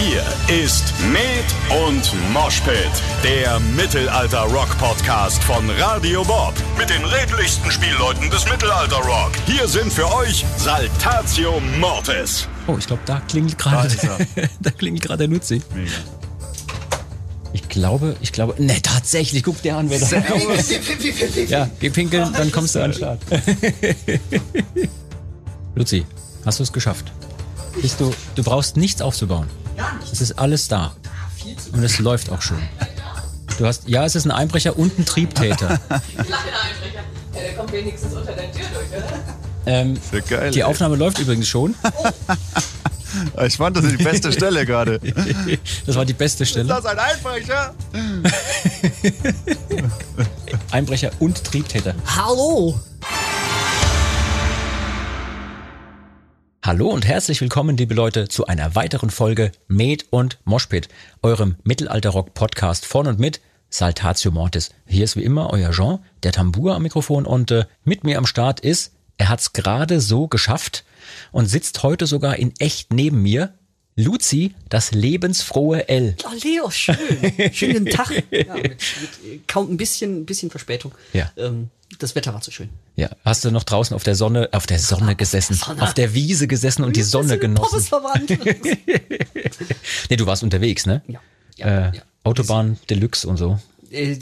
[0.00, 0.22] Hier
[0.64, 1.44] ist Med
[1.84, 2.76] und Moshpit,
[3.24, 6.54] der Mittelalter-Rock-Podcast von Radio Bob.
[6.78, 9.32] Mit den redlichsten Spielleuten des Mittelalter-Rock.
[9.46, 12.46] Hier sind für euch Saltatio Mortis.
[12.68, 13.88] Oh, ich glaube, da klingelt gerade
[14.60, 15.62] Da ist klingelt gerade der Nutzi.
[15.74, 15.90] Mega.
[17.52, 20.06] Ich glaube, ich glaube, ne, tatsächlich, guck dir an, wer da
[21.48, 23.20] Ja, geh pinkeln, dann kommst du an den Start.
[25.74, 26.06] Luzi,
[26.44, 27.10] hast du es geschafft?
[27.82, 29.48] Bist du, du brauchst nichts aufzubauen.
[30.12, 30.92] Es ist alles da.
[31.72, 32.58] Und es läuft auch schon.
[33.58, 35.56] Du hast, ja, es ist ein Einbrecher und ein Triebtäter.
[35.66, 37.02] Kleiner Einbrecher.
[37.34, 39.18] Ja, der kommt wenigstens unter der Tür durch, oder?
[39.66, 40.50] Ähm, Ja, geil.
[40.52, 40.64] die ey.
[40.64, 41.74] Aufnahme läuft übrigens schon.
[43.46, 45.00] Ich fand das ist die beste Stelle gerade.
[45.86, 46.68] Das war die beste Stelle.
[46.68, 47.74] Das ein Einbrecher?
[50.70, 51.94] Einbrecher und Triebtäter.
[52.04, 52.78] Hallo!
[56.68, 60.90] Hallo und herzlich willkommen, liebe Leute, zu einer weiteren Folge Med und Moshpit,
[61.22, 64.68] eurem Mittelalter-Rock-Podcast von und mit Saltatio Mortis.
[64.86, 68.26] Hier ist wie immer euer Jean, der Tambour am Mikrofon und äh, mit mir am
[68.26, 70.84] Start ist, er hat's gerade so geschafft
[71.32, 73.54] und sitzt heute sogar in echt neben mir,
[74.02, 76.14] Luzi, das lebensfrohe L.
[76.24, 76.96] Oh, Leo, schön.
[77.52, 78.10] Schönen Tag.
[78.30, 80.92] Ja, mit, mit äh, kaum ein bisschen, ein bisschen Verspätung.
[81.12, 81.32] Ja.
[81.36, 81.68] Ähm,
[81.98, 82.68] das Wetter war zu schön.
[82.94, 85.82] Ja, hast du noch draußen auf der Sonne, auf der Sonne gesessen, Sonne.
[85.82, 87.84] auf der Wiese gesessen und die Sonne genossen?
[90.10, 91.02] Nee, du warst unterwegs, ne?
[91.08, 91.20] Ja.
[91.56, 92.02] Ja, Äh, ja.
[92.22, 93.58] Autobahn Deluxe und so.
[93.90, 94.16] Äh,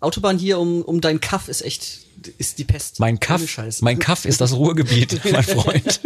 [0.00, 3.00] Autobahn hier um, um deinen Kaff ist echt, ist die Pest.
[3.00, 3.42] Mein Kaff,
[3.80, 6.00] mein Kaff ist das Ruhrgebiet, mein Freund.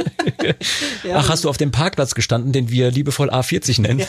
[1.12, 4.06] Ach, hast du auf dem Parkplatz gestanden, den wir liebevoll A40 nennen?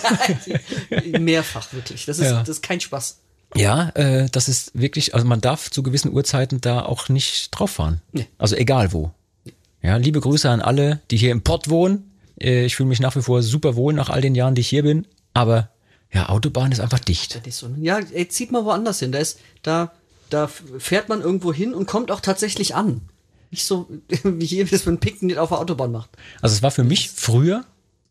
[1.20, 2.06] Mehrfach, wirklich.
[2.06, 2.40] Das ist, Ja.
[2.40, 3.20] das ist kein Spaß.
[3.56, 7.72] Ja, äh, das ist wirklich, also man darf zu gewissen Uhrzeiten da auch nicht drauf
[7.72, 8.02] fahren.
[8.12, 8.28] Nee.
[8.38, 9.12] Also egal wo.
[9.82, 12.12] Ja, liebe Grüße an alle, die hier im Pott wohnen.
[12.40, 14.68] Äh, ich fühle mich nach wie vor super wohl nach all den Jahren, die ich
[14.70, 15.08] hier bin.
[15.34, 15.70] Aber
[16.12, 17.40] ja, Autobahn ist einfach dicht.
[17.46, 19.12] Ist so, ja, ey, zieht mal woanders hin.
[19.14, 19.94] Da ist, da,
[20.30, 23.02] da fährt man irgendwo hin und kommt auch tatsächlich an.
[23.52, 23.88] Nicht so,
[24.24, 26.10] wie hier, wie es mit Picknick auf der Autobahn macht.
[26.42, 27.66] Also es war für mich früher,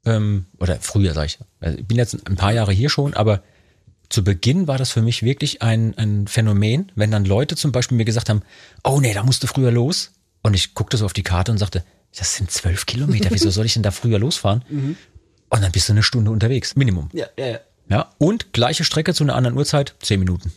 [0.05, 3.43] ähm, oder früher sag ich, also ich bin jetzt ein paar Jahre hier schon, aber
[4.09, 7.97] zu Beginn war das für mich wirklich ein, ein Phänomen, wenn dann Leute zum Beispiel
[7.97, 8.43] mir gesagt haben,
[8.85, 10.13] oh nee, da musst du früher los.
[10.43, 11.83] Und ich guckte so auf die Karte und sagte,
[12.17, 14.65] das sind zwölf Kilometer, wieso soll ich denn da früher losfahren?
[15.49, 17.09] Und dann bist du eine Stunde unterwegs, Minimum.
[17.13, 17.61] Ja, ja, ja.
[17.89, 20.53] Ja, und gleiche Strecke zu einer anderen Uhrzeit, zehn Minuten.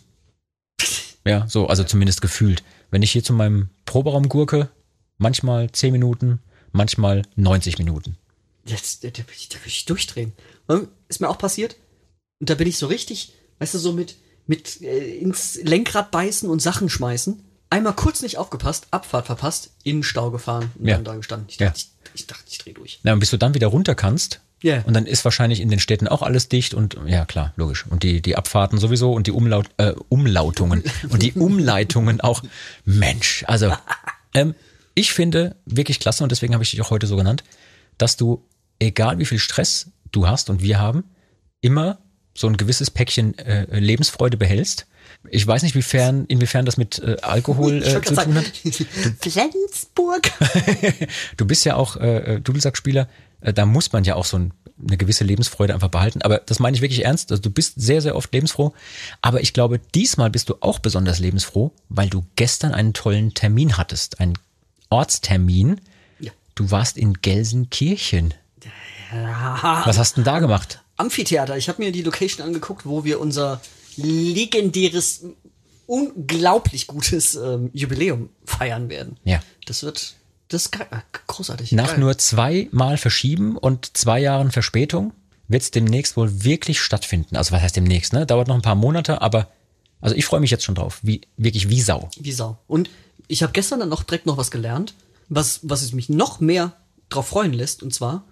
[1.30, 2.64] Ja, so, also zumindest gefühlt.
[2.92, 4.70] Wenn ich hier zu meinem Proberaum gurke,
[5.18, 6.40] manchmal zehn Minuten,
[6.72, 8.18] manchmal 90 Minuten.
[8.66, 10.34] Jetzt, da, da, will ich, da will ich durchdrehen.
[11.08, 11.76] Ist mir auch passiert.
[12.40, 14.16] Und da bin ich so richtig, weißt du, so mit,
[14.48, 17.44] mit äh, ins Lenkrad beißen und Sachen schmeißen.
[17.70, 20.96] Einmal kurz nicht aufgepasst, Abfahrt verpasst, in den Stau gefahren und Ja.
[20.96, 21.48] dann da gestanden.
[21.50, 21.68] Ich Ja.
[21.68, 21.92] dachte, ich,
[22.22, 23.00] ich dachte, ich dreh durch.
[23.04, 24.82] Na, und bis du dann wieder runter kannst, Ja.
[24.86, 27.86] und dann ist wahrscheinlich in den Städten auch alles dicht und ja klar, logisch.
[27.90, 32.44] Und die, die Abfahrten sowieso und die Umlaut, äh, Umlautungen und die Umleitungen auch.
[32.86, 33.74] Mensch, also
[34.34, 34.56] ähm,
[34.96, 37.44] ich finde wirklich klasse und deswegen habe ich dich auch heute so genannt,
[37.98, 38.44] dass du,
[38.80, 41.04] egal wie viel Stress du hast und wir haben,
[41.62, 42.00] immer
[42.34, 44.88] so ein gewisses Päckchen äh, Lebensfreude behältst.
[45.30, 48.46] Ich weiß nicht, wiefern, inwiefern das mit äh, Alkohol äh, zu tun hat.
[49.22, 50.32] Flensburg.
[51.38, 53.06] Du bist ja auch äh, Dudelsackspieler, äh,
[53.42, 54.54] da muss man ja auch so ein,
[54.86, 56.22] eine gewisse Lebensfreude einfach behalten.
[56.22, 57.32] Aber das meine ich wirklich ernst.
[57.32, 58.74] Also du bist sehr, sehr oft lebensfroh.
[59.22, 63.78] Aber ich glaube, diesmal bist du auch besonders lebensfroh, weil du gestern einen tollen Termin
[63.78, 64.34] hattest, einen
[64.90, 65.82] Ortstermin.
[66.20, 66.32] Ja.
[66.56, 68.34] Du warst in Gelsenkirchen.
[69.12, 69.82] Ja.
[69.86, 70.82] Was hast denn da gemacht?
[70.98, 71.58] Amphitheater.
[71.58, 73.62] Ich habe mir die Location angeguckt, wo wir unser
[73.96, 75.26] legendäres,
[75.88, 79.18] unglaublich gutes ähm, Jubiläum feiern werden.
[79.24, 79.42] Ja.
[79.66, 80.16] Das wird,
[80.50, 80.86] das ist äh,
[81.28, 81.72] großartig.
[81.72, 82.00] Nach geil.
[82.00, 85.14] nur zweimal Verschieben und zwei Jahren Verspätung
[85.48, 87.36] wird es demnächst wohl wirklich stattfinden.
[87.36, 88.26] Also was heißt demnächst, ne?
[88.26, 89.48] Dauert noch ein paar Monate, aber
[90.02, 91.00] also ich freue mich jetzt schon drauf.
[91.02, 92.10] Wie, wirklich wie Sau.
[92.20, 92.58] Wie Sau.
[92.68, 92.90] Und
[93.28, 94.94] ich habe gestern dann noch direkt noch was gelernt,
[95.28, 96.74] was, was es mich noch mehr
[97.10, 97.84] drauf freuen lässt.
[97.84, 98.24] Und zwar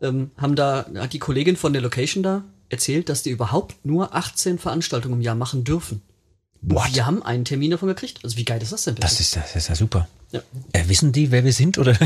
[0.00, 4.14] ähm, haben da, hat die Kollegin von der Location da erzählt, dass die überhaupt nur
[4.14, 6.02] 18 Veranstaltungen im Jahr machen dürfen.
[6.68, 6.94] What?
[6.94, 8.18] Wir haben einen Termin davon gekriegt.
[8.24, 9.06] Also wie geil ist das denn bitte?
[9.06, 10.08] Das ist, das ist ja super.
[10.32, 10.40] Ja.
[10.72, 11.96] Äh, wissen die, wer wir sind oder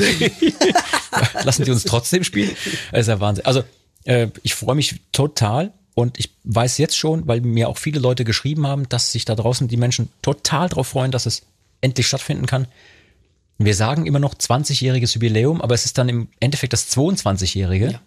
[1.44, 2.50] lassen die uns trotzdem spielen?
[2.92, 3.46] Das ist ja Wahnsinn.
[3.46, 3.64] Also
[4.04, 8.24] äh, ich freue mich total und ich weiß jetzt schon, weil mir auch viele Leute
[8.24, 11.42] geschrieben haben, dass sich da draußen die Menschen total darauf freuen, dass es
[11.80, 12.66] endlich stattfinden kann.
[13.56, 17.92] Wir sagen immer noch 20-jähriges Jubiläum, aber es ist dann im Endeffekt das 22-jährige.
[17.92, 18.00] Ja.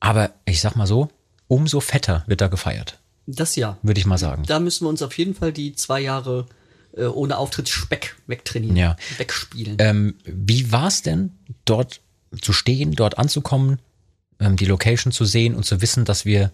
[0.00, 1.08] Aber ich sag mal so,
[1.46, 2.98] umso fetter wird da gefeiert,
[3.30, 3.76] Das ja.
[3.82, 4.44] würde ich mal sagen.
[4.46, 6.46] Da müssen wir uns auf jeden Fall die zwei Jahre
[6.96, 8.76] äh, ohne Auftritt Speck wegtrainieren.
[8.76, 8.96] Ja.
[9.18, 9.76] Wegspielen.
[9.78, 11.32] Ähm, wie war es denn,
[11.66, 12.00] dort
[12.40, 13.80] zu stehen, dort anzukommen,
[14.40, 16.52] ähm, die Location zu sehen und zu wissen, dass wir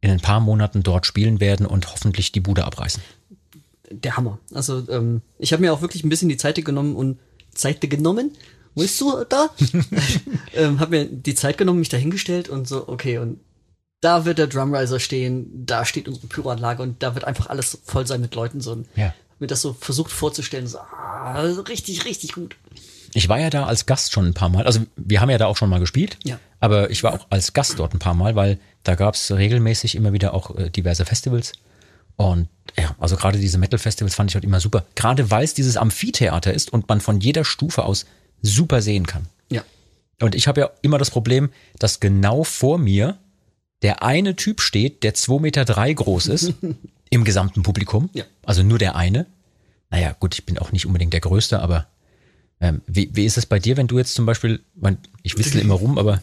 [0.00, 3.02] in ein paar Monaten dort spielen werden und hoffentlich die Bude abreißen.
[3.90, 4.38] Der Hammer.
[4.54, 7.18] Also ähm, ich habe mir auch wirklich ein bisschen die Zeit genommen und
[7.54, 8.32] Zeit genommen.
[8.74, 9.50] Wo bist du da?
[10.54, 13.38] ähm, habe mir die Zeit genommen, mich dahingestellt und so, okay, und
[14.00, 18.06] da wird der Drumriser stehen, da steht unsere Pyroanlage und da wird einfach alles voll
[18.06, 18.60] sein mit Leuten.
[18.60, 19.14] So, und Ja.
[19.38, 22.56] mir das so versucht vorzustellen, so, ah, richtig, richtig gut.
[23.14, 24.66] Ich war ja da als Gast schon ein paar Mal.
[24.66, 26.18] Also wir haben ja da auch schon mal gespielt.
[26.24, 26.38] Ja.
[26.60, 29.94] Aber ich war auch als Gast dort ein paar Mal, weil da gab es regelmäßig
[29.94, 31.52] immer wieder auch äh, diverse Festivals.
[32.16, 34.84] Und ja, also gerade diese Metal-Festivals fand ich halt immer super.
[34.94, 38.06] Gerade weil es dieses Amphitheater ist und man von jeder Stufe aus
[38.42, 39.26] super sehen kann.
[39.50, 39.62] Ja.
[40.20, 43.16] Und ich habe ja immer das Problem, dass genau vor mir
[43.82, 46.52] der eine Typ steht, der 2,3 Meter drei groß ist,
[47.10, 48.10] im gesamten Publikum.
[48.12, 48.24] Ja.
[48.44, 49.26] Also nur der eine.
[49.90, 51.86] Naja, gut, ich bin auch nicht unbedingt der Größte, aber
[52.60, 55.60] ähm, wie, wie ist es bei dir, wenn du jetzt zum Beispiel, mein, ich wissle
[55.60, 56.22] immer rum, aber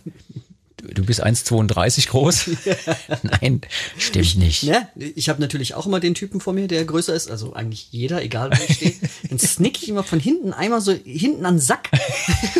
[0.78, 2.50] du, bist 1,32 groß?
[3.24, 3.62] Nein,
[3.98, 4.64] stimmt nicht.
[4.64, 7.92] Ja, ich habe natürlich auch immer den Typen vor mir, der größer ist, also eigentlich
[7.92, 8.94] jeder, egal wo ich stehe.
[9.30, 11.90] Dann snick ich immer von hinten einmal so hinten an den Sack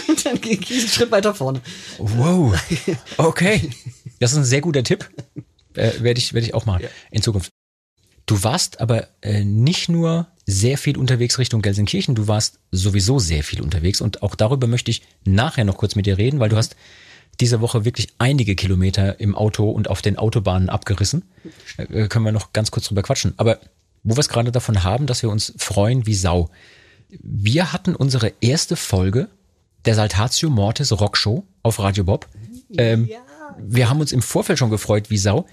[0.08, 1.62] und dann gehe ich einen Schritt weiter vorne.
[1.98, 2.56] Wow.
[3.18, 3.70] Okay.
[4.24, 5.10] Das ist ein sehr guter Tipp.
[5.76, 7.50] Äh, Werde ich, werd ich auch machen in Zukunft.
[8.28, 13.44] Du warst aber äh, nicht nur sehr viel unterwegs Richtung Gelsenkirchen, du warst sowieso sehr
[13.44, 16.58] viel unterwegs und auch darüber möchte ich nachher noch kurz mit dir reden, weil du
[16.58, 16.76] hast
[17.40, 21.24] diese Woche wirklich einige Kilometer im Auto und auf den Autobahnen abgerissen.
[21.78, 23.34] Äh, können wir noch ganz kurz drüber quatschen.
[23.38, 23.60] Aber
[24.04, 26.52] wo wir es gerade davon haben, dass wir uns freuen wie Sau.
[27.10, 29.28] Wir hatten unsere erste Folge
[29.86, 32.28] der Saltatio Mortis Rockshow auf Radio Bob.
[32.78, 33.10] Ähm,
[33.60, 35.46] Wir haben uns im Vorfeld schon gefreut wie Sau.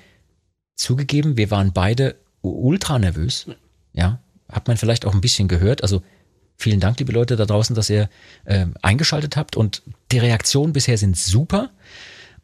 [0.77, 3.47] Zugegeben, wir waren beide ultra nervös.
[3.93, 5.83] Ja, hat man vielleicht auch ein bisschen gehört.
[5.83, 6.03] Also
[6.57, 8.09] vielen Dank, liebe Leute da draußen, dass ihr
[8.47, 9.57] ähm, eingeschaltet habt.
[9.57, 9.83] Und
[10.13, 11.71] die Reaktionen bisher sind super.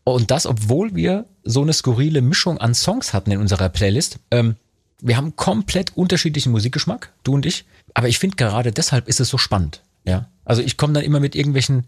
[0.05, 4.19] Und das, obwohl wir so eine skurrile Mischung an Songs hatten in unserer Playlist.
[4.31, 4.57] Ähm,
[5.01, 7.65] wir haben komplett unterschiedlichen Musikgeschmack, du und ich.
[7.95, 9.83] Aber ich finde gerade deshalb ist es so spannend.
[10.05, 11.85] Ja, also ich komme dann immer mit irgendwelchen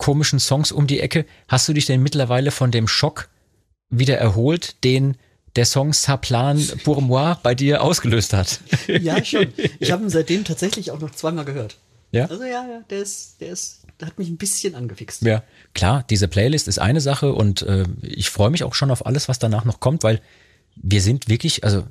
[0.00, 1.26] komischen Songs um die Ecke.
[1.46, 3.28] Hast du dich denn mittlerweile von dem Schock
[3.90, 5.16] wieder erholt, den
[5.56, 8.60] der Song Saplan pour moi bei dir ausgelöst hat?
[8.88, 9.52] Ja, schon.
[9.78, 11.76] Ich habe ihn seitdem tatsächlich auch noch zweimal gehört.
[12.12, 12.24] Ja?
[12.26, 15.22] Also ja, ja, der ist, der ist, der hat mich ein bisschen angefixt.
[15.22, 15.44] Ja,
[15.74, 19.28] klar, diese Playlist ist eine Sache und äh, ich freue mich auch schon auf alles,
[19.28, 20.20] was danach noch kommt, weil
[20.76, 21.86] wir sind wirklich, also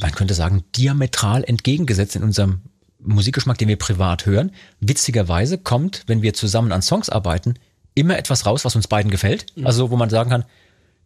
[0.00, 2.62] man könnte sagen, diametral entgegengesetzt in unserem
[2.98, 4.52] Musikgeschmack, den wir privat hören.
[4.80, 7.54] Witzigerweise kommt, wenn wir zusammen an Songs arbeiten,
[7.94, 9.46] immer etwas raus, was uns beiden gefällt.
[9.64, 10.44] Also wo man sagen kann,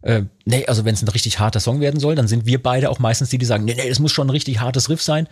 [0.01, 2.89] äh, nee, also wenn es ein richtig harter Song werden soll, dann sind wir beide
[2.89, 5.27] auch meistens die, die sagen, nee, nee, das muss schon ein richtig hartes Riff sein.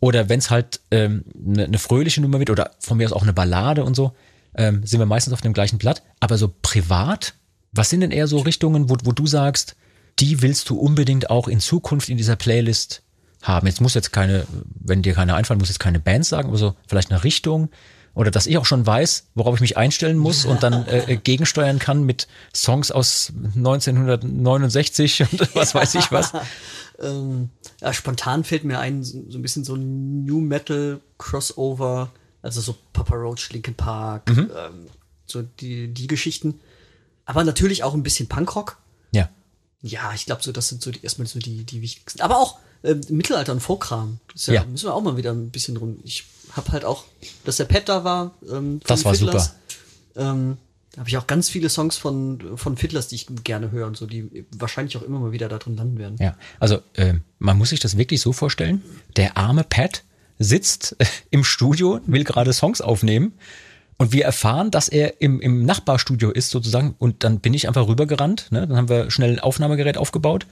[0.00, 3.22] Oder wenn es halt ähm, eine, eine fröhliche Nummer wird oder von mir aus auch
[3.22, 4.12] eine Ballade und so,
[4.56, 6.02] ähm, sind wir meistens auf dem gleichen Blatt.
[6.18, 7.34] Aber so privat,
[7.72, 9.76] was sind denn eher so Richtungen, wo, wo du sagst,
[10.18, 13.02] die willst du unbedingt auch in Zukunft in dieser Playlist
[13.42, 13.66] haben?
[13.66, 14.46] Jetzt muss jetzt keine,
[14.80, 17.70] wenn dir keine einfallen, muss jetzt keine Band sagen, aber so vielleicht eine Richtung
[18.14, 21.78] oder dass ich auch schon weiß, worauf ich mich einstellen muss und dann äh, gegensteuern
[21.78, 26.32] kann mit Songs aus 1969 und was weiß ich was.
[27.02, 27.48] Ähm,
[27.80, 32.10] ja, spontan fällt mir ein, so, so ein bisschen so ein New Metal Crossover,
[32.42, 34.50] also so Papa Roach, Linkin Park, Mhm.
[34.54, 34.86] ähm,
[35.24, 36.60] so die, die Geschichten.
[37.24, 38.76] Aber natürlich auch ein bisschen Punkrock.
[39.12, 39.30] Ja.
[39.80, 42.20] Ja, ich glaube so, das sind so die, erstmal so die, die wichtigsten.
[42.20, 44.18] Aber auch ähm, Mittelalter und Folkkram.
[44.32, 44.64] Das ja, Ja.
[44.64, 45.98] müssen wir auch mal wieder ein bisschen rum.
[46.04, 47.04] Ich habe halt auch,
[47.44, 48.32] dass der Pet da war.
[48.42, 49.54] Ähm, von Das war Fiddlers.
[50.16, 50.56] Ähm,
[50.92, 53.96] da habe ich auch ganz viele Songs von, von Fiddlers, die ich gerne höre und
[53.96, 56.16] so, die wahrscheinlich auch immer mal wieder da drin landen werden.
[56.18, 58.82] Ja, also ähm, man muss sich das wirklich so vorstellen.
[59.16, 60.02] Der arme Pat
[60.38, 63.34] sitzt äh, im Studio, will gerade Songs aufnehmen
[63.98, 67.86] und wir erfahren, dass er im, im Nachbarstudio ist sozusagen und dann bin ich einfach
[67.86, 68.50] rübergerannt.
[68.50, 68.66] Ne?
[68.66, 70.46] Dann haben wir schnell ein Aufnahmegerät aufgebaut.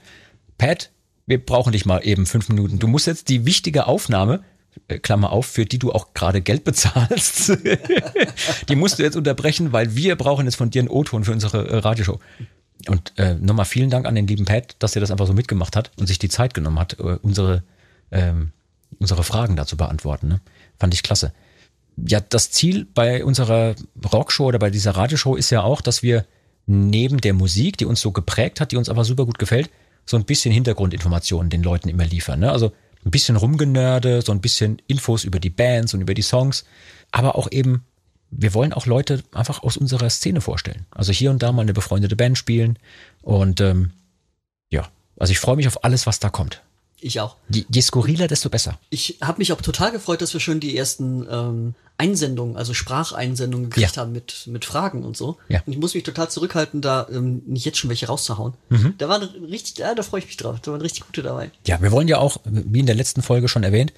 [0.57, 0.91] Pat,
[1.29, 2.79] wir brauchen dich mal eben fünf Minuten.
[2.79, 4.43] Du musst jetzt die wichtige Aufnahme,
[4.87, 7.55] äh, Klammer auf, für die du auch gerade Geld bezahlst,
[8.69, 11.67] die musst du jetzt unterbrechen, weil wir brauchen jetzt von dir einen O-Ton für unsere
[11.67, 12.19] äh, Radioshow.
[12.87, 15.75] Und äh, nochmal vielen Dank an den lieben Pat, dass er das einfach so mitgemacht
[15.75, 17.61] hat und sich die Zeit genommen hat, äh, unsere,
[18.11, 18.51] ähm,
[18.97, 20.29] unsere Fragen da zu beantworten.
[20.29, 20.41] Ne?
[20.79, 21.31] Fand ich klasse.
[21.95, 23.75] Ja, das Ziel bei unserer
[24.11, 26.25] Rockshow oder bei dieser Radioshow ist ja auch, dass wir
[26.65, 29.69] neben der Musik, die uns so geprägt hat, die uns einfach super gut gefällt,
[30.09, 32.39] so ein bisschen Hintergrundinformationen den Leuten immer liefern.
[32.39, 32.51] Ne?
[32.51, 32.71] Also
[33.05, 36.65] ein bisschen Rumgenörde, so ein bisschen Infos über die Bands und über die Songs,
[37.11, 37.83] aber auch eben
[38.31, 40.85] wir wollen auch Leute einfach aus unserer Szene vorstellen.
[40.91, 42.77] Also hier und da mal eine befreundete Band spielen.
[43.23, 43.91] Und ähm,
[44.69, 44.87] ja,
[45.17, 46.61] also ich freue mich auf alles, was da kommt.
[47.01, 47.35] Ich auch.
[47.49, 48.77] Je, je skurriler, desto besser.
[48.89, 53.69] Ich habe mich auch total gefreut, dass wir schon die ersten ähm, Einsendungen, also Spracheinsendungen
[53.69, 54.01] gekriegt Ja.
[54.01, 55.37] haben mit, mit Fragen und so.
[55.49, 55.61] Ja.
[55.65, 58.53] Und ich muss mich total zurückhalten, da ähm, nicht jetzt schon welche rauszuhauen.
[58.69, 58.93] Mhm.
[58.97, 60.59] Da waren richtig, ja, da freue ich mich drauf.
[60.61, 61.51] Da waren richtig gute dabei.
[61.67, 63.93] Ja, wir wollen ja auch, wie in der letzten Folge schon erwähnt,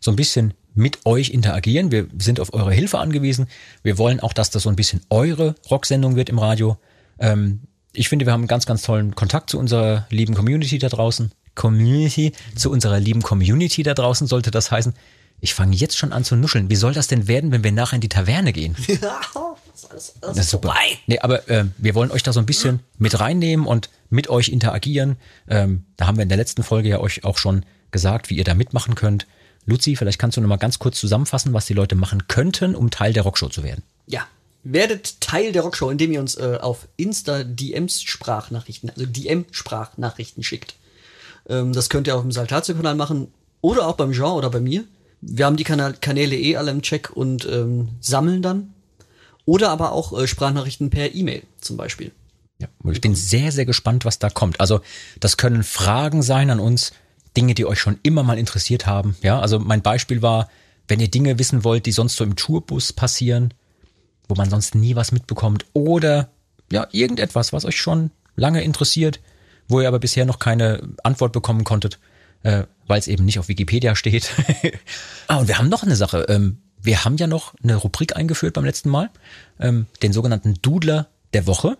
[0.00, 1.90] so ein bisschen mit euch interagieren.
[1.90, 3.48] Wir sind auf eure Hilfe angewiesen.
[3.82, 6.76] Wir wollen auch, dass das so ein bisschen eure Rocksendung wird im Radio.
[7.18, 7.60] Ähm,
[7.92, 11.32] ich finde, wir haben einen ganz, ganz tollen Kontakt zu unserer lieben Community da draußen.
[11.58, 14.94] Community, zu unserer lieben Community da draußen sollte das heißen.
[15.40, 16.70] Ich fange jetzt schon an zu nuscheln.
[16.70, 18.76] Wie soll das denn werden, wenn wir nachher in die Taverne gehen?
[18.86, 20.74] das ist alles, alles Das ist super.
[21.06, 24.48] Nee, aber äh, wir wollen euch da so ein bisschen mit reinnehmen und mit euch
[24.48, 25.16] interagieren.
[25.48, 28.44] Ähm, da haben wir in der letzten Folge ja euch auch schon gesagt, wie ihr
[28.44, 29.26] da mitmachen könnt.
[29.66, 32.90] Luzi, vielleicht kannst du noch mal ganz kurz zusammenfassen, was die Leute machen könnten, um
[32.90, 33.82] Teil der Rockshow zu werden.
[34.06, 34.26] Ja.
[34.64, 40.42] Werdet Teil der Rockshow, indem ihr uns äh, auf Insta DMs Sprachnachrichten, also DM Sprachnachrichten
[40.42, 40.74] schickt.
[41.48, 43.28] Ähm, das könnt ihr auf dem Saltatio-Kanal machen
[43.60, 44.84] oder auch beim Jean oder bei mir.
[45.20, 48.74] Wir haben die Kanal Kanäle eh alle im Check und ähm, sammeln dann.
[49.44, 52.12] Oder aber auch äh, Sprachnachrichten per E-Mail zum Beispiel.
[52.60, 54.60] Ja, ich bin sehr, sehr gespannt, was da kommt.
[54.60, 54.80] Also,
[55.20, 56.92] das können Fragen sein an uns,
[57.36, 59.16] Dinge, die euch schon immer mal interessiert haben.
[59.22, 60.48] Ja, also mein Beispiel war,
[60.88, 63.54] wenn ihr Dinge wissen wollt, die sonst so im Tourbus passieren,
[64.28, 66.30] wo man sonst nie was mitbekommt, oder
[66.70, 69.20] ja, irgendetwas, was euch schon lange interessiert,
[69.68, 71.98] wo ihr aber bisher noch keine Antwort bekommen konntet,
[72.42, 74.32] äh, weil es eben nicht auf Wikipedia steht.
[75.28, 76.26] ah, und wir haben noch eine Sache.
[76.28, 79.10] Ähm, wir haben ja noch eine Rubrik eingeführt beim letzten Mal,
[79.60, 81.76] ähm, den sogenannten Dudler der Woche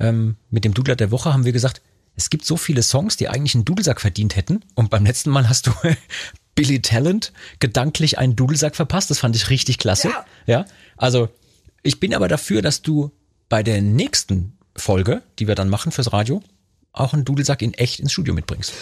[0.00, 1.82] ähm, mit dem Dudler der Woche haben wir gesagt,
[2.16, 4.64] es gibt so viele Songs, die eigentlich einen Dudelsack verdient hätten.
[4.74, 5.72] Und beim letzten Mal hast du
[6.54, 9.10] Billy Talent gedanklich einen Dudelsack verpasst.
[9.10, 10.08] Das fand ich richtig klasse.
[10.08, 10.24] Ja.
[10.46, 10.64] ja.
[10.96, 11.28] Also,
[11.82, 13.12] ich bin aber dafür, dass du
[13.48, 16.42] bei der nächsten Folge, die wir dann machen fürs Radio,
[16.92, 18.72] auch einen Dudelsack in echt ins Studio mitbringst.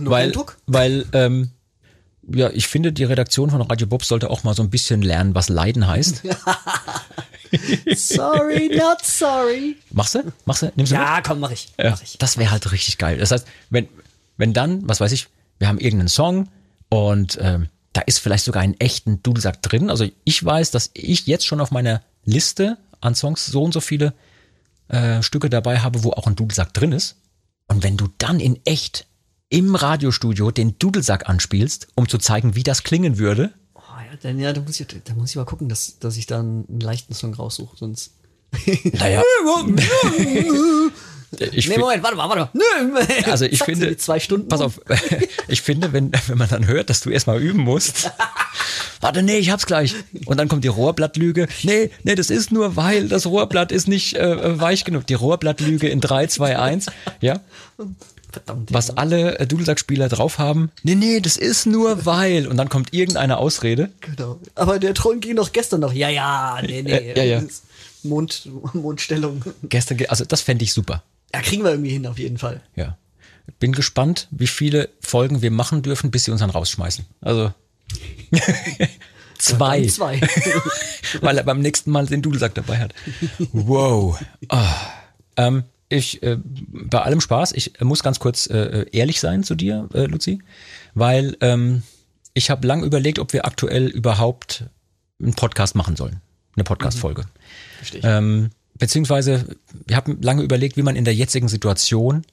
[0.00, 0.56] Nur weil, kein Druck.
[0.66, 1.50] weil, ähm,
[2.32, 5.34] ja, ich finde, die Redaktion von Radio Bob sollte auch mal so ein bisschen lernen,
[5.34, 6.22] was Leiden heißt.
[7.94, 9.76] Sorry, not sorry.
[9.92, 10.32] Machst du?
[10.44, 10.72] Machst du?
[10.74, 11.06] Nimmst du mit?
[11.06, 11.72] Ja, komm, mach ich.
[11.78, 12.18] Mach ich.
[12.18, 13.18] das wäre halt richtig geil.
[13.18, 13.88] Das heißt, wenn,
[14.36, 16.48] wenn dann, was weiß ich, wir haben irgendeinen Song
[16.88, 19.88] und ähm, da ist vielleicht sogar einen echten Dudelsack drin.
[19.88, 23.80] Also ich weiß, dass ich jetzt schon auf meiner Liste an Songs so und so
[23.80, 24.14] viele
[24.88, 27.16] äh, Stücke dabei habe, wo auch ein Dudelsack drin ist.
[27.68, 29.06] Und wenn du dann in echt
[29.48, 34.38] im Radiostudio den Dudelsack anspielst, um zu zeigen, wie das klingen würde, Oh, ja, dann,
[34.38, 37.14] ja, da muss ich, da muss ich mal gucken, dass, dass ich dann einen leichten
[37.14, 38.14] Song raussuche, sonst.
[38.92, 39.22] Naja.
[41.52, 42.50] ich nee, Moment, warte mal, warte
[42.92, 43.30] mal.
[43.30, 44.48] Also ich Zack, finde, zwei Stunden.
[44.48, 44.80] pass auf,
[45.48, 48.10] ich finde, wenn, wenn man dann hört, dass du erstmal üben musst,
[49.00, 49.94] warte, nee, ich hab's gleich.
[50.26, 51.48] Und dann kommt die Rohrblattlüge.
[51.62, 55.06] Nee, nee, das ist nur, weil das Rohrblatt ist nicht äh, weich genug.
[55.06, 56.86] Die Rohrblattlüge in 3, 2, 1,
[57.20, 57.40] ja.
[58.34, 58.72] Verdammt.
[58.72, 60.72] Was alle äh, Dudelsackspieler drauf haben.
[60.82, 62.48] Nee, nee, das ist nur weil.
[62.48, 63.90] Und dann kommt irgendeine Ausrede.
[64.00, 64.40] Genau.
[64.56, 65.92] Aber der Thron ging doch gestern noch.
[65.92, 66.90] Ja, ja, nee, nee.
[66.90, 67.42] Äh, ja, ja.
[68.04, 69.42] Mond, Mondstellung.
[69.64, 71.02] Gestern, ge- also das fände ich super.
[71.34, 72.60] Ja, kriegen wir irgendwie hin, auf jeden Fall.
[72.76, 72.96] Ja.
[73.58, 77.04] Bin gespannt, wie viele Folgen wir machen dürfen, bis sie uns dann rausschmeißen.
[77.20, 77.52] Also.
[79.38, 79.80] Zwei.
[79.80, 80.20] Dann zwei.
[81.20, 82.94] weil er beim nächsten Mal den Dudelsack dabei hat.
[83.52, 84.18] Wow.
[84.48, 84.74] Ah.
[85.36, 89.88] Ähm, ich, äh, bei allem Spaß, ich muss ganz kurz äh, ehrlich sein zu dir,
[89.92, 90.40] äh, Luzi,
[90.94, 91.82] weil ähm,
[92.32, 94.64] ich habe lang überlegt, ob wir aktuell überhaupt
[95.20, 96.20] einen Podcast machen sollen.
[96.56, 97.24] Eine Podcast-Folge.
[97.84, 98.06] Verstehe ich.
[98.06, 99.44] Ähm, beziehungsweise,
[99.86, 102.24] wir haben lange überlegt, wie man in der jetzigen Situation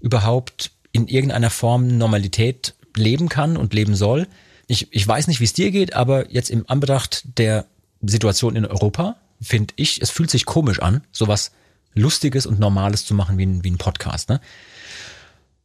[0.00, 4.26] überhaupt in irgendeiner Form Normalität leben kann und leben soll.
[4.66, 7.66] Ich, ich weiß nicht, wie es dir geht, aber jetzt im Anbetracht der
[8.00, 11.50] Situation in Europa finde ich, es fühlt sich komisch an, sowas
[11.94, 14.28] Lustiges und Normales zu machen wie ein, wie ein Podcast.
[14.28, 14.40] Ne?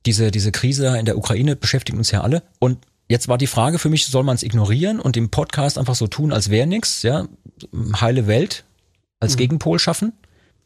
[0.06, 2.44] Diese, diese Krise in der Ukraine beschäftigt uns ja alle.
[2.60, 5.96] Und jetzt war die Frage für mich, soll man es ignorieren und im Podcast einfach
[5.96, 7.28] so tun, als wäre nix, ja,
[8.02, 8.66] heile Welt
[9.20, 10.14] als Gegenpol schaffen?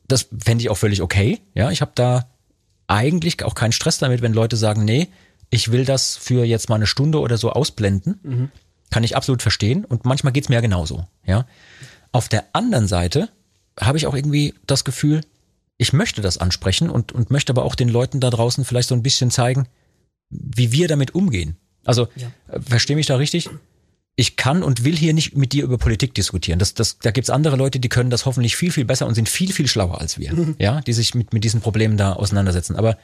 [0.08, 1.40] Das fände ich auch völlig okay.
[1.54, 2.30] Ja, ich habe da
[2.88, 5.08] eigentlich auch keinen Stress damit, wenn Leute sagen, nee,
[5.50, 8.52] ich will das für jetzt mal eine Stunde oder so ausblenden.
[8.92, 9.86] Kann ich absolut verstehen.
[9.86, 11.08] Und manchmal geht's mir ja genauso.
[11.26, 11.46] Ja.
[12.12, 13.30] Auf der anderen Seite
[13.80, 15.22] habe ich auch irgendwie das Gefühl,
[15.78, 18.96] ich möchte das ansprechen und, und möchte aber auch den Leuten da draußen vielleicht so
[18.96, 19.68] ein bisschen zeigen,
[20.30, 21.58] wie wir damit umgehen.
[21.86, 22.28] Also, Ja.
[22.50, 23.50] äh, versteh mich da richtig?
[24.16, 26.60] Ich kann und will hier nicht mit dir über Politik diskutieren.
[26.60, 29.28] Das, das, da gibt's andere Leute, die können das hoffentlich viel, viel besser und sind
[29.28, 32.76] viel, viel schlauer als wir, ja, die sich mit, mit diesen Problemen da auseinandersetzen.
[32.76, 32.98] Aber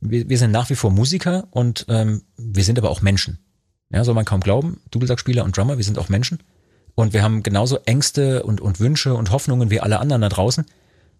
[0.00, 3.38] wir, wir sind nach wie vor Musiker und ähm, wir sind aber auch Menschen.
[3.92, 4.80] Ja, soll man kaum glauben.
[4.92, 6.38] Dudelsackspieler und Drummer, wir sind auch Menschen.
[6.94, 10.64] Und wir haben genauso Ängste und, und Wünsche und Hoffnungen wie alle anderen da draußen.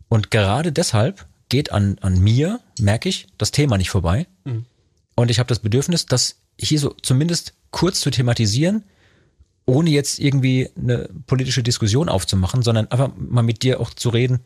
[0.08, 4.26] Und gerade deshalb geht an, an mir, merke ich, das Thema nicht vorbei.
[5.16, 8.84] Und ich habe das Bedürfnis, das hier so zumindest kurz zu thematisieren,
[9.66, 14.40] ohne jetzt irgendwie eine politische Diskussion aufzumachen, sondern einfach mal mit dir auch zu reden,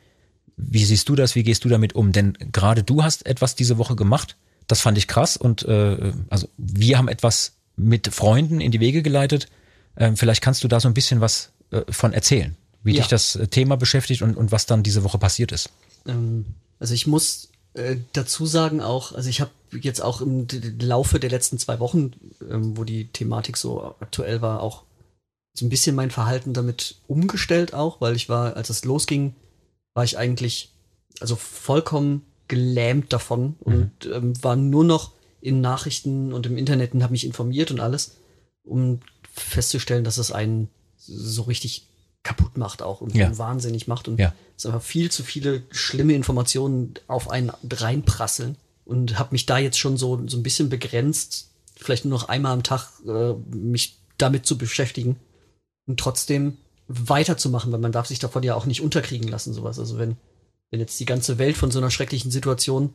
[0.56, 2.12] wie siehst du das, wie gehst du damit um?
[2.12, 6.48] Denn gerade du hast etwas diese Woche gemacht, das fand ich krass und äh, also
[6.56, 9.48] wir haben etwas mit Freunden in die Wege geleitet.
[9.96, 12.98] Ähm, vielleicht kannst du da so ein bisschen was äh, von erzählen, wie Ja.
[12.98, 15.70] dich das äh, Thema beschäftigt und, und was dann diese Woche passiert ist.
[16.06, 16.46] Ähm,
[16.78, 20.46] also ich muss äh, dazu sagen auch, also ich habe jetzt auch im
[20.80, 22.12] Laufe der letzten zwei Wochen,
[22.48, 24.84] ähm, wo die Thematik so aktuell war, auch
[25.54, 29.34] so ein bisschen mein Verhalten damit umgestellt auch, weil ich war, als es losging,
[29.94, 30.70] war ich eigentlich
[31.20, 37.02] also vollkommen gelähmt davon und ähm, war nur noch in Nachrichten und im Internet und
[37.02, 38.16] habe mich informiert und alles,
[38.64, 38.98] um
[39.32, 41.86] festzustellen, dass es einen so richtig
[42.24, 43.36] kaputt macht auch und Ja.
[43.38, 44.34] wahnsinnig macht und Ja.
[44.56, 49.78] es einfach viel zu viele schlimme Informationen auf einen reinprasseln und habe mich da jetzt
[49.78, 54.46] schon so, so ein bisschen begrenzt, vielleicht nur noch einmal am Tag äh, mich damit
[54.46, 55.16] zu beschäftigen
[55.86, 56.56] und trotzdem
[56.88, 59.78] weiterzumachen, weil man darf sich davon ja auch nicht unterkriegen lassen, sowas.
[59.78, 60.16] Also wenn,
[60.70, 62.92] wenn jetzt die ganze Welt von so einer schrecklichen Situation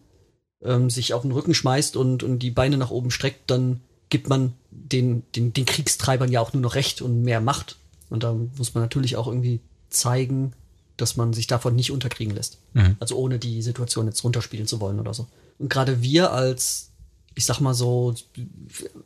[0.63, 4.29] ähm, sich auf den Rücken schmeißt und, und die Beine nach oben streckt, dann gibt
[4.29, 7.77] man den, den, den Kriegstreibern ja auch nur noch Recht und mehr Macht.
[8.09, 10.53] Und da muss man natürlich auch irgendwie zeigen,
[10.97, 12.57] dass man sich davon nicht unterkriegen lässt.
[12.99, 15.27] Also ohne die Situation jetzt runterspielen zu wollen oder so.
[15.57, 16.91] Und gerade wir als,
[17.35, 18.15] ich sag mal so,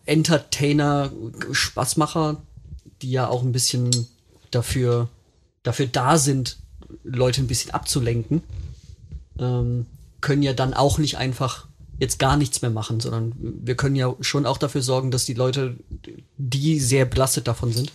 [0.06, 1.12] Entertainer,
[1.52, 2.42] Spaßmacher,
[3.04, 3.92] die ja auch ein bisschen
[4.50, 5.10] dafür,
[5.62, 6.58] dafür da sind,
[7.04, 8.42] Leute ein bisschen abzulenken,
[9.38, 9.86] ähm,
[10.22, 11.68] können ja dann auch nicht einfach
[12.00, 15.34] jetzt gar nichts mehr machen, sondern wir können ja schon auch dafür sorgen, dass die
[15.34, 15.76] Leute,
[16.38, 17.92] die sehr belastet davon sind,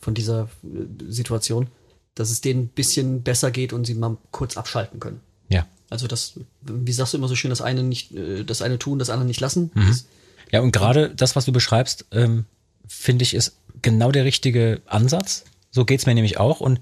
[0.00, 1.68] von dieser äh, Situation,
[2.14, 5.20] dass es denen ein bisschen besser geht und sie mal kurz abschalten können.
[5.48, 5.66] Ja.
[5.90, 8.98] Also das, wie sagst du immer so schön, das eine nicht, äh, das eine tun,
[8.98, 9.70] das andere nicht lassen.
[9.88, 10.06] Das,
[10.50, 12.44] Ja, und gerade das, was du beschreibst, ähm,
[12.86, 15.44] finde ich, ist genau der richtige Ansatz.
[15.70, 16.60] So geht's mir nämlich auch.
[16.60, 16.80] Und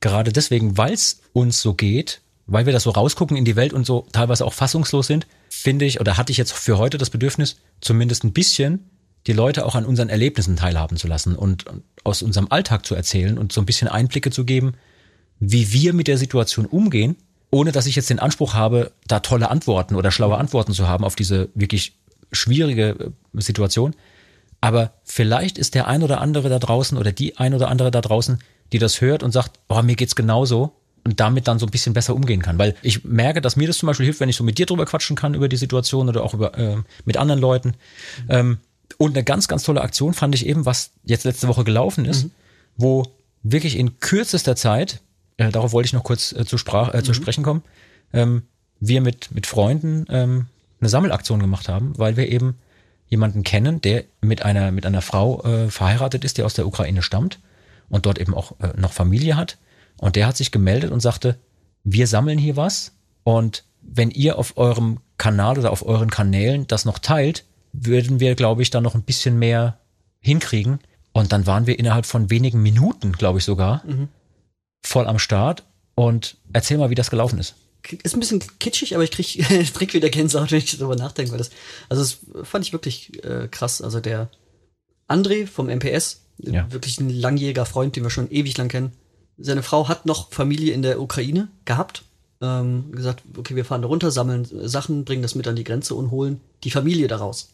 [0.00, 3.72] gerade deswegen, weil es uns so geht, weil wir das so rausgucken in die Welt
[3.72, 7.10] und so teilweise auch fassungslos sind, finde ich, oder hatte ich jetzt für heute das
[7.10, 8.90] Bedürfnis, zumindest ein bisschen
[9.26, 11.66] die Leute auch an unseren Erlebnissen teilhaben zu lassen und,
[12.02, 14.72] aus unserem Alltag zu erzählen und so ein bisschen Einblicke zu geben,
[15.38, 17.16] wie wir mit der Situation umgehen,
[17.50, 21.04] ohne dass ich jetzt den Anspruch habe, da tolle Antworten oder schlaue Antworten zu haben
[21.04, 21.94] auf diese wirklich
[22.32, 23.94] schwierige äh, Situation.
[24.60, 28.00] Aber vielleicht ist der ein oder andere da draußen oder die ein oder andere da
[28.00, 28.38] draußen,
[28.72, 30.72] die das hört und sagt, oh, mir geht's genauso
[31.04, 32.58] und damit dann so ein bisschen besser umgehen kann.
[32.58, 34.84] Weil ich merke, dass mir das zum Beispiel hilft, wenn ich so mit dir drüber
[34.84, 37.74] quatschen kann über die Situation oder auch über äh, mit anderen Leuten.
[38.28, 38.58] Ähm,
[38.98, 42.26] und eine ganz, ganz tolle Aktion fand ich eben, was jetzt letzte Woche gelaufen ist,
[42.76, 43.04] wo
[43.42, 45.00] wirklich in kürzester Zeit,
[45.38, 47.62] äh, darauf wollte ich noch kurz äh, zu, Sprach, äh, zu sprechen kommen,
[48.12, 48.42] ähm,
[48.80, 50.46] wir mit, mit Freunden ähm,
[50.80, 52.56] eine Sammelaktion gemacht haben, weil wir eben
[53.10, 57.02] jemanden kennen, der mit einer, mit einer Frau äh, verheiratet ist, die aus der Ukraine
[57.02, 57.40] stammt
[57.90, 59.58] und dort eben auch äh, noch Familie hat.
[59.98, 61.36] Und der hat sich gemeldet und sagte,
[61.84, 62.92] wir sammeln hier was
[63.24, 68.34] und wenn ihr auf eurem Kanal oder auf euren Kanälen das noch teilt, würden wir,
[68.34, 69.78] glaube ich, da noch ein bisschen mehr
[70.20, 70.80] hinkriegen.
[71.12, 73.82] Und dann waren wir innerhalb von wenigen Minuten, glaube ich sogar,
[74.82, 75.64] voll am Start.
[75.94, 77.54] Und erzähl mal, wie das gelaufen ist.
[78.02, 79.38] Ist ein bisschen kitschig, aber ich krieg,
[79.74, 81.32] krieg wieder Gänsehaut, wenn ich darüber nachdenke.
[81.32, 81.50] Weil das,
[81.88, 83.80] also das fand ich wirklich äh, krass.
[83.82, 84.28] Also der
[85.08, 86.70] André vom MPS, Ja.
[86.72, 88.92] wirklich ein langjähriger Freund, den wir schon ewig lang kennen.
[89.38, 92.04] Seine Frau hat noch Familie in der Ukraine gehabt.
[92.42, 95.64] Ähm, gesagt, okay, wir fahren da runter, sammeln äh, Sachen, bringen das mit an die
[95.64, 97.50] Grenze und holen die Familie daraus.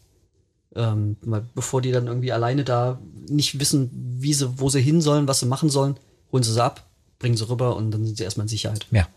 [0.75, 1.17] Ähm,
[1.55, 5.39] bevor die dann irgendwie alleine da nicht wissen, wie sie, wo sie hin sollen, was
[5.39, 5.97] sie machen sollen,
[6.31, 6.85] holen sie sie ab,
[7.19, 9.07] bringen sie rüber und dann sind sie erstmal in Sicherheit Ja.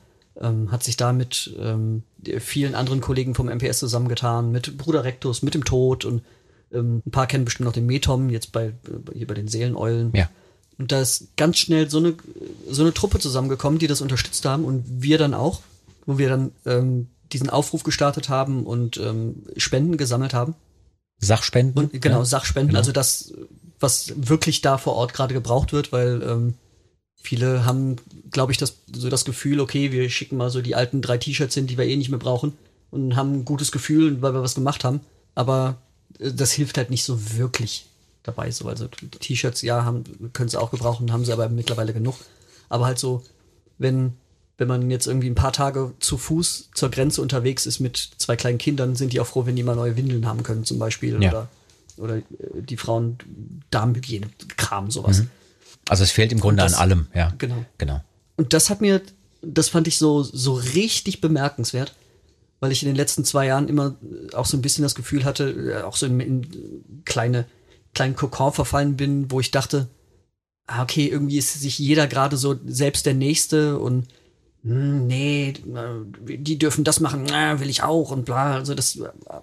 [0.41, 2.03] Ähm, hat sich da mit ähm,
[2.39, 6.23] vielen anderen Kollegen vom MPS zusammengetan, mit Bruder Rectus, mit dem Tod und
[6.73, 8.73] ähm, ein paar kennen bestimmt noch den Metom, jetzt bei, äh,
[9.15, 10.13] hier bei den Seeleneulen.
[10.15, 10.29] Ja.
[10.79, 12.15] Und da ist ganz schnell so eine,
[12.69, 15.61] so eine Truppe zusammengekommen, die das unterstützt haben und wir dann auch,
[16.07, 20.55] wo wir dann ähm, diesen Aufruf gestartet haben und ähm, Spenden gesammelt haben.
[21.19, 21.85] Sachspenden.
[21.85, 22.25] Und genau, ja.
[22.25, 22.79] Sachspenden, genau.
[22.79, 23.35] also das,
[23.79, 26.55] was wirklich da vor Ort gerade gebraucht wird, weil ähm,
[27.23, 27.97] viele haben,
[28.31, 31.55] glaube ich, das, so das Gefühl, okay, wir schicken mal so die alten drei T-Shirts
[31.55, 32.55] hin, die wir eh nicht mehr brauchen
[32.91, 35.01] und haben ein gutes Gefühl, weil wir was gemacht haben.
[35.35, 35.79] Aber
[36.19, 37.87] äh, das hilft halt nicht so wirklich
[38.23, 38.51] dabei.
[38.51, 42.17] So, also T-Shirts, ja, haben, können sie auch gebrauchen, haben sie aber mittlerweile genug.
[42.69, 43.23] Aber halt so,
[43.79, 44.15] wenn,
[44.59, 48.37] wenn man jetzt irgendwie ein paar Tage zu Fuß zur Grenze unterwegs ist mit zwei
[48.37, 51.23] kleinen Kindern, sind die auch froh, wenn die mal neue Windeln haben können, zum Beispiel.
[51.23, 51.31] Ja.
[51.31, 51.49] Oder,
[51.97, 52.23] oder äh,
[52.63, 53.19] die Frauen
[53.71, 55.23] Darmhygiene, Kram, sowas.
[55.91, 57.33] Also es fehlt im Grunde das- an allem, ja.
[57.39, 57.65] Genau.
[57.79, 58.01] Genau.
[58.37, 59.03] Und das hat mir,
[59.43, 61.95] das fand ich so, so richtig bemerkenswert,
[62.61, 63.97] weil ich in den letzten zwei Jahren immer
[64.31, 66.47] äh, auch so ein bisschen das Gefühl hatte, äh, auch so in, in
[67.05, 67.45] kleine,
[67.95, 69.89] kleinen Kokon verfallen bin, wo ich dachte,
[70.67, 74.07] ah, okay, irgendwie ist sich jeder gerade so selbst der Nächste und
[74.63, 78.55] hm, nee, äh, die dürfen das machen, will ich auch und bla.
[78.55, 78.99] Also, dass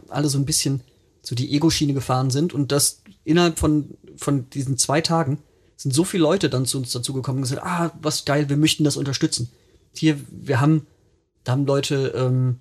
[0.10, 0.82] alle so ein bisschen
[1.24, 5.40] so die Ego-Schiene gefahren sind und das innerhalb von, von diesen zwei Tagen
[5.78, 8.84] sind so viele Leute dann zu uns dazugekommen und gesagt, ah, was geil, wir möchten
[8.84, 9.50] das unterstützen.
[9.96, 10.88] Hier, wir haben,
[11.44, 12.60] da haben Leute ähm,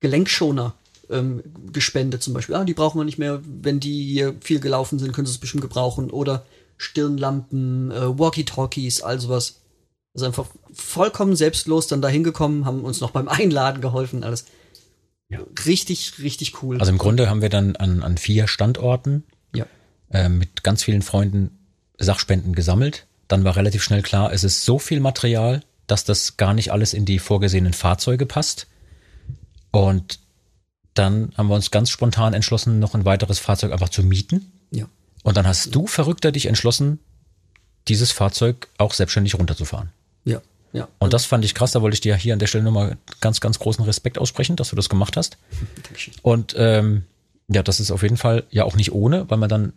[0.00, 0.74] Gelenkschoner
[1.10, 2.54] ähm, gespendet zum Beispiel.
[2.54, 5.38] Ah, die brauchen wir nicht mehr, wenn die hier viel gelaufen sind, können sie es
[5.38, 6.10] bestimmt gebrauchen.
[6.10, 6.44] Oder
[6.76, 9.60] Stirnlampen, äh, Walkie-Talkies, all sowas.
[10.14, 14.44] Also einfach vollkommen selbstlos dann da hingekommen, haben uns noch beim Einladen geholfen, alles.
[15.30, 15.40] Ja.
[15.66, 16.78] Richtig, richtig cool.
[16.78, 19.66] Also im Grunde haben wir dann an, an vier Standorten ja.
[20.10, 21.57] äh, mit ganz vielen Freunden
[21.98, 23.06] Sachspenden gesammelt.
[23.28, 26.94] Dann war relativ schnell klar, es ist so viel Material, dass das gar nicht alles
[26.94, 28.66] in die vorgesehenen Fahrzeuge passt.
[29.70, 30.20] Und
[30.94, 34.50] dann haben wir uns ganz spontan entschlossen, noch ein weiteres Fahrzeug einfach zu mieten.
[34.70, 34.86] Ja.
[35.22, 36.98] Und dann hast du verrückter dich entschlossen,
[37.88, 39.90] dieses Fahrzeug auch selbstständig runterzufahren.
[40.24, 40.40] Ja.
[40.72, 40.88] Ja.
[40.98, 43.40] Und das fand ich krass, da wollte ich dir hier an der Stelle nochmal ganz,
[43.40, 45.38] ganz großen Respekt aussprechen, dass du das gemacht hast.
[45.84, 46.14] Dankeschön.
[46.22, 47.04] Und ähm,
[47.48, 49.72] ja, das ist auf jeden Fall ja auch nicht ohne, weil man dann,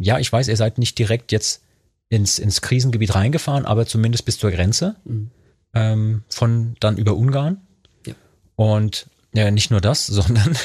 [0.00, 1.62] ja, ich weiß, ihr seid nicht direkt jetzt
[2.08, 5.30] ins, ins Krisengebiet reingefahren, aber zumindest bis zur Grenze Mhm.
[5.74, 7.58] ähm, von dann über Ungarn.
[8.06, 8.14] Ja.
[8.56, 10.56] Und ja, nicht nur das, sondern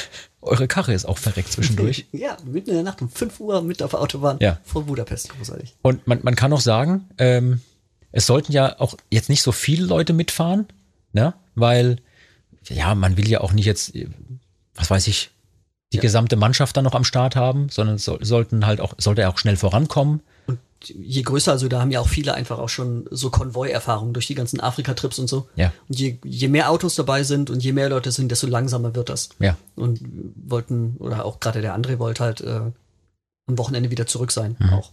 [0.42, 2.06] eure Karre ist auch verreckt zwischendurch.
[2.12, 4.58] Ja, mitten in der Nacht um 5 Uhr mit auf der Autobahn Ja.
[4.64, 5.28] vor Budapest.
[5.30, 5.74] Großartig.
[5.82, 7.60] Und man, man kann auch sagen, ähm,
[8.12, 10.66] es sollten ja auch jetzt nicht so viele Leute mitfahren,
[11.12, 11.34] ne?
[11.54, 11.98] Weil,
[12.68, 13.92] ja, man will ja auch nicht jetzt,
[14.74, 15.30] was weiß ich,
[15.92, 16.02] die Ja.
[16.02, 19.38] gesamte Mannschaft dann noch am Start haben, sondern soll, sollten halt auch, sollte er auch
[19.38, 20.20] schnell vorankommen.
[20.46, 24.26] Und je größer, also da haben ja auch viele einfach auch schon so Konvoi-Erfahrungen durch
[24.26, 25.48] die ganzen Afrika-Trips und so.
[25.56, 25.72] Ja.
[25.88, 29.08] Und je, je mehr Autos dabei sind und je mehr Leute sind, desto langsamer wird
[29.08, 29.28] das.
[29.38, 29.56] Ja.
[29.76, 30.00] Und
[30.34, 32.60] wollten, oder auch gerade der André wollte halt äh,
[33.48, 34.70] am Wochenende wieder zurück sein Mhm.
[34.72, 34.90] auch.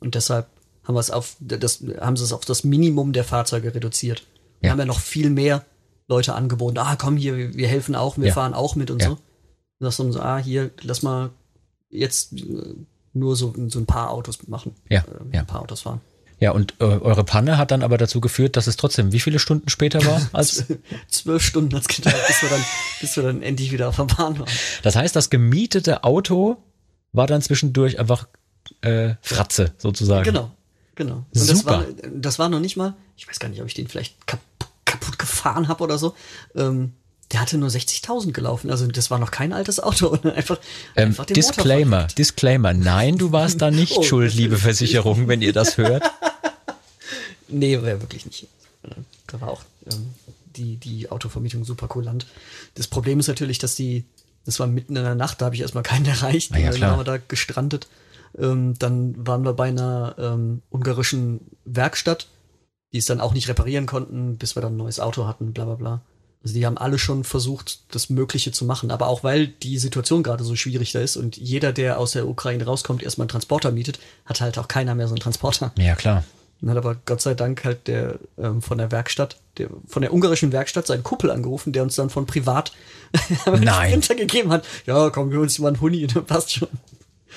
[0.00, 0.46] Und deshalb
[0.86, 4.26] haben wir es auf das, haben sie es auf das Minimum der Fahrzeuge reduziert.
[4.60, 4.72] Wir Ja.
[4.72, 5.64] haben ja noch viel mehr
[6.06, 6.76] Leute angeboten.
[6.76, 8.34] Ah, komm hier, wir, wir helfen auch, wir Ja.
[8.34, 9.08] fahren auch mit und Ja.
[9.08, 9.18] so.
[9.80, 11.30] Das haben so, ah, hier, lass mal
[11.90, 12.74] jetzt äh,
[13.12, 14.74] nur so, so ein paar Autos machen.
[14.88, 15.40] Ja, Äh, ja.
[15.40, 16.00] Ein paar Autos fahren.
[16.40, 19.38] Ja, und äh, eure Panne hat dann aber dazu geführt, dass es trotzdem wie viele
[19.38, 20.20] Stunden später war?
[20.32, 20.64] Als,
[21.08, 22.64] Zwölf Stunden hat's gedauert, bis wir dann,
[23.00, 24.48] bis wir dann endlich wieder auf der Bahn waren.
[24.82, 26.56] das heißt, das gemietete Auto
[27.12, 28.26] war dann zwischendurch einfach
[28.80, 30.24] äh, Fratze sozusagen.
[30.24, 30.50] Genau,
[30.96, 31.14] genau.
[31.16, 31.70] Und das Super.
[31.70, 34.68] war, das war noch nicht mal, ich weiß gar nicht, ob ich den vielleicht kaputt,
[34.84, 36.14] kaputt gefahren habe oder so.
[36.56, 36.92] Ähm,
[37.34, 40.06] der hatte nur 60.000 gelaufen, also das war noch kein altes Auto.
[40.06, 40.58] Und einfach,
[40.94, 42.06] Ähm, einfach den Disclaimer.
[42.06, 42.72] Disclaimer.
[42.72, 44.02] Nein, du warst da nicht Oh.
[44.04, 46.04] schuld, liebe Versicherung, wenn ihr das hört.
[47.48, 48.46] Nee, war wirklich nicht.
[49.26, 50.06] Da war auch ähm,
[50.56, 52.26] die, die Autovermietung super kulant.
[52.74, 54.04] Das Problem ist natürlich, dass die,
[54.44, 56.56] das war mitten in der Nacht, da habe ich erstmal keinen erreicht.
[56.56, 57.86] Ja, dann waren wir da gestrandet.
[58.38, 62.28] Ähm, dann waren wir bei einer ähm, ungarischen Werkstatt,
[62.92, 65.66] die es dann auch nicht reparieren konnten, bis wir dann ein neues Auto hatten, bla
[65.66, 66.00] bla bla.
[66.44, 68.90] Also die haben alle schon versucht, das Mögliche zu machen.
[68.90, 72.28] Aber auch weil die Situation gerade so schwierig da ist und jeder, der aus der
[72.28, 75.72] Ukraine rauskommt, erstmal einen Transporter mietet, hat halt auch keiner mehr so einen Transporter.
[75.78, 76.22] Ja, klar.
[76.60, 80.12] Dann hat aber Gott sei Dank halt der ähm, von der Werkstatt, der von der
[80.12, 82.72] ungarischen Werkstatt seinen Kuppel angerufen, der uns dann von privat
[83.46, 84.64] einen gegeben hat.
[84.86, 86.68] Ja, komm, wir uns mal einen Huni, dann passt schon.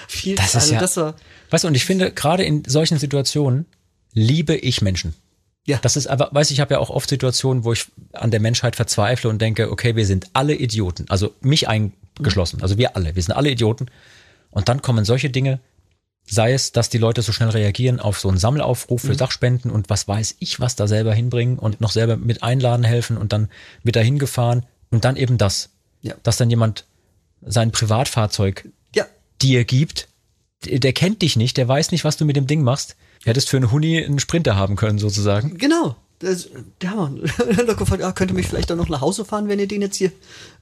[0.07, 1.15] Viel, Das ist also ja- das war
[1.49, 3.65] Weißt du, und ich finde, gerade in solchen Situationen
[4.13, 5.13] liebe ich Menschen.
[5.67, 8.39] Ja, Das ist aber, weiß ich, habe ja auch oft Situationen, wo ich an der
[8.39, 11.05] Menschheit verzweifle und denke, okay, wir sind alle Idioten.
[11.09, 12.61] Also mich eingeschlossen.
[12.61, 13.15] Also wir alle.
[13.15, 13.87] Wir sind alle Idioten.
[14.49, 15.59] Und dann kommen solche Dinge,
[16.25, 19.89] sei es, dass die Leute so schnell reagieren auf so einen Sammelaufruf für Sachspenden und
[19.89, 23.49] was weiß ich, was da selber hinbringen und noch selber mit einladen helfen und dann
[23.83, 25.69] wird da hingefahren und dann eben das.
[26.01, 26.15] Ja.
[26.23, 26.85] Dass dann jemand
[27.41, 29.05] sein Privatfahrzeug ja,
[29.41, 30.07] dir gibt,
[30.65, 32.95] der kennt dich nicht, der weiß nicht, was du mit dem Ding machst.
[33.27, 35.57] Du hättest für einen Huni einen Sprinter haben können, sozusagen.
[35.57, 35.97] genau.
[36.19, 36.47] Das,
[36.81, 37.11] der Hammer.
[37.37, 39.67] Dann hat gefragt, ja, könnt ihr mich vielleicht dann noch nach Hause fahren, wenn ihr
[39.67, 40.11] den jetzt hier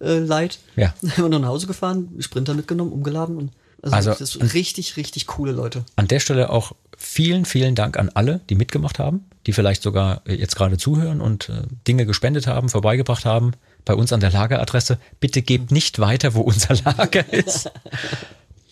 [0.02, 0.58] äh, leiht?
[0.76, 0.94] Ja.
[1.02, 3.52] Dann haben wir noch nach Hause gefahren, Sprinter mitgenommen, umgeladen und
[3.84, 5.86] also, Also- das ist richtig, richtig coole Leute.
[5.96, 10.24] An der Stelle auch vielen, vielen Dank an alle, die mitgemacht haben, die vielleicht sogar
[10.26, 13.52] äh, jetzt gerade zuhören und äh, Dinge gespendet haben, vorbeigebracht haben.
[13.86, 14.98] Bei uns an der Lageradresse.
[15.20, 17.70] Bitte gebt nicht weiter, wo unser Lager ist.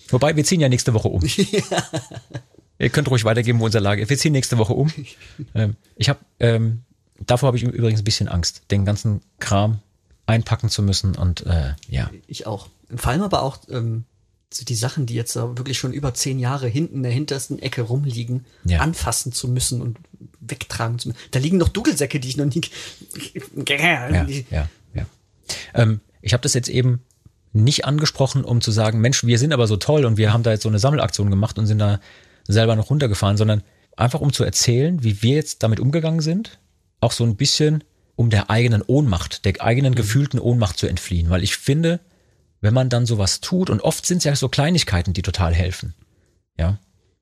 [0.09, 1.21] Wobei, wir ziehen ja nächste Woche um.
[2.83, 4.09] Ihr könnt ruhig weitergeben, wo unser Lager ist.
[4.09, 4.91] Wir ziehen nächste Woche um.
[5.55, 6.81] Ähm, ich habe, ähm,
[7.25, 9.79] davor habe ich übrigens ein bisschen Angst, den ganzen Kram
[10.25, 12.09] einpacken zu müssen und äh, ja.
[12.27, 12.67] Ich auch.
[12.95, 14.03] Vor allem aber auch ähm,
[14.53, 17.81] so die Sachen, die jetzt wirklich schon über zehn Jahre hinten in der hintersten Ecke
[17.81, 18.79] rumliegen, Ja.
[18.79, 19.97] anfassen zu müssen und
[20.39, 21.19] wegtragen zu müssen.
[21.31, 22.61] Da liegen noch Dudelsäcke, die ich noch nie.
[23.67, 25.05] Ja, ja, ja.
[25.73, 27.01] Ähm, Ich habe das jetzt eben
[27.51, 30.51] nicht angesprochen, um zu sagen, Mensch, wir sind aber so toll und wir haben da
[30.51, 31.99] jetzt so eine Sammelaktion gemacht und sind da
[32.47, 33.63] selber noch runtergefahren, sondern
[33.95, 36.59] einfach um zu erzählen, wie wir jetzt damit umgegangen sind,
[36.99, 37.83] auch so ein bisschen
[38.15, 41.99] um der eigenen Ohnmacht, der eigenen gefühlten Ohnmacht zu entfliehen, weil ich finde,
[42.61, 45.93] wenn man dann sowas tut und oft sind es ja so Kleinigkeiten, die total helfen.
[46.57, 46.79] Ja,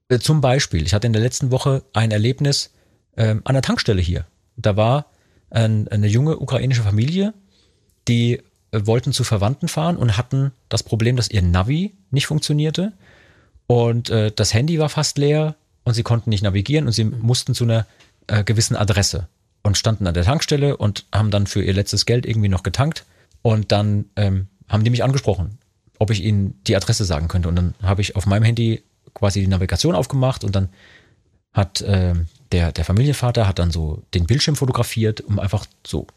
[0.10, 2.72] Äh, zum Beispiel, ich hatte in der letzten Woche ein Erlebnis
[3.16, 4.26] ähm, an der Tankstelle hier.
[4.58, 5.08] Da war
[5.50, 7.34] ein, eine junge ukrainische Familie,
[8.08, 12.94] die äh, wollten zu Verwandten fahren und hatten das Problem, dass ihr Navi nicht funktionierte
[13.72, 15.56] und äh, das Handy war fast leer
[15.86, 17.88] und sie konnten nicht navigieren und sie mussten zu einer
[18.28, 19.30] äh, gewissen Adresse
[19.64, 23.06] und standen an der Tankstelle und haben dann für ihr letztes Geld irgendwie noch getankt.
[23.42, 25.58] Und dann ähm, haben die mich angesprochen,
[26.00, 27.48] ob ich ihnen die Adresse sagen könnte.
[27.48, 30.68] Und dann habe ich auf meinem Handy quasi die Navigation aufgemacht und dann
[31.54, 36.08] hat ähm, der, der Familienvater hat dann so den Bildschirm fotografiert, um einfach so,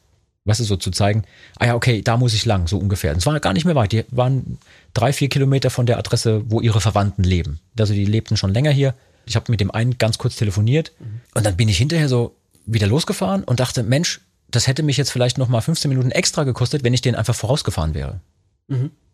[0.44, 1.24] weißt du, so zu zeigen,
[1.58, 3.12] ah ja, okay, da muss ich lang, so ungefähr.
[3.12, 3.92] Und es war gar nicht mehr weit.
[3.92, 4.58] Die waren
[4.92, 7.60] drei, vier Kilometer von der Adresse, wo ihre Verwandten leben.
[7.78, 8.94] Also die lebten schon länger hier.
[9.26, 10.92] Ich habe mit dem einen ganz kurz telefoniert
[11.34, 15.10] und dann bin ich hinterher so wieder losgefahren und dachte, Mensch, das hätte mich jetzt
[15.10, 18.20] vielleicht noch mal 15 Minuten extra gekostet, wenn ich den einfach vorausgefahren wäre.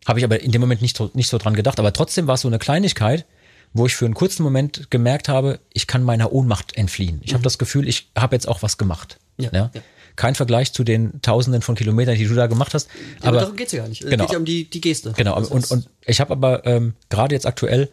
[0.05, 1.79] Habe ich aber in dem Moment nicht so, nicht so dran gedacht.
[1.79, 3.25] Aber trotzdem war es so eine Kleinigkeit,
[3.73, 7.21] wo ich für einen kurzen Moment gemerkt habe, ich kann meiner Ohnmacht entfliehen.
[7.23, 9.17] Ich habe das Gefühl, ich habe jetzt auch was gemacht.
[9.37, 9.81] Ja, Ja, ja.
[10.15, 12.89] Kein Vergleich zu den Tausenden von Kilometern, die du da gemacht hast.
[13.19, 14.03] aber, Aber, darum geht's ja gar nicht.
[14.03, 14.25] Es Genau.
[14.25, 15.13] geht ja um die, die Geste.
[15.15, 15.37] genau.
[15.37, 17.89] Und, und ich habe aber ähm, gerade jetzt aktuell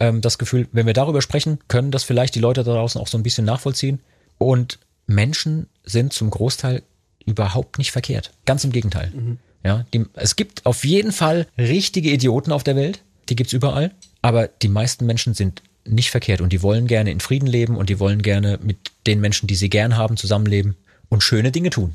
[0.00, 3.08] ähm, das Gefühl, wenn wir darüber sprechen, können das vielleicht die Leute da draußen auch
[3.08, 4.00] so ein bisschen nachvollziehen.
[4.38, 6.82] Und Menschen sind zum Großteil
[7.24, 8.32] überhaupt nicht verkehrt.
[8.46, 9.12] Ganz im Gegenteil.
[9.64, 13.02] Ja, die, es gibt auf jeden Fall richtige Idioten auf der Welt.
[13.28, 13.92] Die gibt's überall.
[14.22, 17.88] Aber die meisten Menschen sind nicht verkehrt und die wollen gerne in Frieden leben und
[17.90, 20.76] die wollen gerne mit den Menschen, die sie gern haben, zusammenleben
[21.12, 21.94] und schöne Dinge tun.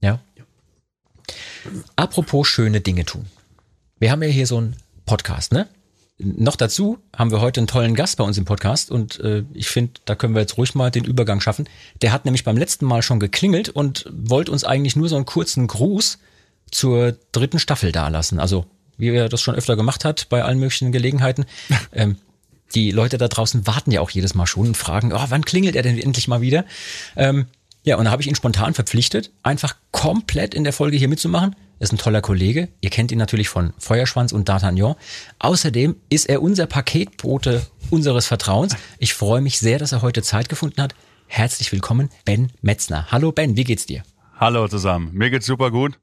[0.00, 0.20] Ja.
[1.96, 3.26] Apropos schöne Dinge tun.
[3.98, 5.66] Wir haben ja hier so einen Podcast, ne?
[6.18, 9.66] Noch dazu haben wir heute einen tollen Gast bei uns im Podcast und äh, ich
[9.66, 11.68] finde, da können wir jetzt ruhig mal den Übergang schaffen.
[12.00, 15.26] Der hat nämlich beim letzten Mal schon geklingelt und wollte uns eigentlich nur so einen
[15.26, 16.18] kurzen Gruß
[16.70, 18.38] zur dritten Staffel dalassen.
[18.38, 18.66] Also,
[18.98, 21.44] wie er das schon öfter gemacht hat bei allen möglichen Gelegenheiten.
[21.92, 22.18] ähm,
[22.76, 25.74] die Leute da draußen warten ja auch jedes Mal schon und fragen, oh, wann klingelt
[25.74, 26.64] er denn endlich mal wieder?
[27.16, 27.46] Ähm,
[27.84, 31.56] ja, und da habe ich ihn spontan verpflichtet, einfach komplett in der Folge hier mitzumachen.
[31.78, 32.68] Er ist ein toller Kollege.
[32.80, 34.94] Ihr kennt ihn natürlich von Feuerschwanz und D'Artagnan.
[35.40, 38.76] Außerdem ist er unser Paketbote unseres Vertrauens.
[38.98, 40.94] Ich freue mich sehr, dass er heute Zeit gefunden hat.
[41.26, 43.10] Herzlich willkommen, Ben Metzner.
[43.10, 44.04] Hallo Ben, wie geht's dir?
[44.42, 45.10] Hallo zusammen.
[45.12, 46.00] Mir geht's super gut.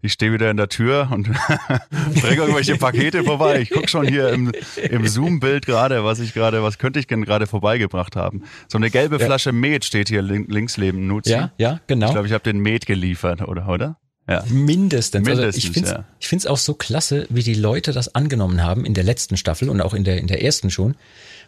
[0.00, 1.28] Ich stehe wieder in der Tür und
[2.22, 3.60] bringe irgendwelche Pakete vorbei.
[3.60, 7.22] Ich guck schon hier im, im Zoom-Bild gerade, was ich gerade, was könnte ich denn
[7.22, 8.44] gerade vorbeigebracht haben?
[8.66, 11.32] So eine gelbe Flasche Met steht hier lin links neben Nuzi.
[11.32, 12.06] Ja, ja, genau.
[12.06, 13.68] Ich glaube, ich habe den Met geliefert, oder?
[13.68, 13.98] oder?
[14.26, 14.42] Ja.
[14.48, 15.28] Mindestens.
[15.28, 16.04] also Mindestens, ich finde es ja.
[16.18, 19.68] ich find's auch so klasse, wie die Leute das angenommen haben in der letzten Staffel
[19.68, 20.96] und auch in der, in der ersten schon.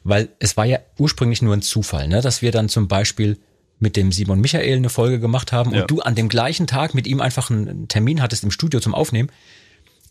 [0.03, 2.21] Weil es war ja ursprünglich nur ein Zufall, ne?
[2.21, 3.39] dass wir dann zum Beispiel
[3.85, 5.85] mit dem Simon Michael eine Folge gemacht haben und Ja.
[5.85, 9.29] du an dem gleichen Tag mit ihm einfach einen Termin hattest im Studio zum Aufnehmen.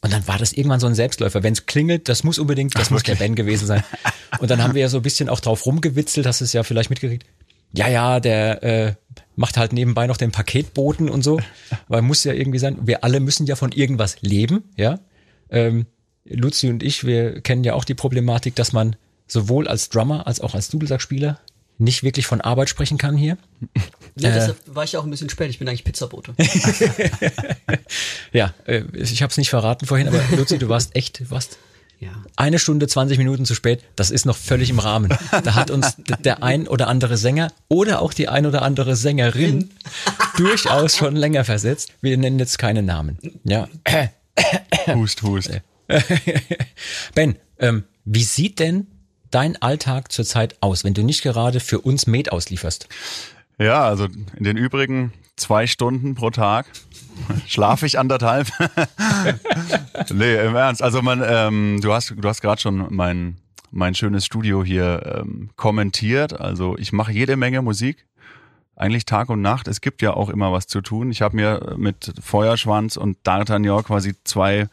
[0.01, 1.43] Und dann war das irgendwann so ein Selbstläufer.
[1.43, 3.83] Wenn es klingelt, das muss unbedingt, das muss der Ben gewesen sein.
[4.39, 6.89] Und dann haben wir ja so ein bisschen auch drauf rumgewitzelt, hast es ja vielleicht
[6.89, 7.25] mitgekriegt.
[7.75, 8.93] Ja, ja, der äh,
[9.35, 11.39] macht halt nebenbei noch den Paketboten und so,
[11.87, 12.77] weil muss ja irgendwie sein.
[12.83, 14.99] Wir alle müssen ja von irgendwas leben, ja.
[15.49, 15.87] Ähm,
[16.25, 18.95] Luzi und ich, wir kennen ja auch die Problematik, dass man
[19.27, 21.39] sowohl als Drummer als auch als Dudelsackspieler
[21.83, 23.37] nicht wirklich von Arbeit sprechen kann hier.
[24.15, 24.33] Ja, Äh.
[24.33, 25.49] deshalb war ich ja auch ein bisschen spät.
[25.49, 26.35] Ich bin eigentlich Pizzabote.
[28.31, 31.57] Ja, äh, ich habe es nicht verraten vorhin, aber Luzi, du warst echt, du warst
[31.99, 32.11] Ja.
[32.35, 33.83] eine Stunde 20 Minuten zu spät.
[33.95, 35.17] Das ist noch völlig im Rahmen.
[35.43, 39.71] Da hat uns der ein oder andere Sänger oder auch die ein oder andere Sängerin
[40.37, 41.91] durchaus schon länger versetzt.
[42.01, 43.17] Wir nennen jetzt keine Namen.
[43.45, 43.67] Ja.
[44.87, 45.49] Hust, hust.
[47.15, 48.87] Ben, ähm, wie sieht denn
[49.33, 52.87] dein Alltag zurzeit aus, wenn du nicht gerade für uns Met auslieferst?
[53.57, 56.67] Ja, also in den übrigen zwei Stunden pro Tag
[57.47, 58.47] schlafe ich anderthalb.
[60.13, 60.81] nee, im Ernst.
[60.81, 63.37] Also man, ähm, du hast, du hast gerade schon mein
[63.73, 66.39] mein schönes Studio hier ähm, kommentiert.
[66.39, 68.05] Also ich mache jede Menge Musik,
[68.75, 69.67] eigentlich Tag und Nacht.
[69.67, 71.09] Es gibt ja auch immer was zu tun.
[71.09, 74.67] Ich habe mir mit Feuerschwanz und D'Artagnan quasi zwei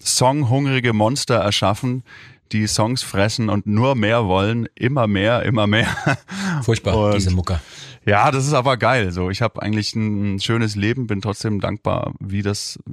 [0.00, 2.04] songhungrige Monster erschaffen,
[2.52, 5.86] die Songs fressen und nur mehr wollen, immer mehr, immer mehr.
[6.62, 7.60] Furchtbar, Und- diese Mucker.
[8.04, 9.10] Ja, das ist aber geil.
[9.12, 12.92] So, ich habe eigentlich ein schönes Leben, bin trotzdem dankbar, wie das äh,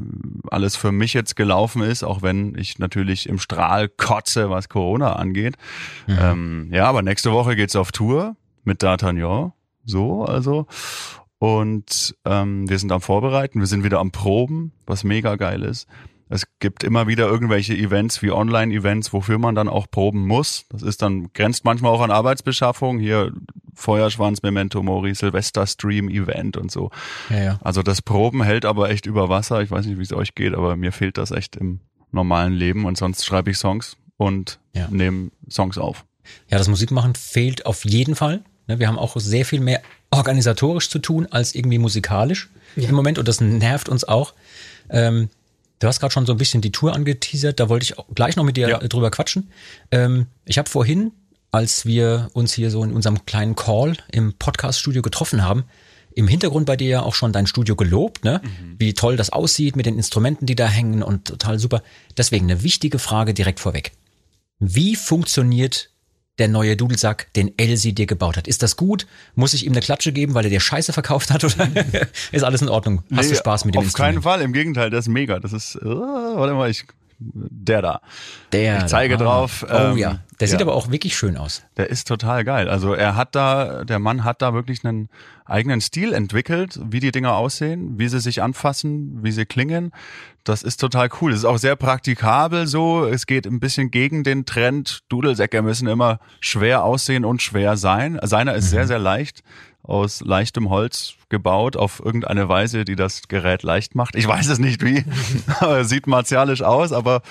[0.52, 5.13] alles für mich jetzt gelaufen ist, auch wenn ich natürlich im Strahl kotze, was Corona
[5.13, 5.56] angeht.
[6.10, 9.54] Ähm, ja, aber nächste Woche geht's auf Tour mit D'Artagnan.
[9.86, 10.65] So, also.
[11.38, 15.88] Und ähm, wir sind am Vorbereiten, wir sind wieder am Proben, was mega geil ist.
[16.27, 20.65] Es gibt immer wieder irgendwelche Events wie Online-Events, wofür man dann auch proben muss.
[20.69, 22.97] Das ist dann, grenzt manchmal auch an Arbeitsbeschaffung.
[22.99, 23.31] Hier
[23.75, 26.89] Feuerschwanz, Memento Mori, Silvester Stream Event und so.
[27.29, 27.59] Ja, ja.
[27.63, 29.61] Also das Proben hält aber echt über Wasser.
[29.61, 31.79] Ich weiß nicht, wie es euch geht, aber mir fehlt das echt im
[32.11, 34.88] normalen Leben und sonst schreibe ich Songs und Ja.
[34.89, 36.05] nehme Songs auf.
[36.49, 38.43] Ja, das Musikmachen fehlt auf jeden Fall.
[38.67, 42.89] Ne, Wir haben auch sehr viel mehr organisatorisch zu tun als irgendwie musikalisch Ja.
[42.89, 44.33] im Moment und das nervt uns auch.
[44.89, 45.29] Ähm,
[45.79, 48.43] du hast gerade schon so ein bisschen die Tour angeteasert, da wollte ich gleich noch
[48.43, 48.81] mit dir Ja.
[48.81, 49.49] äh, drüber quatschen.
[49.91, 51.11] Ähm, ich habe vorhin,
[51.51, 55.65] als wir uns hier so in unserem kleinen Call im Podcast-Studio getroffen haben,
[56.13, 58.41] im Hintergrund bei dir ja auch schon dein Studio gelobt, ne?
[58.79, 61.83] Wie toll das aussieht mit den Instrumenten, die da hängen und total super.
[62.17, 63.91] Deswegen eine wichtige Frage direkt vorweg.
[64.59, 65.89] Wie funktioniert
[66.38, 68.48] der neue Dudelsack, den Elsie dir gebaut hat?
[68.48, 69.08] Ist das gut?
[69.36, 71.43] Muss ich ihm eine Klatsche geben, weil er dir Scheiße verkauft hat?
[71.43, 71.67] Oder
[72.32, 73.04] ist alles in Ordnung?
[73.13, 74.21] Hast du Nee, Spaß mit dem Auf keinen?
[74.21, 75.39] Fall, im Gegenteil, das ist mega.
[75.39, 76.86] Das ist, äh, warte mal, ich,
[77.17, 78.01] der da.
[78.51, 79.17] Der, Ich zeige ah.
[79.17, 80.65] drauf, Oh ähm, ja, der sieht ja.
[80.65, 81.63] aber auch wirklich schön aus.
[81.78, 82.69] Der ist total geil.
[82.69, 85.10] Also er hat da, der Mann hat da wirklich einen
[85.45, 89.91] eigenen Stil entwickelt, wie die Dinger aussehen, wie sie sich anfassen, wie sie klingen.
[90.43, 91.32] Das ist total cool.
[91.32, 93.06] Es ist auch sehr praktikabel so.
[93.06, 95.04] Es geht ein bisschen gegen den Trend.
[95.10, 98.19] Dudelsäcke müssen immer schwer aussehen und schwer sein.
[98.23, 99.43] Seiner ist sehr, sehr leicht
[99.88, 104.15] aus leichtem Holz gebaut auf irgendeine Weise, die das Gerät leicht macht.
[104.15, 105.04] Ich weiß es nicht wie.
[105.60, 107.21] Aber Sieht martialisch aus, aber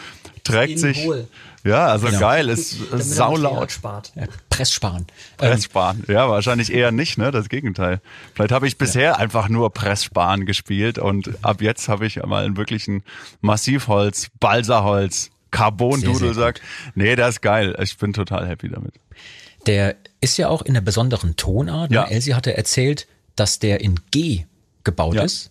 [0.45, 1.07] trägt sich.
[1.07, 1.29] Wohl.
[1.65, 2.19] Ja, also Genau.
[2.21, 3.73] geil, ist saulaut.
[3.73, 4.13] Spart.
[4.15, 5.07] Ja, Presssparen.
[5.41, 6.05] Ähm, Presssparen.
[6.09, 7.31] Ja, wahrscheinlich eher nicht, ne?
[7.31, 8.01] Das Gegenteil.
[8.35, 12.59] Vielleicht habe ich bisher einfach nur Presssparen gespielt und ab jetzt habe ich mal einen
[12.59, 13.03] wirklichen
[13.41, 16.61] Massivholz, Balsaholz, Carbon-Dudelsack.
[16.95, 17.75] Nee, das ist geil.
[17.81, 18.95] Ich bin total happy damit.
[19.67, 21.91] Der ist ja auch in einer besonderen Tonart.
[21.91, 21.97] Ne?
[21.97, 22.05] Ja.
[22.05, 24.45] Elsie hatte erzählt, dass der in G
[24.85, 25.23] gebaut Ja.
[25.23, 25.51] ist.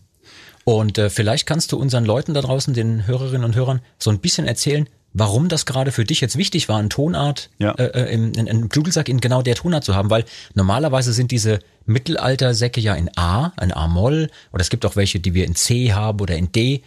[0.65, 4.19] Und äh, vielleicht kannst du unseren Leuten da draußen, den Hörerinnen und Hörern, so ein
[4.19, 7.71] bisschen erzählen, warum das gerade für dich jetzt wichtig war, eine Tonart, Ja.
[7.73, 10.23] äh, äh, im- in- einen Dudelsack in genau der Tonart zu haben, weil
[10.54, 15.34] normalerweise sind diese Mittelaltersäcke ja in A, ein A-Moll, oder es gibt auch welche, die
[15.34, 16.82] wir in C haben oder in D.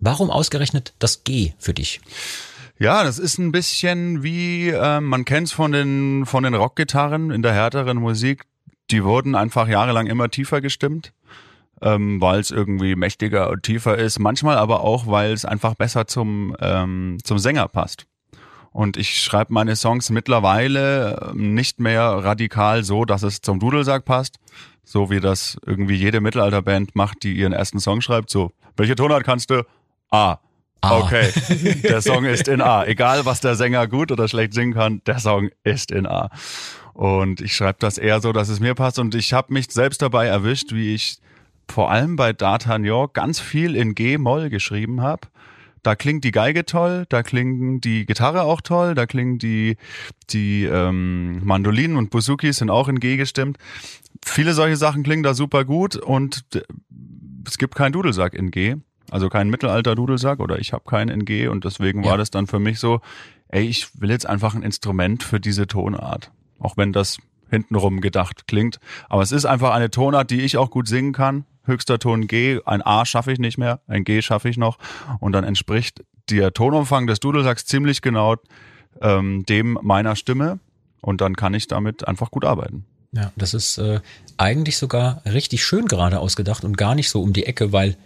[0.00, 2.00] Warum ausgerechnet das G für dich?
[2.78, 7.42] Ja, das ist ein bisschen wie, ähm, man kennt's von den, von den Rockgitarren in
[7.42, 8.46] der härteren Musik.
[8.90, 11.12] Die wurden einfach jahrelang immer tiefer gestimmt,
[11.80, 14.18] ähm, weil es irgendwie mächtiger und tiefer ist.
[14.18, 18.06] Manchmal aber auch, weil es einfach besser zum, ähm, zum Sänger passt.
[18.72, 24.04] Und ich schreibe meine Songs mittlerweile ähm, nicht mehr radikal so, dass es zum Dudelsack
[24.04, 24.40] passt,
[24.82, 28.30] so wie das irgendwie jede Mittelalterband macht, die ihren ersten Song schreibt.
[28.30, 29.64] So, welche Tonart kannst du?
[30.10, 30.38] A.
[30.84, 30.98] A.
[30.98, 31.30] Okay,
[31.82, 32.84] der Song ist in A.
[32.84, 36.30] Egal, was der Sänger gut oder schlecht singen kann, der Song ist in A.
[36.92, 38.98] Und ich schreibe das eher so, dass es mir passt.
[38.98, 41.18] Und ich habe mich selbst dabei erwischt, wie ich
[41.68, 45.28] vor allem bei D'Artagnan ganz viel in G-Moll geschrieben habe.
[45.82, 49.76] Da klingt die Geige toll, da klingt die Gitarre auch toll, da klingen die,
[50.30, 53.58] die ähm, Mandolinen und Buzukis sind auch in G gestimmt.
[54.24, 56.62] Viele solche Sachen klingen da super gut und d-
[57.46, 58.76] es gibt keinen Dudelsack in G.
[59.14, 62.10] Also keinen Mittelalter-Dudelsack oder ich habe keinen in G und deswegen Ja.
[62.10, 63.00] war das dann für mich so,
[63.46, 66.32] ey, ich will jetzt einfach ein Instrument für diese Tonart.
[66.58, 68.80] Auch wenn das hintenrum gedacht klingt.
[69.08, 71.44] Aber es ist einfach eine Tonart, die ich auch gut singen kann.
[71.64, 74.78] Höchster Ton G, ein A schaffe ich nicht mehr, ein G schaffe ich noch.
[75.20, 78.34] Und dann entspricht der Tonumfang des Dudelsacks ziemlich genau
[79.00, 80.58] ähm, dem meiner Stimme.
[81.02, 82.84] Und dann kann ich damit einfach gut arbeiten.
[83.12, 84.00] Ja, das ist äh,
[84.38, 87.96] eigentlich sogar richtig schön gerade ausgedacht und gar nicht so um die Ecke, weil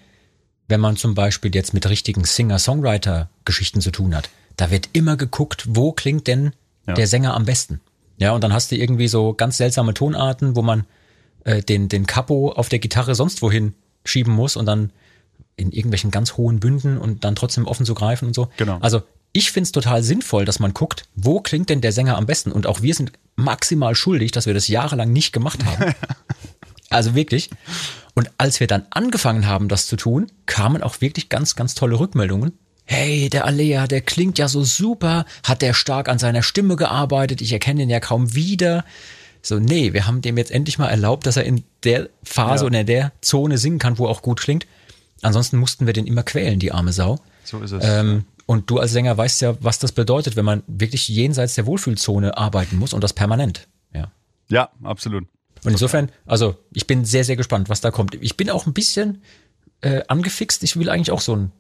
[0.69, 5.65] wenn man zum Beispiel jetzt mit richtigen Singer-Songwriter-Geschichten zu tun hat, da wird immer geguckt,
[5.69, 6.53] wo klingt denn
[6.87, 6.95] Ja.
[6.95, 7.81] der Sänger am besten.
[8.19, 10.85] Ja, und dann hast du irgendwie so ganz seltsame Tonarten, wo man
[11.45, 14.91] äh, den, den Capo auf der Gitarre sonst wohin schieben muss und dann
[15.57, 18.49] in irgendwelchen ganz hohen Bünden und dann trotzdem offen zu greifen und so.
[18.57, 18.79] Genau.
[18.81, 19.03] Also
[19.33, 22.51] ich find's total sinnvoll, dass man guckt, wo klingt denn der Sänger am besten?
[22.51, 25.95] Und auch wir sind maximal schuldig, dass wir das jahrelang nicht gemacht haben.
[26.91, 27.51] also wirklich.
[28.15, 31.99] Und als wir dann angefangen haben, das zu tun, kamen auch wirklich ganz, ganz tolle
[31.99, 32.53] Rückmeldungen.
[32.85, 37.43] Hey, der Alea, der klingt ja so super, hat der stark an seiner Stimme gearbeitet,
[37.43, 38.85] ich erkenne ihn ja kaum wieder.
[39.43, 42.67] So, nee, wir haben dem jetzt endlich mal erlaubt, dass er in der Phase Ja.
[42.67, 44.67] und in der Zone singen kann, wo er auch gut klingt.
[45.23, 47.19] Ansonsten mussten wir den immer quälen, die arme Sau.
[47.45, 47.85] So ist es.
[47.85, 51.67] Ähm, und du als Sänger weißt ja, was das bedeutet, wenn man wirklich jenseits der
[51.67, 53.69] Wohlfühlzone arbeiten muss und das permanent.
[53.95, 54.11] Ja.
[54.49, 55.27] ja, absolut.
[55.65, 58.15] Und insofern, also ich bin sehr, sehr gespannt, was da kommt.
[58.21, 59.23] Ich bin auch ein bisschen
[59.81, 60.63] äh, angefixt.
[60.63, 61.53] Ich will eigentlich auch so einen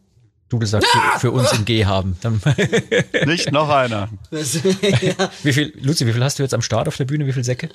[0.49, 2.17] Dudelsack für, für uns im G haben.
[2.23, 2.41] Dann,
[3.27, 4.09] Nicht noch einer.
[4.31, 4.55] Das,
[5.03, 7.27] ja, wie viel, Luzi, wie viel hast du jetzt am Start auf der Bühne?
[7.27, 7.69] Wie viel Säcke?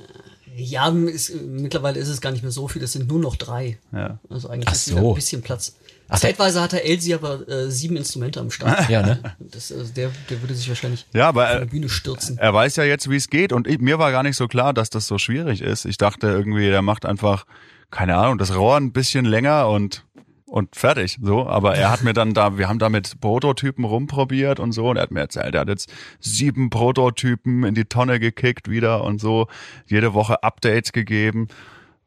[0.55, 3.79] Ja, ist, mittlerweile ist es gar nicht mehr so viel, es sind nur noch drei.
[3.91, 4.19] Ja.
[4.29, 5.09] Also eigentlich Ach ist so.
[5.09, 5.75] ein bisschen Platz.
[6.09, 8.87] Ach, Zeitweise hatte Elsie aber äh, sieben Instrumente am Start.
[8.89, 9.19] Ja, ne?
[9.39, 12.37] Das, also der, der würde sich wahrscheinlich Ja, aber von er- der Bühne stürzen.
[12.37, 13.51] Er weiß ja jetzt, wie es geht.
[13.53, 15.85] Und ich, mir war gar nicht so klar, dass das so schwierig ist.
[15.85, 17.45] Ich dachte irgendwie, der macht einfach,
[17.89, 20.05] keine Ahnung, das Rohr ein bisschen länger und
[20.45, 21.47] und fertig, so.
[21.47, 24.89] Aber er hat mir dann da, wir haben da mit Prototypen rumprobiert und so.
[24.89, 29.03] Und er hat mir erzählt, er hat jetzt sieben Prototypen in die Tonne gekickt wieder
[29.03, 29.47] und so.
[29.87, 31.47] Jede Woche Updates gegeben.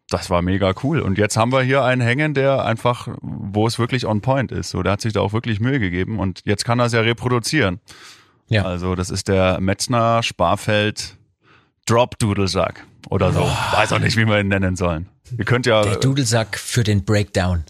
[0.09, 1.01] Das war mega cool.
[1.01, 4.71] Und jetzt haben wir hier einen hängen, der einfach, wo es wirklich on point ist.
[4.71, 6.21] So, der hat sich da auch wirklich Mühe gegeben.
[6.21, 7.81] Und jetzt kann er es ja reproduzieren.
[8.49, 8.65] Ja.
[8.65, 11.17] Also das ist der Metzner Sparfeld
[11.87, 13.41] Drop Dudelsack oder so.
[13.41, 15.09] Weiß auch nicht, wie wir ihn nennen sollen.
[15.37, 17.65] Ihr könnt ja Der Dudelsack für den Breakdown.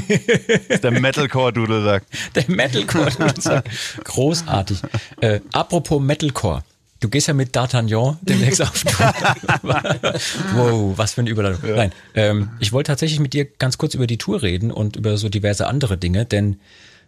[0.82, 2.04] der Metalcore Dudelsack.
[2.34, 3.64] Der Metalcore-Dudelsack.
[4.04, 4.82] Großartig.
[5.20, 6.62] Äh, apropos Metalcore.
[7.02, 9.12] Du gehst ja mit D'Artagnan demnächst auf Tour.
[10.54, 11.74] wow, was für eine Überleitung.
[11.74, 15.16] Nein, ähm, ich wollte tatsächlich mit dir ganz kurz über die Tour reden und über
[15.16, 16.60] so diverse andere Dinge, denn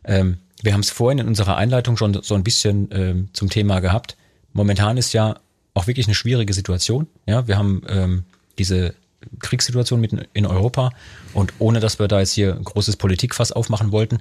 [0.05, 3.79] ähm, wir haben es vorhin in unserer Einleitung schon so ein bisschen ähm, zum Thema
[3.79, 4.17] gehabt.
[4.53, 5.39] Momentan ist ja
[5.75, 7.07] auch wirklich eine schwierige Situation.
[7.27, 8.25] Ja, wir haben ähm,
[8.59, 8.95] diese
[9.39, 10.91] Kriegssituation mitten in Europa
[11.35, 14.19] und ohne dass wir da jetzt hier ein großes Politikfass aufmachen wollten,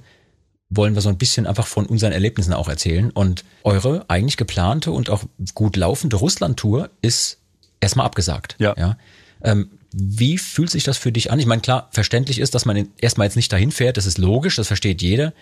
[0.76, 3.10] wollen wir so ein bisschen einfach von unseren Erlebnissen auch erzählen.
[3.10, 7.38] Und eure eigentlich geplante und auch gut laufende Russland-Tour ist
[7.80, 8.56] erstmal abgesagt.
[8.58, 8.74] Ja.
[8.76, 8.96] ja?
[9.42, 11.38] Ähm, wie fühlt sich das für dich an?
[11.38, 14.56] Ich meine, klar, verständlich ist, dass man erstmal jetzt nicht dahin fährt, das ist logisch,
[14.56, 15.32] das versteht jeder,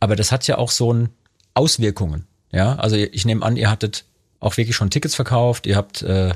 [0.00, 1.08] aber das hat ja auch so ein
[1.54, 2.26] Auswirkungen.
[2.52, 4.04] Ja, also ich nehme an, ihr hattet
[4.38, 6.34] auch wirklich schon Tickets verkauft, ihr habt äh,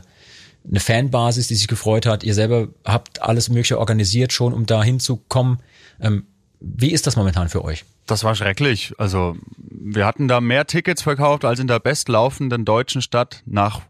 [0.69, 4.83] eine Fanbasis, die sich gefreut hat, ihr selber habt alles Mögliche organisiert schon, um da
[4.83, 5.59] hinzukommen.
[6.01, 6.27] Ähm,
[6.61, 7.85] wie ist das momentan für euch?
[8.07, 8.95] Das war schrecklich.
[8.99, 13.83] Also wir hatten da mehr Tickets verkauft als in der bestlaufenden deutschen Stadt nach,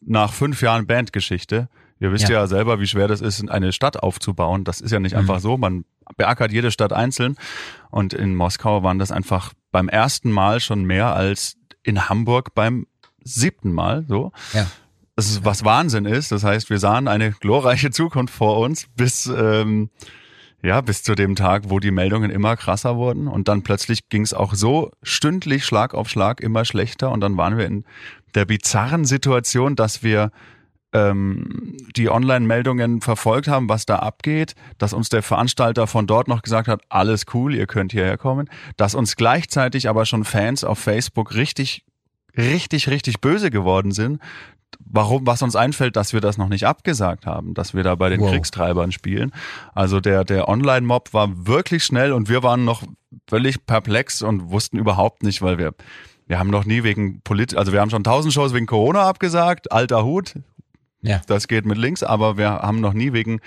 [0.00, 1.68] nach fünf Jahren Bandgeschichte.
[2.00, 2.40] Ihr wisst ja.
[2.40, 2.46] Ja.
[2.46, 4.64] selber, wie schwer das ist, eine Stadt aufzubauen.
[4.64, 5.56] Das ist ja nicht einfach so.
[5.56, 5.84] Man
[6.16, 7.36] beackert jede Stadt einzeln.
[7.90, 12.86] Und in Moskau waren das einfach beim ersten Mal schon mehr als in Hamburg beim
[13.24, 14.32] siebten Mal so.
[14.52, 14.66] Ja.
[15.16, 16.30] Das ist, was Wahnsinn ist.
[16.30, 19.90] Das heißt, wir sahen eine glorreiche Zukunft vor uns bis, ähm,
[20.62, 23.28] ja, bis zu dem Tag, wo die Meldungen immer krasser wurden.
[23.28, 27.12] Und dann plötzlich ging es auch so stündlich Schlag auf Schlag immer schlechter.
[27.12, 27.84] Und dann waren wir in
[28.34, 30.30] der bizarren Situation, dass wir
[30.92, 36.42] ähm, die Online-Meldungen verfolgt haben, was da abgeht, dass uns der Veranstalter von dort noch
[36.42, 40.78] gesagt hat, alles cool, ihr könnt hierher kommen, dass uns gleichzeitig aber schon Fans auf
[40.78, 41.84] Facebook richtig,
[42.36, 44.20] richtig, richtig böse geworden sind,
[44.78, 48.08] warum, was uns einfällt, dass wir das noch nicht abgesagt haben, dass wir da bei
[48.08, 48.30] den Wow.
[48.30, 49.32] Kriegstreibern spielen.
[49.74, 52.82] Also der, der Online-Mob war wirklich schnell und wir waren noch
[53.28, 55.74] völlig perplex und wussten überhaupt nicht, weil wir,
[56.26, 59.72] wir haben noch nie wegen Polit, also wir haben schon tausend Shows wegen Corona abgesagt,
[59.72, 60.34] alter Hut,
[61.02, 61.20] Ja.
[61.26, 63.40] das geht mit links, aber wir haben noch nie wegen,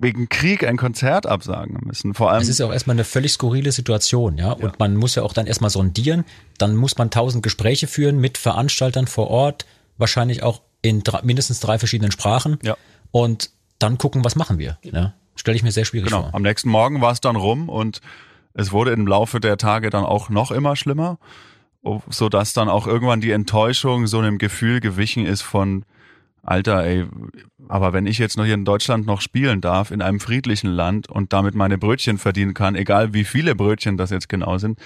[0.00, 2.14] wegen Krieg ein Konzert absagen müssen.
[2.14, 4.52] Vor allem, Es ist ja auch erstmal eine völlig skurrile Situation, ja.
[4.52, 6.24] Und man muss ja auch dann erstmal sondieren.
[6.58, 9.66] Dann muss man tausend Gespräche führen mit Veranstaltern vor Ort,
[9.96, 12.58] wahrscheinlich auch in drei, mindestens drei verschiedenen Sprachen.
[12.62, 12.76] Ja.
[13.10, 14.78] Und dann gucken, was machen wir.
[14.82, 15.14] Ja.
[15.36, 16.34] Stelle ich mir sehr schwierig Genau, vor.
[16.34, 18.00] am nächsten Morgen war es dann rum und
[18.54, 21.18] es wurde im Laufe der Tage dann auch noch immer schlimmer,
[22.10, 25.84] so dass dann auch irgendwann die Enttäuschung so einem Gefühl gewichen ist von
[26.42, 27.04] Alter, ey,
[27.68, 31.08] aber wenn ich jetzt noch hier in Deutschland noch spielen darf, in einem friedlichen Land
[31.08, 34.78] und damit meine Brötchen verdienen kann, egal wie viele Brötchen das jetzt genau sind,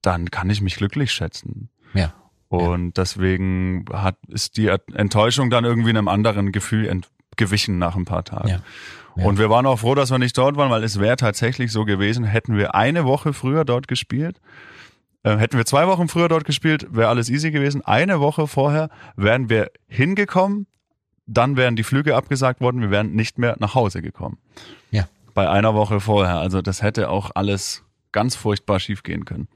[0.00, 1.68] dann kann ich mich glücklich schätzen.
[1.92, 2.14] Ja.
[2.58, 8.04] Und deswegen hat, ist die Enttäuschung dann irgendwie einem anderen Gefühl ent, gewichen nach ein
[8.04, 8.48] paar Tagen.
[8.48, 8.62] Ja.
[9.16, 9.24] Ja.
[9.24, 11.84] Und wir waren auch froh, dass wir nicht dort waren, weil es wäre tatsächlich so
[11.84, 14.40] gewesen, hätten wir eine Woche früher dort gespielt,
[15.22, 17.82] äh, hätten wir zwei Wochen früher dort gespielt, wäre alles easy gewesen.
[17.84, 20.66] Eine Woche vorher wären wir hingekommen,
[21.26, 24.38] dann wären die Flüge abgesagt worden, wir wären nicht mehr nach Hause gekommen.
[24.90, 25.08] Ja.
[25.34, 26.38] Bei einer Woche vorher.
[26.38, 27.82] Also das hätte auch alles
[28.12, 29.48] ganz furchtbar schief gehen können.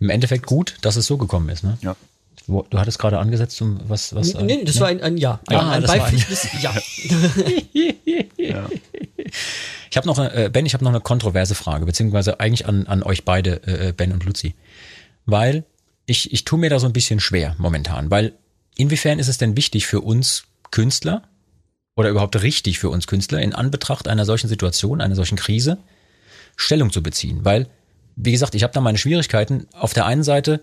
[0.00, 1.78] Im Endeffekt gut, dass es so gekommen ist, ne?
[1.80, 1.96] Ja.
[2.46, 4.34] Wo- Du hattest gerade angesetzt, um was, was.
[4.34, 5.40] Nee, nee, das war ein, ein Ja.
[5.48, 6.74] Ein, Ah, ein beipflichtendes Ja.
[8.36, 8.68] Ja.
[9.90, 12.86] Ich habe noch, eine, äh, Ben, ich habe noch eine kontroverse Frage, beziehungsweise eigentlich an,
[12.86, 14.54] an euch beide, äh, Ben und Luzi.
[15.26, 15.64] Weil
[16.06, 18.32] ich, ich tue mir da so ein bisschen schwer momentan, weil
[18.76, 21.22] inwiefern ist es denn wichtig für uns Künstler
[21.96, 25.78] oder überhaupt richtig für uns Künstler in Anbetracht einer solchen Situation, einer solchen Krise,
[26.56, 27.44] Stellung zu beziehen?
[27.44, 27.68] Weil,
[28.16, 29.66] wie gesagt, ich habe da meine Schwierigkeiten.
[29.72, 30.60] Auf der einen Seite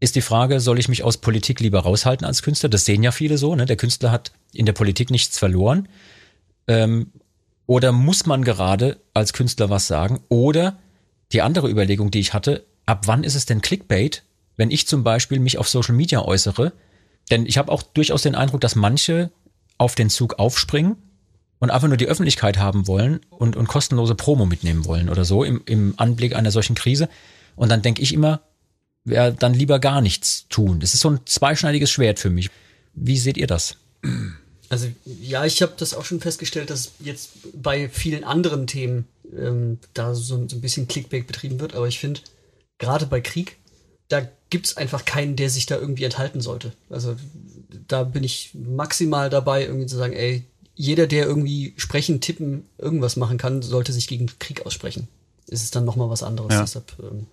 [0.00, 2.68] ist die Frage, soll ich mich aus Politik lieber raushalten als Künstler?
[2.68, 3.66] Das sehen ja viele so, ne?
[3.66, 5.88] Der Künstler hat in der Politik nichts verloren.
[6.68, 7.12] Ähm,
[7.66, 10.20] oder muss man gerade als Künstler was sagen?
[10.28, 10.78] Oder
[11.32, 14.22] die andere Überlegung, die ich hatte, ab wann ist es denn Clickbait,
[14.56, 16.72] wenn ich zum Beispiel mich auf Social Media äußere?
[17.30, 19.30] Denn ich habe auch durchaus den Eindruck, dass manche
[19.76, 20.96] auf den Zug aufspringen
[21.58, 25.44] und einfach nur die Öffentlichkeit haben wollen und, und kostenlose Promo mitnehmen wollen oder so
[25.44, 27.08] im, im Anblick einer solchen Krise.
[27.56, 28.40] Und dann denke ich immer,
[29.04, 30.80] ja, dann lieber gar nichts tun.
[30.80, 32.50] Das ist so ein zweischneidiges Schwert für mich.
[32.94, 33.76] Wie seht ihr das?
[34.68, 39.78] Also ja, ich habe das auch schon festgestellt, dass jetzt bei vielen anderen Themen ähm,
[39.94, 41.74] da so, so ein bisschen Clickbait betrieben wird.
[41.74, 42.20] Aber ich finde,
[42.78, 43.56] gerade bei Krieg,
[44.08, 46.72] da gibt's einfach keinen, der sich da irgendwie enthalten sollte.
[46.90, 47.16] Also
[47.86, 50.44] da bin ich maximal dabei, irgendwie zu sagen, ey,
[50.74, 55.08] jeder, der irgendwie sprechen, tippen, irgendwas machen kann, sollte sich gegen Krieg aussprechen.
[55.50, 56.52] Es ist dann nochmal was anderes.
[56.52, 56.60] Ja.
[56.60, 57.26] Deshalb, ähm,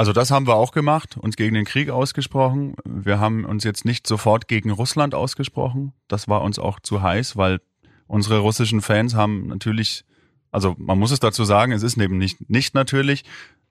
[0.00, 2.74] Also das haben wir auch gemacht, uns gegen den Krieg ausgesprochen.
[2.86, 5.92] Wir haben uns jetzt nicht sofort gegen Russland ausgesprochen.
[6.08, 7.60] Das war uns auch zu heiß, weil
[8.06, 10.06] unsere russischen Fans haben natürlich,
[10.52, 13.24] also man muss es dazu sagen, es ist eben nicht, nicht natürlich,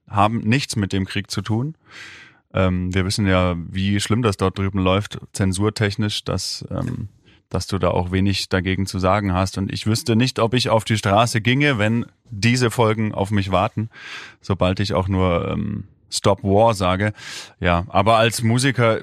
[0.07, 1.73] haben nichts mit dem Krieg zu tun.
[2.53, 7.09] Ähm, wir wissen ja, wie schlimm das dort drüben läuft, zensurtechnisch, dass, ähm,
[7.49, 9.57] dass du da auch wenig dagegen zu sagen hast.
[9.57, 13.51] Und ich wüsste nicht, ob ich auf die Straße ginge, wenn diese Folgen auf mich
[13.51, 13.89] warten,
[14.41, 17.14] sobald ich auch nur ähm, Stop War sage.
[17.60, 18.99] Ja, aber als Musiker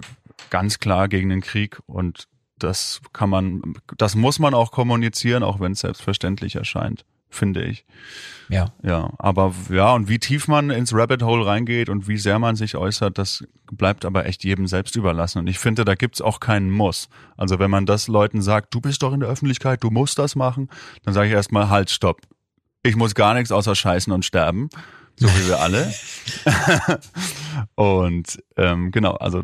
[0.51, 2.29] ganz klar gegen den Krieg und
[2.59, 7.85] das kann man, das muss man auch kommunizieren, auch wenn es selbstverständlich erscheint, finde ich.
[8.49, 8.73] Ja.
[8.83, 12.57] Ja, aber ja, und wie tief man ins Rabbit Hole reingeht und wie sehr man
[12.57, 15.41] sich äußert, das bleibt aber echt jedem selbst überlassen.
[15.41, 17.09] Und ich finde, da gibt's auch keinen Muss.
[17.37, 20.37] Also wenn man das Leuten sagt, du bist doch in der Öffentlichkeit, du musst das
[20.37, 20.71] machen,
[21.03, 22.21] dann sage ich erstmal, halt, stopp.
[22.83, 24.71] Ich muss gar nichts außer scheißen und sterben.
[25.19, 25.93] So wie wir alle.
[27.75, 29.43] und ähm, genau, also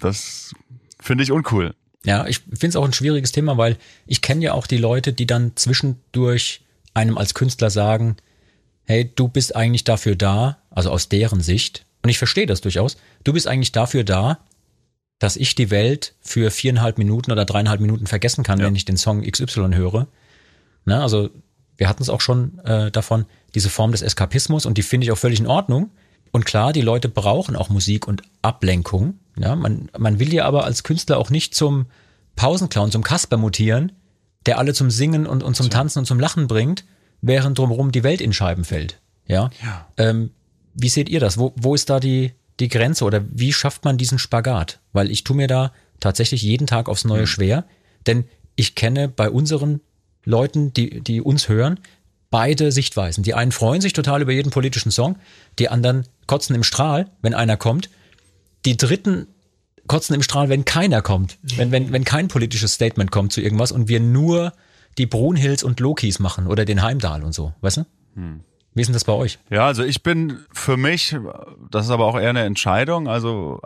[0.00, 0.52] das
[1.00, 1.74] finde ich uncool.
[2.04, 5.12] Ja, ich finde es auch ein schwieriges Thema, weil ich kenne ja auch die Leute,
[5.12, 6.62] die dann zwischendurch
[6.94, 8.16] einem als Künstler sagen,
[8.84, 12.96] hey, du bist eigentlich dafür da, also aus deren Sicht, und ich verstehe das durchaus,
[13.22, 14.40] du bist eigentlich dafür da,
[15.20, 18.66] dass ich die Welt für viereinhalb Minuten oder dreieinhalb Minuten vergessen kann, Ja.
[18.66, 20.08] wenn ich den Song XY höre.
[20.84, 21.30] Ne, also
[21.76, 25.12] wir hatten es auch schon äh, davon, diese Form des Eskapismus und die finde ich
[25.12, 25.90] auch völlig in Ordnung.
[26.30, 29.18] Und klar, die Leute brauchen auch Musik und Ablenkung.
[29.38, 31.86] Ja, man, man will ja aber als Künstler auch nicht zum
[32.36, 33.92] Pausenclown, zum Kasper mutieren,
[34.46, 36.84] der alle zum Singen und, und zum Tanzen und zum Lachen bringt,
[37.20, 39.00] während drumherum die Welt in Scheiben fällt.
[39.26, 39.50] Ja.
[39.62, 39.88] Ja.
[39.98, 40.30] Ähm,
[40.74, 41.38] wie seht ihr das?
[41.38, 44.80] Wo, wo ist da die, die Grenze oder wie schafft man diesen Spagat?
[44.92, 47.64] Weil ich tue mir da tatsächlich jeden Tag aufs Neue schwer,
[48.06, 48.24] denn
[48.56, 49.80] ich kenne bei unseren
[50.24, 51.80] Leuten, die, die uns hören,
[52.32, 53.22] beide Sichtweisen.
[53.22, 55.16] Die einen freuen sich total über jeden politischen Song,
[55.60, 57.90] die anderen kotzen im Strahl, wenn einer kommt.
[58.64, 59.28] Die dritten
[59.86, 61.38] kotzen im Strahl, wenn keiner kommt.
[61.42, 64.52] Wenn, wenn, wenn kein politisches Statement kommt zu irgendwas und wir nur
[64.98, 67.84] die Brunhills und Lokis machen oder den Heimdall und so, weißt du?
[68.74, 69.38] Wie ist denn das bei euch?
[69.50, 71.16] Ja, also ich bin für mich,
[71.70, 73.60] das ist aber auch eher eine Entscheidung, also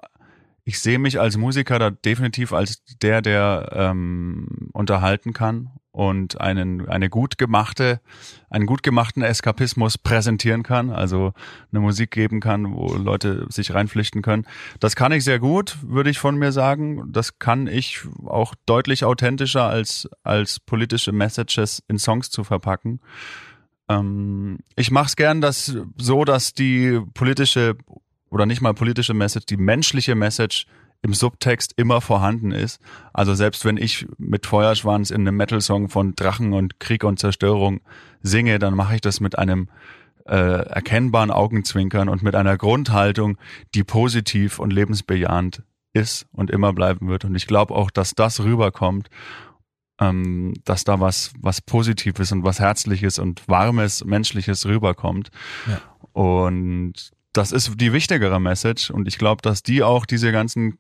[0.65, 6.87] ich sehe mich als Musiker da definitiv als der, der ähm, unterhalten kann und einen,
[6.91, 8.03] eine gut gemachte,
[8.51, 11.33] einen gut gemachten Eskapismus präsentieren kann, also
[11.73, 14.47] eine Musik geben kann, wo Leute sich reinpflichten können.
[14.79, 17.11] Das kann ich sehr gut, würde ich von mir sagen.
[17.13, 23.01] Das kann ich auch deutlich authentischer als, als politische Messages in Songs zu verpacken.
[23.89, 27.75] Ähm, ich mache es gern dass, so, dass die politische
[28.29, 30.67] oder nicht mal politische Message, die menschliche Message
[31.07, 32.81] im Subtext immer vorhanden ist.
[33.13, 37.81] Also selbst wenn ich mit Feuerschwanz in einem Metal-Song von Drachen und Krieg und Zerstörung
[38.23, 39.69] singe, dann mache ich das mit einem
[40.27, 43.39] äh, erkennbaren Augenzwinkern und mit einer Grundhaltung,
[43.77, 47.25] die positiv und lebensbejahend ist und immer bleiben wird.
[47.25, 49.09] Und ich glaube auch, dass das rüberkommt,
[50.01, 55.31] ähm, dass da was, was Positives und was Herzliches und Warmes, Menschliches rüberkommt.
[55.69, 55.81] Ja.
[56.13, 58.91] Und das ist die wichtigere Message.
[58.91, 60.79] Und ich glaube, dass die auch diese ganzen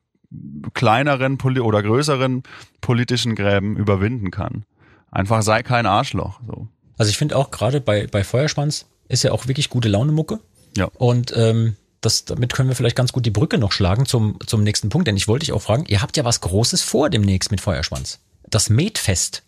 [0.75, 2.43] kleineren oder größeren
[2.81, 4.65] politischen Gräben überwinden kann.
[5.11, 6.41] Einfach sei kein Arschloch.
[6.47, 6.69] So.
[6.99, 10.41] Also ich finde auch gerade bei, bei Feuerschwanz ist ja auch wirklich gute Laune Mucke.
[10.77, 10.87] Ja.
[10.95, 14.63] Und ähm, das, damit können wir vielleicht ganz gut die Brücke noch schlagen zum, zum
[14.63, 17.51] nächsten Punkt, denn ich wollte dich auch fragen, ihr habt ja was Großes vor demnächst
[17.51, 18.21] mit Feuerschwanz.
[18.49, 19.43] Das Metfest.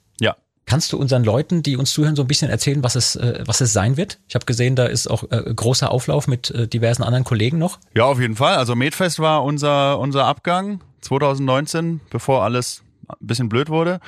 [0.68, 3.62] Kannst du unseren Leuten, die uns zuhören, so ein bisschen erzählen, was es, äh, was
[3.62, 4.18] es sein wird?
[4.28, 7.78] Ich habe gesehen, da ist auch äh, großer Auflauf mit äh, diversen anderen Kollegen noch.
[7.94, 8.56] Ja, auf jeden Fall.
[8.56, 14.00] Also Medfest war unser, unser Abgang 2019, bevor alles ein bisschen blöd wurde.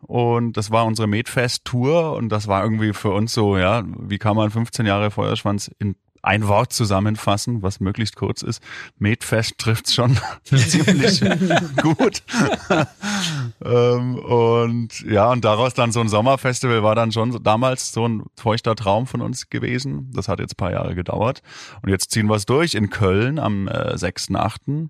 [0.00, 4.36] Und das war unsere Medfest-Tour und das war irgendwie für uns so, ja, wie kann
[4.36, 5.96] man 15 Jahre Feuerschwanz in
[6.26, 8.60] ein Wort zusammenfassen, was möglichst kurz ist.
[8.98, 11.20] Medfest trifft's schon ziemlich
[11.82, 12.22] gut.
[13.64, 18.24] ähm, und ja, und daraus dann so ein Sommerfestival war dann schon damals so ein
[18.36, 20.10] feuchter Traum von uns gewesen.
[20.14, 21.42] Das hat jetzt ein paar Jahre gedauert.
[21.82, 24.88] Und jetzt ziehen wir es durch in Köln am äh, 6.8.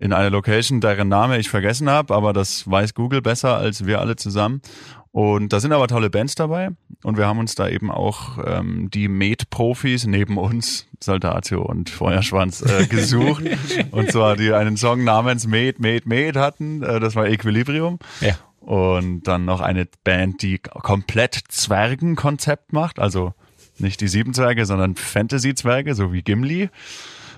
[0.00, 4.00] in einer Location, deren Name ich vergessen habe, aber das weiß Google besser als wir
[4.00, 4.62] alle zusammen.
[5.10, 6.68] Und da sind aber tolle Bands dabei.
[7.02, 12.62] Und wir haben uns da eben auch ähm, die Med-Profis neben uns, Soldatio und Feuerschwanz,
[12.62, 13.42] äh, gesucht.
[13.90, 16.82] und zwar die einen Song namens Med, Med, Med hatten.
[16.82, 17.98] Äh, das war Equilibrium.
[18.20, 18.34] Ja.
[18.60, 22.98] Und dann noch eine Band, die komplett Zwergenkonzept macht.
[22.98, 23.32] Also
[23.78, 26.68] nicht die sieben Zwerge, sondern Fantasy-Zwerge, so wie Gimli.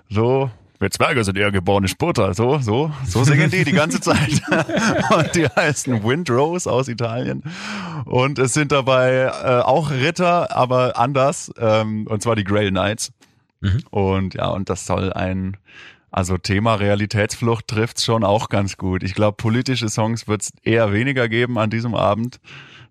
[0.09, 0.51] So,
[0.81, 2.35] wir Zwerge sind eher geborene Sputter.
[2.35, 4.43] So, so, so singen die die ganze Zeit.
[5.14, 7.45] Und die heißen Windrose aus Italien.
[8.07, 11.53] Und es sind dabei äh, auch Ritter, aber anders.
[11.59, 13.12] Ähm, und zwar die Grail Knights.
[13.91, 15.57] Und ja, und das soll ein,
[16.11, 19.03] also Thema Realitätsflucht trifft's schon auch ganz gut.
[19.03, 22.41] Ich glaube, politische Songs wird's eher weniger geben an diesem Abend.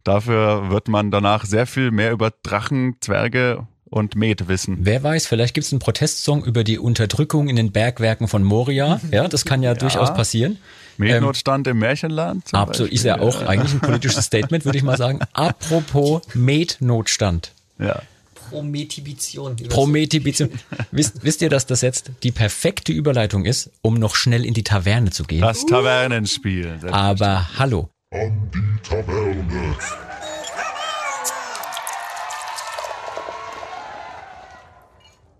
[0.03, 4.77] Dafür wird man danach sehr viel mehr über Drachen, Zwerge und Met wissen.
[4.81, 8.99] Wer weiß, vielleicht gibt's einen Protestsong über die Unterdrückung in den Bergwerken von Moria.
[9.11, 10.57] Ja, das kann ja, durchaus passieren.
[10.97, 12.45] Metnotstand im Märchenland.
[12.51, 15.19] Absolut, ist ja auch eigentlich ein politisches Statement, würde ich mal sagen.
[15.33, 17.53] Apropos Metnotstand.
[17.79, 18.01] Ja.
[18.49, 19.55] Prometibition.
[19.55, 20.49] Prometibition.
[20.91, 24.63] wisst, wisst ihr, dass das jetzt die perfekte Überleitung ist, um noch schnell in die
[24.63, 25.41] Taverne zu gehen?
[25.41, 26.79] Das Tavernenspiel.
[26.91, 27.89] Aber hallo.
[28.11, 29.75] an die Taverne.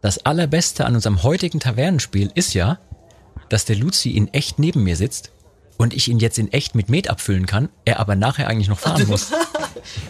[0.01, 2.79] Das Allerbeste an unserem heutigen Tavernenspiel ist ja,
[3.49, 5.31] dass der Luzi in echt neben mir sitzt
[5.77, 8.79] und ich ihn jetzt in echt mit Met abfüllen kann, er aber nachher eigentlich noch
[8.79, 9.31] fahren muss.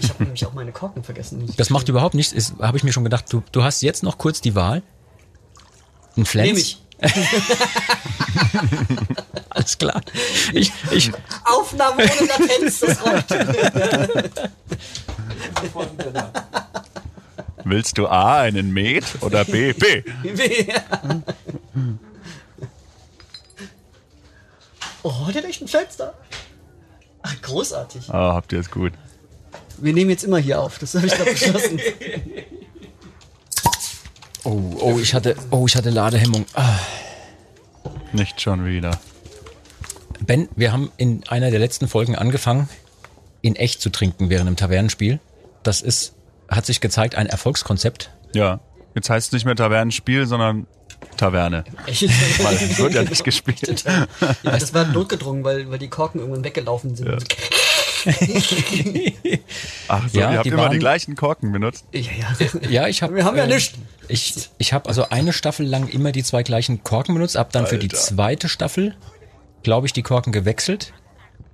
[0.02, 1.54] Ich habe nämlich auch meine Korken vergessen.
[1.56, 3.26] Das macht überhaupt nichts, habe ich mir schon gedacht.
[3.32, 4.82] Du, du hast jetzt noch kurz die Wahl.
[6.18, 6.48] Ein Flens?
[6.48, 6.82] Nehm ich.
[9.50, 10.02] Alles klar.
[10.54, 11.12] Ich, ich,
[11.46, 13.32] Aufnahme ohne Latenz, das reicht.
[17.66, 20.04] Willst du A, einen Met oder B, B?
[25.04, 26.14] Oh, der hat echt ein Fenster.
[27.22, 28.10] Ach, großartig.
[28.10, 28.94] Ah, habt ihr es gut.
[29.78, 31.80] Wir nehmen jetzt immer hier auf, das habe ich gerade beschlossen.
[34.44, 36.46] oh, oh, ich hatte, oh, ich hatte Ladehemmung.
[36.54, 36.80] Ah.
[38.12, 39.00] Nicht schon wieder.
[40.26, 42.68] Ben, wir haben in einer der letzten Folgen angefangen,
[43.42, 45.20] in echt zu trinken während dem Tavernenspiel.
[45.64, 46.14] Das ist,
[46.50, 48.12] hat sich gezeigt, ein Erfolgskonzept.
[48.34, 48.60] Ja.
[48.96, 50.66] Jetzt heißt es nicht mehr Tavernenspiel, sondern
[51.18, 51.64] Taverne.
[51.86, 52.02] Echt?
[52.44, 53.84] Weil es wird ja nicht gespielt.
[54.44, 57.10] Ja, das war notgedrungen, weil, weil die Korken irgendwann weggelaufen sind.
[59.88, 61.86] Ach so, Ja, ihr habt die immer waren- die gleichen Korken benutzt.
[61.94, 62.70] Ja, ja.
[62.70, 63.16] Ja, ich habe.
[63.16, 63.74] Wir haben ja nichts.
[64.08, 67.68] Ich, ich habe also eine Staffel lang immer die zwei gleichen Korken benutzt, hab dann
[67.68, 67.98] für die Alter.
[68.02, 68.96] zweite Staffel,
[69.64, 70.94] glaube ich, die Korken gewechselt,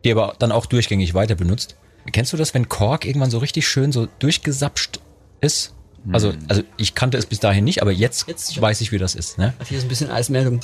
[0.04, 1.76] die aber dann auch durchgängig weiter benutzt.
[2.12, 5.00] Kennst du das, wenn Kork irgendwann so richtig schön so durchgesapscht
[5.42, 5.74] ist?
[6.12, 9.16] Also, also ich kannte es bis dahin nicht, aber jetzt, Jetzt weiß ich, wie das
[9.16, 9.38] ist.
[9.38, 9.54] Ne?
[9.68, 10.62] Hier ist ein bisschen Eismeldung.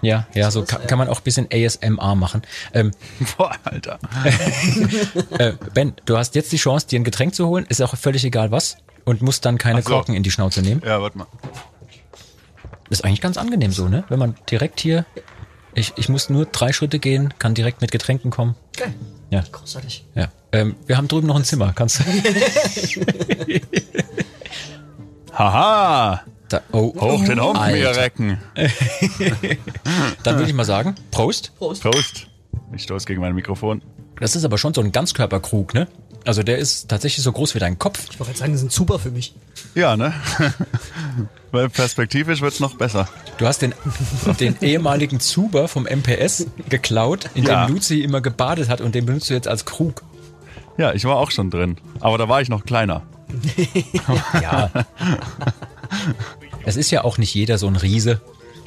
[0.00, 2.42] Ja, ja, so kann, kann man auch ein bisschen ASMR machen.
[2.72, 2.92] Ähm,
[3.36, 3.98] Boah, Alter.
[5.38, 8.24] äh, ben, du hast jetzt die Chance, dir ein Getränk zu holen, ist auch völlig
[8.24, 9.90] egal was, und musst dann keine Ach so.
[9.90, 10.82] Korken in die Schnauze nehmen.
[10.84, 11.26] Ja, warte mal.
[12.90, 14.04] Ist eigentlich ganz angenehm so, ne?
[14.08, 15.04] Wenn man direkt hier,
[15.74, 18.54] ich, ich muss nur drei Schritte gehen, kann direkt mit Getränken kommen.
[18.76, 18.94] Geil.
[19.30, 20.04] Ja, Großartig.
[20.14, 20.28] ja.
[20.52, 22.04] Ähm, wir haben drüben noch ein Zimmer, kannst du?
[25.32, 26.22] Haha!
[26.48, 27.96] Da, oh, Hoch den Humpen, Alter.
[27.96, 28.38] Recken.
[30.24, 31.52] Dann würde ich mal sagen, Prost.
[31.58, 31.82] Prost.
[31.82, 32.26] Prost.
[32.74, 33.82] Ich stoß gegen mein Mikrofon.
[34.18, 35.88] Das ist aber schon so ein Ganzkörperkrug, ne?
[36.24, 38.04] Also der ist tatsächlich so groß wie dein Kopf.
[38.10, 39.34] Ich wollte sagen, die sind super für mich.
[39.74, 40.12] Ja, ne?
[41.52, 43.08] Weil perspektivisch wird's noch besser.
[43.38, 43.72] Du hast den,
[44.38, 47.64] den ehemaligen Zuber vom MPS geklaut, in Ja.
[47.66, 50.02] dem Luzi immer gebadet hat und den benutzt du jetzt als Krug.
[50.76, 51.76] Ja, ich war auch schon drin.
[52.00, 53.02] Aber da war ich noch kleiner.
[54.42, 54.70] Ja.
[56.64, 58.20] Es ist ja auch nicht jeder so ein Riese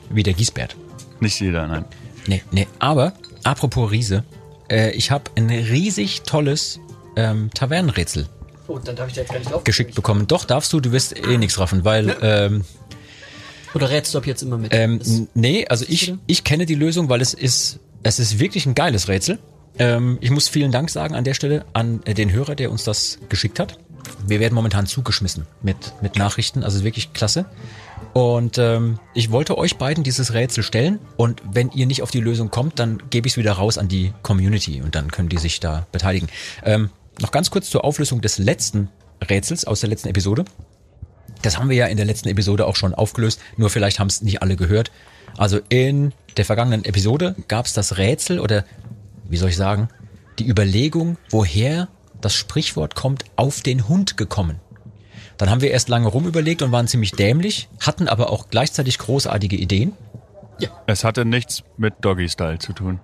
[0.10, 0.76] wie der Giesbert.
[1.20, 1.86] Nicht jeder, nein.
[2.28, 2.68] Nee, nee.
[2.80, 4.24] Aber, apropos Riese,
[4.70, 6.80] äh, ich habe ein riesig tolles
[7.16, 8.28] ähm, Tavernenrätsel
[8.68, 9.64] Oh, dann darf ich da jetzt gar nicht drauf.
[9.66, 10.28] geschickt bekommen.
[10.28, 12.64] Doch, darfst du, du wirst eh nichts raffen, weil, ähm,
[13.74, 14.74] Oder rätst du ab jetzt immer mit?
[14.74, 18.66] ähm, Das- nee, also ich, ich kenne die Lösung, weil es ist, es ist wirklich
[18.66, 19.40] ein geiles Rätsel.
[19.80, 22.84] Ähm, ich muss vielen Dank sagen an der Stelle an äh, den Hörer, der uns
[22.84, 23.78] das geschickt hat.
[24.26, 27.46] Wir werden momentan zugeschmissen mit, mit Nachrichten, also wirklich klasse.
[28.14, 32.20] Und ähm, ich wollte euch beiden dieses Rätsel stellen und wenn ihr nicht auf die
[32.20, 35.38] Lösung kommt, dann gebe ich es wieder raus an die Community und dann können die
[35.38, 36.28] sich da beteiligen.
[36.64, 36.90] Ähm,
[37.22, 38.90] noch ganz kurz zur Auflösung des letzten
[39.30, 40.46] Rätsels aus der letzten Episode.
[41.42, 44.22] Das haben wir ja in der letzten Episode auch schon aufgelöst, nur vielleicht haben es
[44.22, 44.92] nicht alle gehört.
[45.38, 48.66] Also in der vergangenen Episode gab es das Rätsel oder
[49.28, 49.90] wie soll ich sagen,
[50.40, 51.88] die Überlegung, woher
[52.20, 54.60] das Sprichwort kommt, auf den Hund gekommen.
[55.38, 59.56] Dann haben wir erst lange rumüberlegt und waren ziemlich dämlich, hatten aber auch gleichzeitig großartige
[59.56, 59.94] Ideen.
[60.86, 63.00] Es hatte nichts mit Doggy Style zu tun.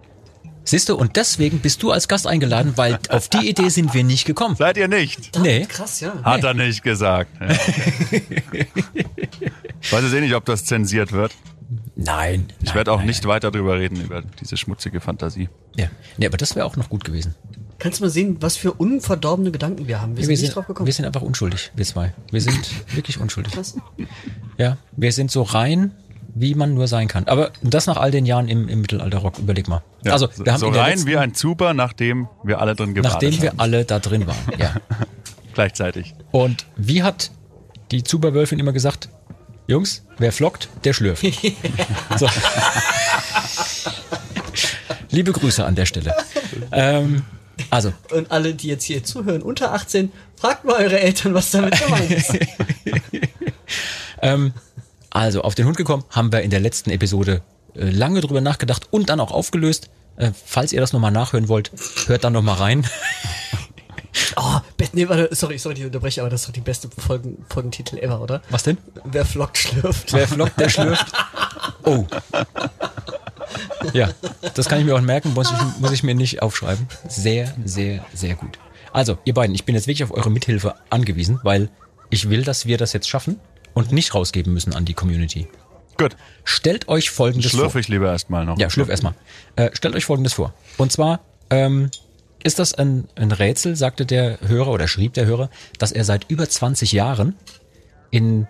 [0.67, 4.03] Siehst du, und deswegen bist du als Gast eingeladen, weil auf die Idee sind wir
[4.03, 4.57] nicht gekommen.
[4.57, 5.39] Seid ihr nicht?
[5.39, 5.65] Nee.
[5.65, 6.21] Krass, ja.
[6.23, 7.31] Hat er nicht gesagt.
[7.39, 8.67] Ja, okay.
[9.91, 11.31] Weiß jetzt eh nicht, ob das zensiert wird.
[11.95, 12.47] Nein.
[12.61, 15.47] Ich werde auch nicht weiter drüber reden, über diese schmutzige Fantasie.
[15.77, 15.87] Ja.
[16.17, 17.33] Nee, aber das wäre auch noch gut gewesen.
[17.79, 20.17] Kannst du mal sehen, was für unverdorbene Gedanken wir haben?
[20.17, 20.87] Wir sind wir, nicht sind, drauf gekommen.
[20.87, 22.13] wir sind einfach unschuldig, wir zwei.
[22.29, 22.59] Wir sind
[22.93, 23.53] wirklich unschuldig.
[23.53, 23.77] Krass.
[24.57, 25.91] Ja, wir sind so rein,
[26.39, 27.27] wie man nur sein kann.
[27.27, 29.81] Aber das nach all den Jahren im, im Mittelalter-Rock, überleg mal.
[30.03, 32.93] Ja, also, so, wir haben so rein letzten, wie ein Zuber, nachdem wir alle drin
[32.93, 33.59] gewartet nachdem wir haben.
[33.59, 34.37] alle da drin waren.
[34.57, 34.75] Ja.
[35.53, 36.13] Gleichzeitig.
[36.31, 37.31] Und wie hat
[37.91, 39.09] die Zuberwölfin immer gesagt,
[39.67, 41.23] Jungs, wer flockt, der schlürft.
[42.17, 42.27] so.
[45.09, 46.13] Liebe Grüße an der Stelle.
[46.71, 47.23] Ähm,
[47.69, 51.79] also, Und alle, die jetzt hier zuhören, unter 18, fragt mal eure Eltern, was damit
[51.81, 52.37] gemeint ist.
[54.21, 54.53] ähm,
[55.17, 57.41] also auf den Hund gekommen, haben wir in der letzten Episode
[57.75, 59.89] äh, lange drüber nachgedacht und dann auch aufgelöst.
[60.15, 61.71] Äh, falls ihr das nochmal nachhören wollt,
[62.05, 62.85] hört dann nochmal rein.
[64.35, 67.45] Oh, Bett, nee, warte, sorry, sorry, ich unterbreche, aber das ist doch die beste Folgen,
[67.49, 68.41] Folgentitel ever, oder?
[68.49, 68.79] Was denn?
[69.03, 70.11] Wer flockt, schlürft.
[70.11, 71.05] Wer flockt, der schlürft.
[71.83, 72.05] Oh.
[73.93, 74.09] Ja,
[74.55, 76.87] das kann ich mir auch merken, muss ich, muss ich mir nicht aufschreiben.
[77.07, 78.57] Sehr, sehr, sehr gut.
[78.91, 81.69] Also, ihr beiden, ich bin jetzt wirklich auf eure Mithilfe angewiesen, weil
[82.09, 83.39] ich will, dass wir das jetzt schaffen
[83.77, 85.47] und nicht rausgeben müssen an die Community.
[85.99, 86.17] Gut.
[86.43, 87.59] Stellt euch folgendes vor.
[87.59, 88.57] Schlürfe ich lieber erstmal noch.
[88.57, 89.13] Ja, schlürf erstmal.
[89.55, 90.51] Äh, stellt euch folgendes vor.
[90.77, 91.19] Und zwar
[91.51, 91.91] ähm,
[92.41, 96.27] ist das ein, ein Rätsel, sagte der Hörer oder schrieb der Hörer, dass er seit
[96.27, 97.35] über 20 Jahren
[98.09, 98.47] in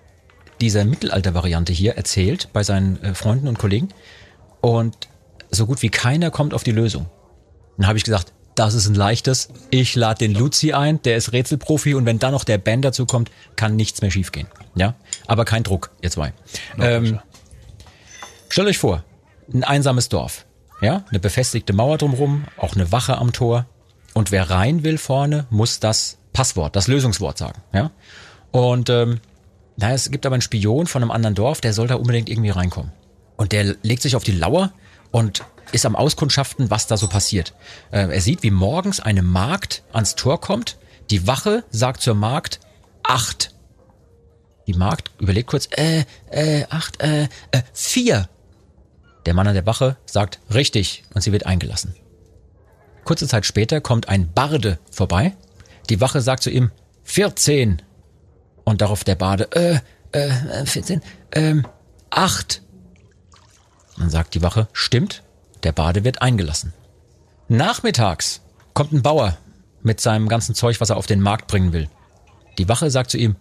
[0.62, 3.90] dieser Mittelalter-Variante hier erzählt bei seinen äh, Freunden und Kollegen.
[4.62, 5.10] Und
[5.52, 7.08] so gut wie keiner kommt auf die Lösung.
[7.76, 9.50] Dann habe ich gesagt, das ist ein leichtes.
[9.70, 13.06] Ich lade den Luzi ein, der ist Rätselprofi und wenn dann noch der Ben dazu
[13.06, 14.48] kommt, kann nichts mehr schiefgehen.
[14.76, 14.96] Ja,
[15.28, 16.34] aber kein Druck, ihr zwei.
[16.80, 17.20] Ähm,
[18.50, 19.04] stellt euch vor,
[19.54, 20.46] ein einsames Dorf.
[20.82, 23.66] Ja, eine befestigte Mauer drumherum, auch eine Wache am Tor.
[24.14, 27.62] Und wer rein will vorne, muss das Passwort, das Lösungswort sagen.
[27.74, 27.92] Ja,
[28.52, 29.20] und ähm,
[29.76, 32.50] na, es gibt aber einen Spion von einem anderen Dorf, der soll da unbedingt irgendwie
[32.50, 32.92] reinkommen.
[33.36, 34.72] Und der legt sich auf die Lauer
[35.12, 37.54] und ist am Auskundschaften, was da so passiert.
[37.92, 40.78] Äh, er sieht, wie morgens eine Magd ans Tor kommt.
[41.10, 42.60] Die Wache sagt zur Magd,
[43.04, 43.54] acht.
[44.68, 48.30] Die Magd überlegt kurz, äh, äh, acht, äh, äh, vier.
[49.26, 51.96] Der Mann an der Wache sagt, richtig, und sie wird eingelassen.
[53.04, 55.36] Kurze Zeit später kommt ein Barde vorbei.
[55.90, 56.72] Die Wache sagt zu ihm,
[57.04, 57.82] 14.
[58.66, 59.80] Und darauf der Bade, äh,
[60.12, 61.02] äh, 14,
[61.32, 61.66] ähm,
[62.10, 62.62] 8.
[63.98, 65.24] Dann sagt die Wache, stimmt,
[65.64, 66.74] der Bade wird eingelassen.
[67.48, 68.42] Nachmittags
[68.74, 69.38] kommt ein Bauer
[69.82, 71.90] mit seinem ganzen Zeug, was er auf den Markt bringen will.
[72.58, 73.36] Die Wache sagt zu ihm,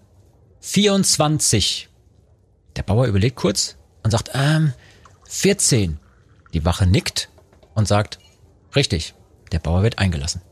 [0.60, 1.88] 24.
[2.76, 4.72] Der Bauer überlegt kurz und sagt, ähm,
[5.28, 5.98] 14.
[6.52, 7.28] Die Wache nickt
[7.74, 8.18] und sagt,
[8.74, 9.14] richtig,
[9.52, 10.42] der Bauer wird eingelassen.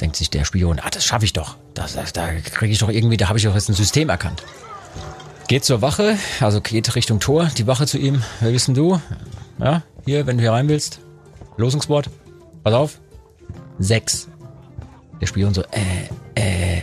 [0.00, 1.56] Denkt sich der Spion, ah, das schaffe ich doch.
[1.74, 4.42] Das, das, da kriege ich doch irgendwie, da habe ich doch jetzt ein System erkannt.
[5.48, 9.00] Geht zur Wache, also geht Richtung Tor, die Wache zu ihm, wer bist denn du?
[9.60, 10.98] Ja, hier, wenn du hier rein willst.
[11.56, 12.10] Losungswort.
[12.64, 13.00] Pass auf.
[13.78, 14.28] Sechs.
[15.20, 16.78] Der Spion so, äh, äh,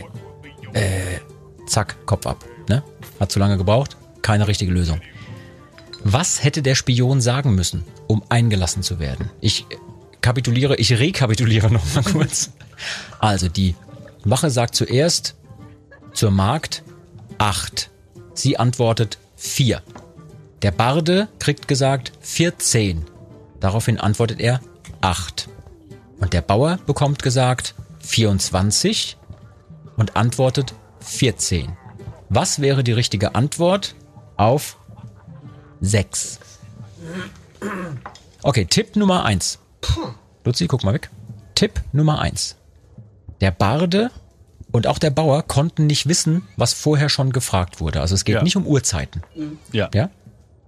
[0.72, 1.20] äh,
[1.66, 2.42] zack, Kopf ab.
[2.68, 2.82] Ne?
[3.20, 5.00] Hat zu lange gebraucht, keine richtige Lösung.
[6.02, 9.30] Was hätte der Spion sagen müssen, um eingelassen zu werden?
[9.40, 9.66] Ich
[10.22, 12.50] kapituliere, ich rekapituliere nochmal kurz.
[13.18, 13.74] Also die
[14.24, 15.36] Wache sagt zuerst
[16.14, 16.82] zur Magd
[17.36, 17.90] acht.
[18.34, 19.82] Sie antwortet vier.
[20.62, 23.04] Der Barde kriegt gesagt 14.
[23.60, 24.60] Daraufhin antwortet er
[25.00, 25.48] 8.
[26.18, 29.16] Und der Bauer bekommt gesagt 24
[29.96, 31.76] und antwortet 14.
[32.28, 33.94] Was wäre die richtige Antwort
[34.36, 34.78] auf
[35.80, 36.40] 6?
[38.42, 39.58] Okay, Tipp Nummer 1.
[40.44, 41.10] Luzi, guck mal weg.
[41.54, 42.56] Tipp Nummer 1.
[43.40, 44.10] Der Barde
[44.74, 48.00] und auch der Bauer konnten nicht wissen, was vorher schon gefragt wurde.
[48.00, 48.42] Also es geht Ja.
[48.42, 49.22] nicht um Uhrzeiten.
[49.70, 49.88] Ja.
[49.94, 50.10] Ja?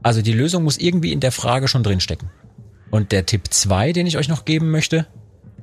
[0.00, 2.30] Also die Lösung muss irgendwie in der Frage schon drinstecken.
[2.92, 5.08] Und der Tipp 2, den ich euch noch geben möchte,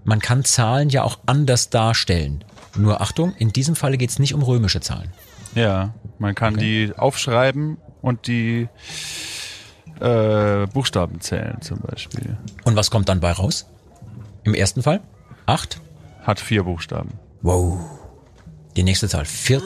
[0.04, 2.44] man kann Zahlen ja auch anders darstellen.
[2.76, 5.14] Nur Achtung, in diesem Falle geht es nicht um römische Zahlen.
[5.56, 8.68] Ja, man kann die aufschreiben und die
[10.02, 12.36] äh, Buchstaben zählen zum Beispiel.
[12.66, 13.68] Und was kommt dann bei raus?
[14.44, 15.00] Im ersten Fall?
[15.46, 15.80] 8.
[16.24, 17.12] Hat vier Buchstaben.
[17.42, 17.80] Wow.
[18.76, 19.26] Die nächste Zahl.
[19.26, 19.62] Vier,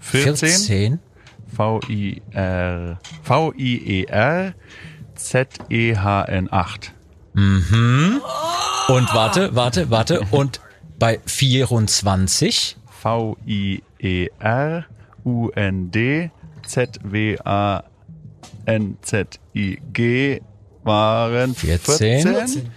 [0.00, 0.98] 14, 14.
[1.54, 4.54] V-I-R, V-I-E-R,
[5.14, 6.92] Z-E-H-N 8.
[7.34, 10.20] Und warte, warte, warte.
[10.30, 10.60] Und
[10.98, 12.76] bei 24.
[13.02, 14.84] V-I-E-R,
[15.24, 16.30] U-N-D,
[16.66, 17.90] Z-W-A-N-Z-I-G,
[20.82, 22.22] waren 14.
[22.22, 22.70] 14.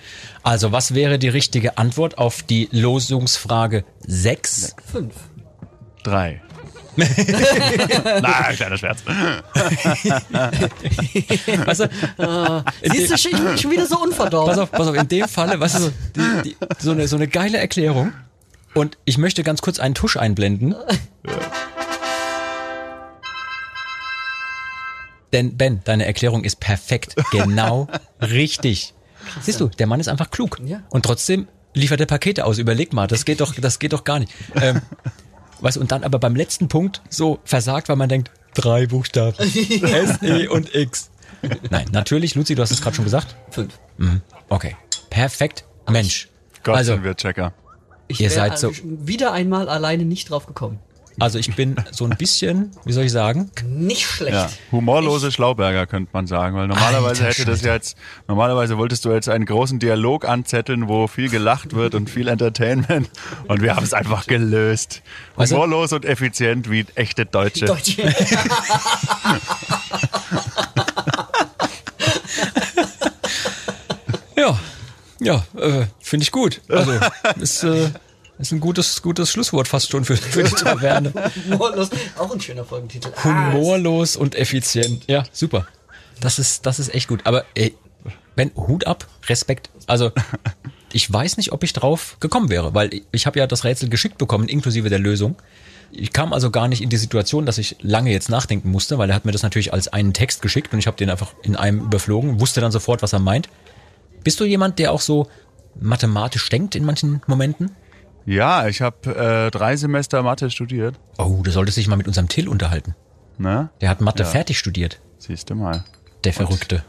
[0.43, 4.75] Also, was wäre die richtige Antwort auf die Losungsfrage 6?
[4.91, 5.15] Fünf.
[6.03, 6.41] Drei.
[6.95, 9.03] Na, kleiner Scherz.
[11.65, 11.85] Weißt du,
[12.81, 14.49] in Siehst du, bin schon wieder so unverdorben.
[14.53, 17.15] pass auf, pass auf, in dem Falle, weißt du, so, die, die, so, eine, so
[17.15, 18.13] eine geile Erklärung.
[18.75, 20.75] Und ich möchte ganz kurz einen Tusch einblenden.
[25.31, 27.15] Denn Ben, deine Erklärung ist perfekt.
[27.31, 27.87] Genau
[28.21, 28.93] richtig.
[29.41, 30.59] Siehst du, der Mann ist einfach klug.
[30.63, 30.83] Ja.
[30.89, 32.59] Und trotzdem liefert er Pakete aus.
[32.59, 34.31] Überleg mal, das geht doch, das geht doch gar nicht.
[34.55, 34.81] Ähm,
[35.63, 39.35] weißt du, und dann aber beim letzten Punkt so versagt, weil man denkt, drei Buchstaben.
[39.39, 41.09] S, E und X.
[41.71, 43.35] Nein, natürlich, Luzi, du hast es gerade schon gesagt.
[43.49, 43.79] Fünf.
[44.49, 44.75] Okay.
[45.09, 45.65] Perfekt.
[45.89, 46.29] Mensch.
[46.63, 47.53] Gott Also, sind wir Checker.
[48.07, 50.79] Ich Ihr seid so- wieder einmal alleine nicht drauf gekommen.
[51.19, 53.51] Also ich bin so ein bisschen, wie soll ich sagen?
[53.65, 54.33] Nicht schlecht.
[54.33, 57.97] Ja, humorlose Schlauberger könnte man sagen, weil normalerweise hätte das ja jetzt,
[58.27, 63.09] normalerweise wolltest du jetzt einen großen Dialog anzetteln, wo viel gelacht wird und viel Entertainment
[63.47, 65.01] und wir haben es einfach gelöst.
[65.37, 67.65] Humorlos und effizient wie echte Deutsche.
[67.65, 67.97] Deutsch.
[74.35, 74.59] Ja,
[75.19, 76.61] ja, äh, finde ich gut.
[76.67, 76.99] Also
[77.39, 77.91] ist, äh,
[78.43, 81.13] ist ein gutes, gutes Schlusswort fast schon für, für die Taverne.
[81.49, 81.89] Humorlos.
[82.17, 83.11] Auch ein schöner Folgentitel.
[83.15, 85.03] Ah, Humorlos und effizient.
[85.07, 85.67] Ja, super.
[86.19, 87.21] Das ist, das ist echt gut.
[87.25, 87.75] Aber ey,
[88.35, 89.69] Ben, Hut ab, Respekt.
[89.87, 90.11] Also
[90.93, 93.89] ich weiß nicht, ob ich drauf gekommen wäre, weil ich, ich habe ja das Rätsel
[93.89, 95.35] geschickt bekommen, inklusive der Lösung.
[95.91, 99.09] Ich kam also gar nicht in die Situation, dass ich lange jetzt nachdenken musste, weil
[99.09, 101.55] er hat mir das natürlich als einen Text geschickt und ich habe den einfach in
[101.55, 103.47] einem überflogen, wusste dann sofort, was er meint.
[104.23, 105.27] Bist du jemand, der auch so
[105.79, 107.75] mathematisch denkt in manchen Momenten?
[108.25, 109.15] Ja, ich habe
[109.47, 110.95] äh, drei Semester Mathe studiert.
[111.17, 112.95] Oh, du solltest dich mal mit unserem Till unterhalten.
[113.37, 113.69] Ne?
[113.81, 114.29] Der hat Mathe Ja.
[114.29, 114.99] fertig studiert.
[115.17, 115.83] Siehst du mal.
[116.23, 116.83] Der Verrückte.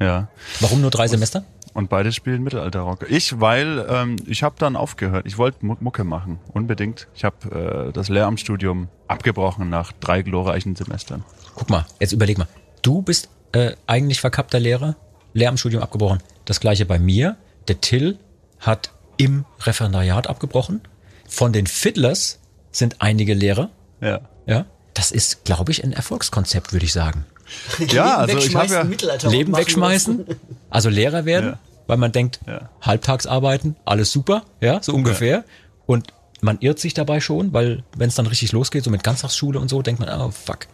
[0.00, 0.28] Ja.
[0.60, 1.44] Warum nur drei Semester?
[1.74, 3.06] Und beide spielen Mittelalterrock.
[3.08, 5.26] Ich, weil ähm, ich habe dann aufgehört.
[5.26, 7.06] Ich wollte Mu- Mucke machen, unbedingt.
[7.14, 11.22] Ich habe äh, das Lehramtsstudium abgebrochen nach drei glorreichen Semestern.
[11.54, 12.48] Guck mal, jetzt überleg mal.
[12.82, 14.96] Du bist äh, eigentlich verkappter Lehrer,
[15.32, 16.18] Lehramtsstudium abgebrochen.
[16.44, 17.36] Das gleiche bei mir.
[17.68, 18.18] Der Till
[18.58, 20.80] hat im Referendariat abgebrochen.
[21.28, 22.38] Von den Fiddlers
[22.72, 23.70] sind einige Lehrer.
[24.00, 24.20] Ja.
[24.46, 24.64] Ja.
[24.94, 27.24] Das ist, glaube ich, ein Erfolgskonzept, würde ich sagen.
[27.88, 29.28] Ja, also ich habe wegschmeißen, ja.
[29.30, 30.24] Leben wegschmeißen,
[30.70, 31.58] also Lehrer werden, Ja.
[31.88, 32.68] weil man denkt, Ja.
[32.80, 35.44] halbtags arbeiten, alles super, ja, so ungefähr.
[35.86, 36.12] Und
[36.42, 39.68] man irrt sich dabei schon, weil wenn es dann richtig losgeht, so mit Ganztagsschule und
[39.68, 40.66] so, denkt man, oh fuck.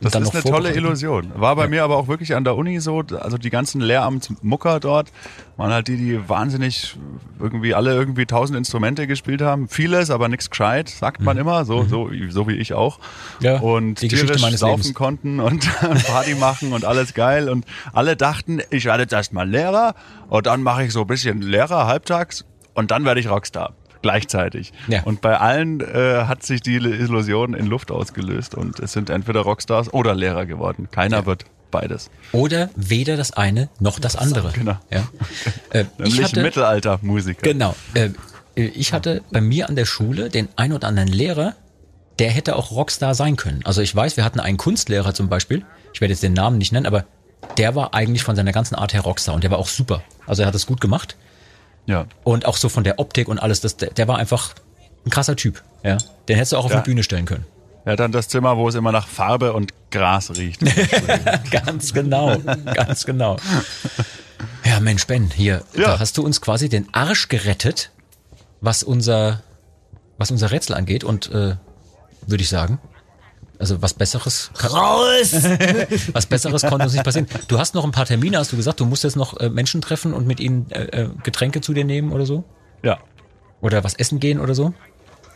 [0.00, 0.74] Das dann ist noch eine tolle.
[0.74, 1.32] Illusion.
[1.34, 5.10] War bei mir aber auch wirklich an der Uni so, also die ganzen Lehramtsmucker dort
[5.56, 6.96] waren halt die, die wahnsinnig
[7.40, 9.68] irgendwie alle irgendwie tausend Instrumente gespielt haben.
[9.68, 12.98] Vieles, aber nichts gescheit, sagt man immer, so, so, so wie ich auch.
[13.40, 13.46] Mhm.
[13.46, 14.94] Ja, und die Geschichte tierisch meines saufen Lebens.
[14.94, 15.68] konnten und
[16.06, 17.48] Party machen und alles geil.
[17.48, 19.94] Und alle dachten, ich werde jetzt erstmal Lehrer
[20.28, 23.74] und dann mache ich so ein bisschen Lehrer halbtags und dann werde ich Rockstar.
[24.02, 24.72] Gleichzeitig.
[24.88, 25.02] Ja.
[25.02, 29.40] Und bei allen äh, hat sich die Illusion in Luft ausgelöst und es sind entweder
[29.40, 30.88] Rockstars oder Lehrer geworden.
[30.90, 32.10] Keiner wird beides.
[32.32, 34.52] Oder weder das eine noch das andere.
[34.52, 34.76] Genau.
[34.90, 35.08] Ja.
[35.70, 37.42] Äh, ich hatte, Mittelaltermusiker.
[37.42, 38.08] genau, äh,
[38.54, 41.56] ich hatte bei mir an der Schule den ein oder anderen Lehrer,
[42.18, 43.60] der hätte auch Rockstar sein können.
[43.64, 46.72] Also ich weiß, wir hatten einen Kunstlehrer zum Beispiel, ich werde jetzt den Namen nicht
[46.72, 47.04] nennen, aber
[47.58, 50.02] der war eigentlich von seiner ganzen Art her Rockstar und der war auch super.
[50.26, 51.16] Also er hat es gut gemacht
[51.88, 52.06] Ja.
[52.22, 54.54] und auch so von der Optik und alles, das, der, der war einfach
[55.06, 55.62] ein krasser Typ.
[55.82, 55.96] Ja.
[56.28, 56.80] Den hättest du auch auf Ja.
[56.80, 57.46] die Bühne stellen können.
[57.84, 60.60] Er hat dann das Zimmer, wo es immer nach Farbe und Gras riecht.
[61.50, 62.36] Ganz genau,
[62.74, 63.38] ganz genau.
[64.64, 65.82] Ja, Mensch, Ben, hier, Ja.
[65.92, 67.90] da hast du uns quasi den Arsch gerettet,
[68.60, 69.42] was unser,
[70.18, 71.56] was unser Rätsel angeht und äh,
[72.26, 72.78] würde ich sagen,
[73.58, 75.32] also was Besseres, kann, Raus!
[76.12, 77.26] was Besseres konnte uns nicht passieren.
[77.48, 79.80] Du hast noch ein paar Termine, hast du gesagt, du musst jetzt noch äh, Menschen
[79.80, 82.44] treffen und mit ihnen äh, äh, Getränke zu dir nehmen oder so?
[82.82, 82.98] ja.
[83.60, 84.72] Oder was essen gehen oder so?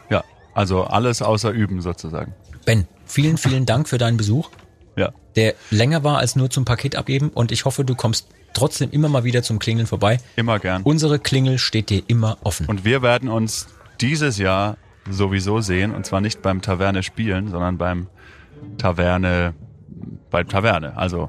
[0.09, 0.23] Ja.
[0.55, 2.35] Also alles außer üben sozusagen.
[2.65, 4.49] Ben, vielen, vielen Dank für deinen Besuch.
[4.95, 5.11] Ja.
[5.37, 9.09] der länger war als nur zum Paket abgeben und ich hoffe, du kommst trotzdem immer
[9.09, 10.19] mal wieder zum Klingeln vorbei.
[10.37, 10.83] Immer gern.
[10.83, 12.67] Unsere Klingel steht dir immer offen.
[12.67, 13.69] Und wir werden uns
[14.01, 14.77] dieses Jahr
[15.11, 15.95] sowieso sehen.
[15.95, 18.07] Und zwar nicht beim Taverne spielen, sondern beim
[18.79, 19.55] Taverne,
[20.31, 20.97] bei Taverne.
[20.97, 21.29] Also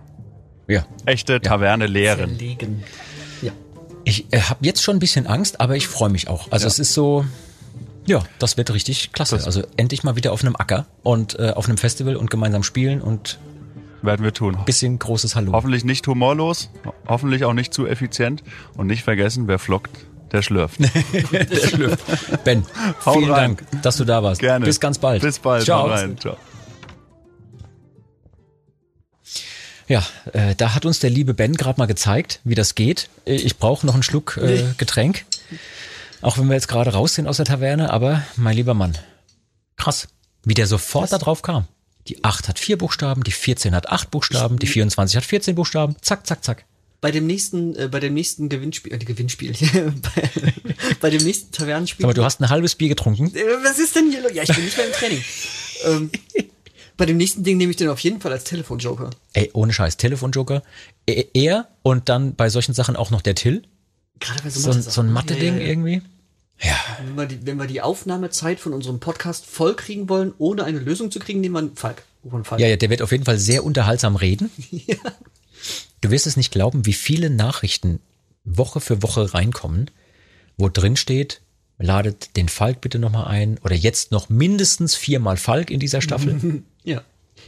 [0.67, 0.85] ja.
[1.05, 2.29] echte Taverne lehren.
[2.29, 2.83] Verlegen.
[3.41, 3.51] Ja.
[4.03, 6.51] Ich äh, habe jetzt schon ein bisschen Angst, aber ich freue mich auch.
[6.51, 6.67] Also Ja.
[6.67, 7.25] es ist so,
[8.05, 9.35] ja, das wird richtig klasse.
[9.35, 12.63] Das- also endlich mal wieder auf einem Acker und äh, auf einem Festival und gemeinsam
[12.63, 13.39] spielen und
[14.01, 14.57] Werden wir tun.
[14.65, 15.53] bisschen großes Hallo.
[15.53, 16.69] Hoffentlich nicht humorlos,
[17.07, 18.43] hoffentlich auch nicht zu effizient
[18.75, 20.79] und nicht vergessen, wer flockt, der schlürft.
[21.31, 22.43] Der schlüpft.
[22.43, 22.65] Ben,
[23.05, 23.55] Haut vielen rein.
[23.57, 24.41] Dank, dass du da warst.
[24.41, 24.65] Gerne.
[24.65, 25.21] Bis ganz bald.
[25.21, 25.63] Bis bald.
[25.63, 25.83] Ciao.
[25.83, 26.17] Hau rein.
[26.19, 26.35] Ciao.
[29.87, 33.09] Ja, äh, da hat uns der liebe Ben gerade mal gezeigt, wie das geht.
[33.25, 35.25] Äh, Ich brauche noch einen Schluck äh, Getränk.
[36.21, 38.97] Auch wenn wir jetzt gerade raus sind aus der Taverne, aber mein lieber Mann,
[39.75, 40.07] krass,
[40.45, 41.67] wie der sofort da drauf kam.
[42.07, 45.95] Die 8 hat vier Buchstaben, die 14 hat acht Buchstaben, die 24 hat 14 Buchstaben.
[46.01, 46.65] Zack, zack, zack.
[47.03, 49.51] Bei dem nächsten, äh, bei dem nächsten Gewinnspiel, äh, Gewinnspiel,
[50.01, 50.29] bei,
[51.01, 52.05] bei dem nächsten Tavernenspiel.
[52.05, 53.35] Mal, du hast ein halbes Bier getrunken.
[53.35, 54.31] Äh, Was ist denn hier los?
[54.33, 55.21] Ja, ich bin nicht mehr im Training.
[55.85, 56.11] ähm,
[56.95, 59.09] bei dem nächsten Ding nehme ich den auf jeden Fall als Telefonjoker.
[59.33, 60.63] Ey, ohne Scheiß, Telefonjoker.
[61.05, 63.63] E- Er und dann bei solchen Sachen auch noch der Till.
[64.21, 65.67] Gerade bei so, So so ein Mathe-Ding Ja, ja, ja.
[65.67, 66.01] irgendwie.
[66.61, 70.63] Ja, Wenn wir, die, wenn wir die Aufnahmezeit von unserem Podcast voll kriegen wollen, ohne
[70.63, 72.03] eine Lösung zu kriegen, nehmen wir einen Falk.
[72.31, 72.61] Einen Falk.
[72.61, 74.49] Ja, ja, der wird auf jeden Fall sehr unterhaltsam reden.
[76.01, 77.99] Du wirst es nicht glauben, wie viele Nachrichten
[78.43, 79.89] Woche für Woche reinkommen,
[80.57, 81.41] wo drin steht,
[81.77, 86.63] ladet den Falk bitte nochmal ein oder jetzt noch mindestens viermal Falk in dieser Staffel.
[86.83, 87.01] ja.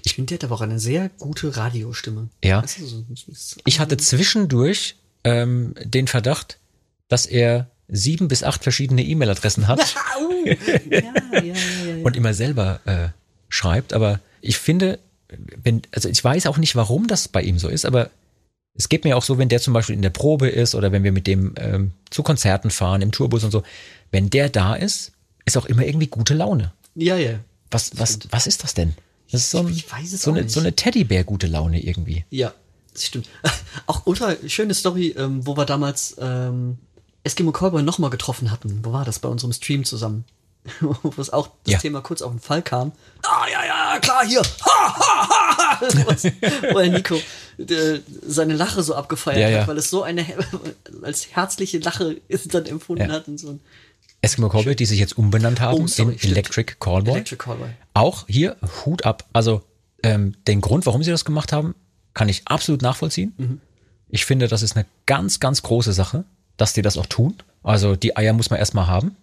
[0.04, 2.30] Ich finde, der hat aber auch eine sehr gute Radiostimme.
[2.44, 2.64] Ja.
[2.64, 6.60] Weißt du, so, so- Ich hatte zwischendurch ähm, den Verdacht,
[7.08, 9.96] dass er sieben bis acht verschiedene E-Mail-Adressen hat
[10.46, 11.02] ja,
[11.40, 12.04] ja, ja.
[12.04, 13.10] und immer selber äh,
[13.50, 13.94] schreibt.
[13.94, 15.00] Aber ich finde,
[15.64, 18.10] wenn, also ich weiß auch nicht, warum das bei ihm so ist, aber
[18.74, 21.04] es geht mir auch so, wenn der zum Beispiel in der Probe ist oder wenn
[21.04, 23.64] wir mit dem ähm, zu Konzerten fahren, im Tourbus und so,
[24.12, 25.14] wenn der da ist,
[25.46, 26.74] ist auch immer irgendwie gute Laune.
[26.96, 27.40] ja, ja.
[27.72, 28.94] Was, was, was ist das denn?
[29.32, 30.54] Das ist so, ein, Ich weiß es so, eine, nicht.
[30.54, 32.24] so eine Teddybär-gute Laune irgendwie.
[32.30, 32.54] Ja,
[32.94, 33.28] das stimmt.
[33.88, 36.78] Auch ultra schöne Story, ähm, wo wir damals ähm,
[37.24, 38.80] Eskimo Callboy nochmal getroffen hatten.
[38.84, 39.20] Wo war das?
[39.20, 40.26] Bei unserem Stream zusammen.
[40.82, 41.80] wo es auch das Ja.
[41.80, 42.92] Thema kurz auf den Fall kam.
[43.24, 44.42] Ah, ja, ja, klar, hier.
[44.42, 45.82] Ha, ha, ha,
[46.74, 47.16] wo der Nico
[47.58, 49.60] äh, seine Lache so abgefeiert Ja, ja.
[49.62, 50.26] hat, weil es so eine
[51.04, 53.28] als herzliche Lache ist dann empfunden hat.
[53.28, 53.60] Und so ein
[54.22, 56.32] Eskimo Callboy, die sich jetzt umbenannt haben Oh, sorry, in stimmt.
[56.34, 57.14] Electric Callboy.
[57.14, 57.70] Electric Callboy.
[57.94, 59.26] Auch hier Hut ab.
[59.34, 59.62] Also
[60.04, 61.76] ähm, den Grund, warum sie das gemacht haben,
[62.14, 63.34] kann ich absolut nachvollziehen.
[63.38, 63.62] Mhm.
[64.10, 66.24] Ich finde, das ist eine ganz, ganz große Sache,
[66.58, 67.36] dass die das auch tun.
[67.64, 69.16] Also die Eier muss man erstmal haben.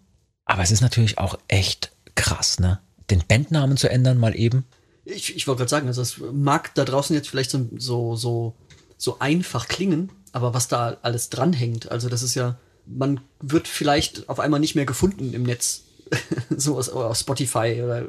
[0.44, 2.80] Aber es ist natürlich auch echt krass, ne?
[3.10, 4.64] Den Bandnamen zu ändern mal eben.
[5.04, 8.54] Ich, ich wollte gerade sagen, also es mag da draußen jetzt vielleicht so, so, so,
[8.96, 14.28] so einfach klingen, aber was da alles dranhängt, also das ist ja, man wird vielleicht
[14.28, 15.82] auf einmal nicht mehr gefunden im Netz,
[16.56, 18.06] sowas oder auf Spotify oder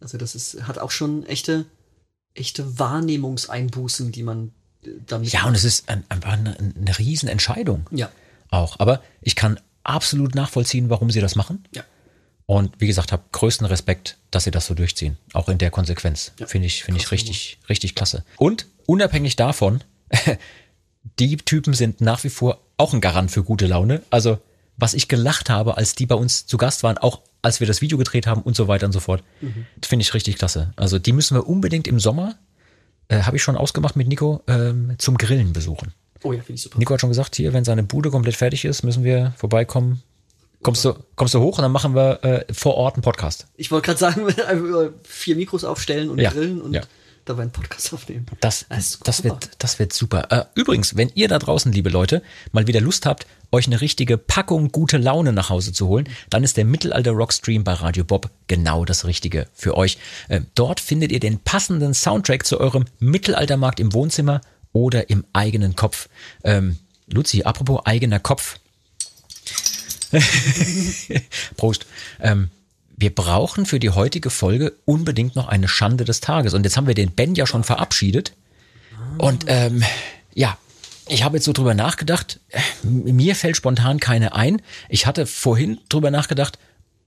[0.00, 1.64] also das ist, hat auch schon echte,
[2.34, 4.52] echte Wahrnehmungseinbußen, die man
[4.82, 5.32] äh, damit.
[5.32, 8.10] Ja, und es ist ein, einfach eine, eine Riesenentscheidung ja,
[8.50, 8.80] auch.
[8.80, 11.64] Aber ich kann absolut nachvollziehen, warum sie das machen.
[11.74, 11.82] ja.
[12.44, 15.16] Und wie gesagt, habe größten Respekt, dass sie das so durchziehen.
[15.32, 16.32] Auch in der Konsequenz.
[16.38, 18.24] Ja, Finde ich, finde ich richtig, richtig klasse.
[18.36, 19.82] Und unabhängig davon,
[21.18, 24.02] die Typen sind nach wie vor auch ein Garant für gute Laune.
[24.10, 24.38] Also,
[24.76, 27.80] was ich gelacht habe, als die bei uns zu Gast waren, auch als wir das
[27.80, 29.22] Video gedreht haben und so weiter und so fort,
[29.80, 30.72] das finde ich richtig klasse.
[30.76, 32.36] Also, die müssen wir unbedingt im Sommer,
[33.08, 35.94] äh, habe ich schon ausgemacht mit Nico, ähm, zum Grillen besuchen.
[36.22, 36.78] Oh ja, finde ich super.
[36.78, 40.02] Nico hat schon gesagt, hier, wenn seine Bude komplett fertig ist, müssen wir vorbeikommen.
[40.62, 43.46] Kommst du, kommst du hoch und dann machen wir äh, vor Ort einen Podcast.
[43.56, 44.26] Ich wollte gerade sagen,
[45.02, 46.82] vier Mikros aufstellen und Ja, grillen und ja.
[47.24, 48.26] dabei einen Podcast aufnehmen.
[48.38, 50.30] Das, Das ist das, wird, das wird super.
[50.30, 54.16] Äh, übrigens, wenn ihr da draußen, liebe Leute, mal wieder Lust habt, euch eine richtige
[54.16, 58.30] Packung gute Laune nach Hause zu holen, dann ist der Mittelalter Rockstream bei Radio Bob
[58.46, 59.98] genau das Richtige für euch.
[60.28, 64.40] Äh, dort findet ihr den passenden Soundtrack zu eurem Mittelaltermarkt im Wohnzimmer
[64.72, 66.08] oder im eigenen Kopf.
[66.44, 68.58] Ähm, Luzi, apropos eigener Kopf.
[71.56, 71.86] Prost.
[72.20, 72.50] Ähm,
[72.96, 76.54] wir brauchen für die heutige Folge unbedingt noch eine Schande des Tages.
[76.54, 78.32] Und jetzt haben wir den Ben ja schon verabschiedet.
[79.18, 79.82] Und ähm,
[80.34, 80.56] ja,
[81.08, 82.40] ich habe jetzt so drüber nachgedacht.
[82.82, 84.62] Mir fällt spontan keine ein.
[84.88, 86.58] Ich hatte vorhin drüber nachgedacht,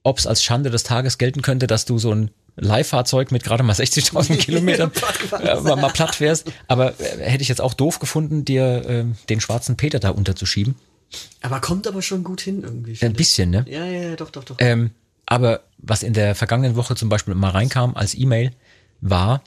[0.04, 3.64] ob es als Schande des Tages gelten könnte, dass du so ein Leihfahrzeug mit gerade
[3.64, 4.92] mal 60.000 Kilometern
[5.42, 6.52] äh, mal, platt fährst.
[6.68, 10.76] Aber äh, hätte ich jetzt auch doof gefunden, dir ähm, den schwarzen Peter da unterzuschieben.
[11.42, 12.98] Aber kommt aber schon gut hin irgendwie.
[13.02, 13.66] Ein bisschen, ne?
[13.68, 14.56] Ja, ja, ja, doch, doch, doch.
[14.60, 14.92] Ähm,
[15.26, 18.52] aber was in der vergangenen Woche zum Beispiel mal reinkam als E-Mail,
[19.02, 19.44] war,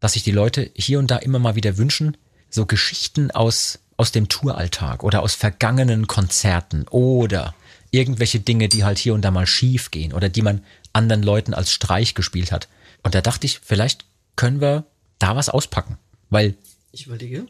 [0.00, 2.16] dass sich die Leute hier und da immer mal wieder wünschen,
[2.48, 7.54] so Geschichten aus, aus dem Touralltag oder aus vergangenen Konzerten oder
[7.90, 10.62] irgendwelche Dinge, die halt hier und da mal schief gehen oder die man
[10.92, 12.68] anderen Leuten als Streich gespielt hat.
[13.02, 14.04] Und da dachte ich, vielleicht
[14.36, 14.84] können wir
[15.18, 15.98] da was auspacken.
[16.28, 16.54] Weil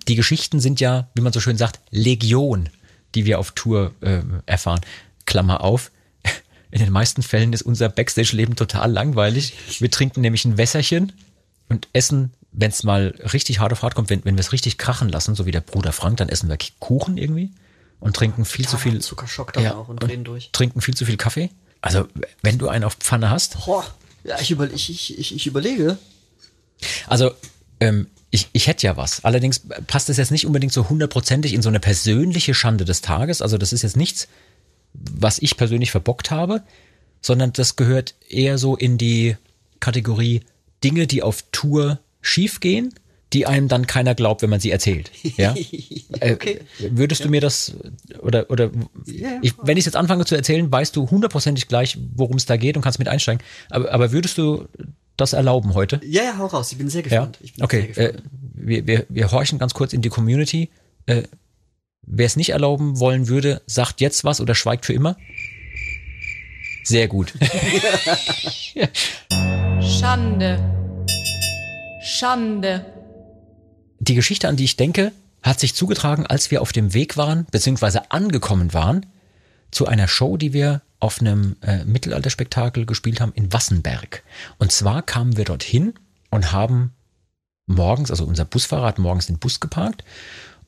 [0.08, 2.68] die Geschichten sind ja, wie man so schön sagt, Legion,
[3.14, 4.80] die wir auf Tour äh, erfahren.
[5.26, 5.90] Klammer auf.
[6.70, 9.54] In den meisten Fällen ist unser Backstage-Leben total langweilig.
[9.80, 11.12] Wir trinken nämlich ein Wässerchen
[11.68, 14.76] und essen, wenn es mal richtig hart auf hart kommt, wenn, wenn wir es richtig
[14.76, 17.52] krachen lassen, so wie der Bruder Frank, dann essen wir Kuchen irgendwie
[18.00, 20.50] und trinken viel zu viel Zuckerschock dann auch und drehen durch.
[20.52, 21.50] trinken viel zu viel Kaffee.
[21.80, 22.06] Also
[22.42, 23.84] wenn du einen auf Pfanne hast, Boah.
[24.24, 25.96] Ja, ich, über, ich, ich, ich, ich überlege.
[27.06, 27.32] Also,
[27.80, 29.24] ähm, ich, ich hätte ja was.
[29.24, 33.42] Allerdings passt es jetzt nicht unbedingt so hundertprozentig in so eine persönliche Schande des Tages.
[33.42, 34.28] Also das ist jetzt nichts,
[34.92, 36.62] was ich persönlich verbockt habe,
[37.22, 39.36] sondern das gehört eher so in die
[39.80, 40.42] Kategorie
[40.84, 42.94] Dinge, die auf Tour schiefgehen,
[43.32, 45.10] die einem dann keiner glaubt, wenn man sie erzählt.
[45.36, 45.54] Ja?
[46.20, 46.60] Äh, Okay.
[46.80, 47.72] Würdest du mir das
[48.20, 48.70] oder oder
[49.06, 52.56] Ja, ich, wenn ich jetzt anfange zu erzählen, weißt du hundertprozentig gleich, worum es da
[52.56, 53.40] geht und kannst mit einsteigen.
[53.70, 54.66] Aber, aber würdest du
[55.16, 56.00] das erlauben heute?
[56.04, 56.72] Ja, ja, hau raus.
[56.72, 57.26] Ich bin sehr Ja.
[57.26, 57.38] gespannt.
[57.42, 57.90] Ich bin Okay.
[57.92, 58.30] sehr Äh, gespannt.
[58.54, 60.68] wir, wir, wir horchen ganz kurz in die Community.
[61.06, 61.22] Äh,
[62.02, 65.16] wer es nicht erlauben wollen würde, sagt jetzt was oder schweigt für immer.
[66.82, 67.32] Sehr gut.
[69.80, 70.58] Schande.
[72.02, 72.84] Schande.
[74.00, 77.46] Die Geschichte, an die ich denke, hat sich zugetragen, als wir auf dem Weg waren,
[77.50, 79.06] beziehungsweise angekommen waren,
[79.70, 84.22] zu einer Show, die wir auf einem äh, Mittelalterspektakel gespielt haben in Wassenberg.
[84.58, 85.94] Und zwar kamen wir dorthin
[86.30, 86.92] und haben
[87.66, 90.02] morgens, also unser Busfahrer hat morgens den Bus geparkt.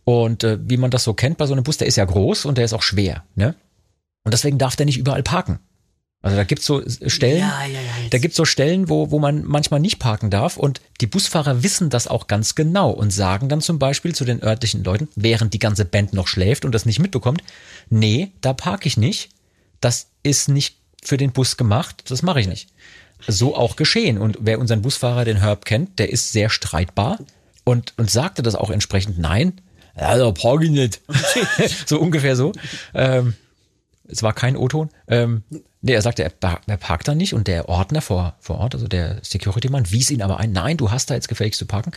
[0.05, 2.45] Und äh, wie man das so kennt bei so einem Bus, der ist ja groß
[2.45, 3.25] und der ist auch schwer.
[3.35, 3.55] Ne?
[4.25, 5.59] Und deswegen darf der nicht überall parken.
[6.23, 9.43] Also da gibt's so Stellen, Ja, ja, ja, da gibt's so Stellen, wo, wo man
[9.45, 13.61] manchmal nicht parken darf und die Busfahrer wissen das auch ganz genau und sagen dann
[13.61, 17.01] zum Beispiel zu den örtlichen Leuten, während die ganze Band noch schläft und das nicht
[17.01, 17.43] mitbekommt,
[17.91, 19.31] nee, da parke ich nicht,
[19.81, 22.69] das ist nicht für den Bus gemacht, das mache ich nicht.
[23.27, 27.19] So auch geschehen und wer unseren Busfahrer, den Herb kennt, der ist sehr streitbar
[27.65, 29.61] und, und sagte das auch entsprechend, nein,
[29.97, 31.01] da parke ich nicht.
[31.87, 32.53] so ungefähr so.
[32.95, 33.35] Ähm,
[34.07, 34.91] es war kein O-Ton.
[35.09, 35.43] Ähm,
[35.83, 38.75] nee, er sagte, er, pa- er parkt da nicht und der Ordner vor, vor Ort,
[38.75, 41.93] also der Security-Mann, wies ihn aber ein, nein, du hast da jetzt gefälligst zu parken.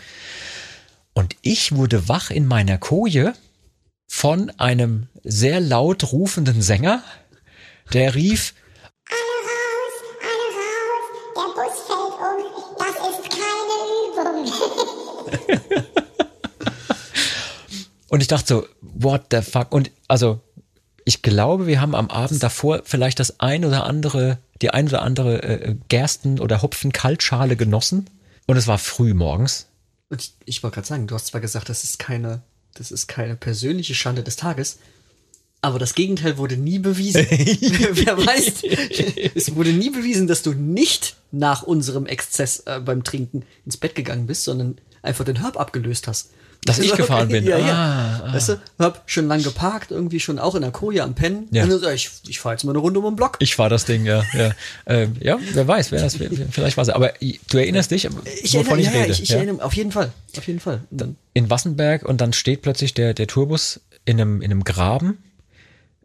[1.14, 3.34] Und ich wurde wach in meiner Koje
[4.08, 7.02] von einem sehr laut rufenden Sänger,
[7.94, 8.54] der rief,
[11.36, 12.78] Der Bus fällt um.
[12.78, 13.76] Das ist keine
[14.12, 14.54] Übung.
[18.10, 19.72] Und ich dachte so, what the fuck?
[19.74, 20.40] Und also,
[21.06, 25.04] ich glaube, wir haben am Abend davor vielleicht das ein oder andere, die ein oder
[25.04, 28.08] andere äh, Gersten- oder Hopfen-Kaltschale genossen.
[28.48, 29.68] Und es war früh morgens.
[30.10, 32.42] Und ich, ich wollte gerade sagen, du hast zwar gesagt, das ist keine,
[32.74, 34.80] das ist keine persönliche Schande des Tages,
[35.62, 37.26] aber das Gegenteil wurde nie bewiesen.
[37.30, 38.64] Wer weiß,
[39.36, 43.96] es wurde nie bewiesen, dass du nicht nach unserem Exzess äh, beim Trinken ins Bett
[43.96, 46.32] gegangen bist, sondern einfach den Herb abgelöst hast.
[46.66, 47.46] Dass ich gefahren bin.
[47.46, 48.22] Ja, ja.
[48.24, 51.48] Ah, Weißt du, Herb schon lang geparkt, irgendwie schon auch in der Koje am Pennen.
[51.52, 51.64] Ja.
[51.64, 53.38] Und dann sag ich, ich fahre jetzt mal eine Runde um den Block.
[53.40, 54.24] Ich war das Ding, ja.
[54.34, 54.52] Ja,
[54.88, 56.18] ähm, ja wer weiß, wer das,
[56.52, 56.90] vielleicht war es.
[56.90, 58.10] Aber du erinnerst dich,
[58.44, 59.12] Ich wovon erinnere, ich ja, ja, rede.
[59.14, 59.38] ich, ich ja?
[59.38, 60.82] erinnere, auf jeden Fall, auf jeden Fall.
[60.90, 65.20] Dann, in Wassenberg und dann steht plötzlich der, der Tourbus in einem, in einem Graben,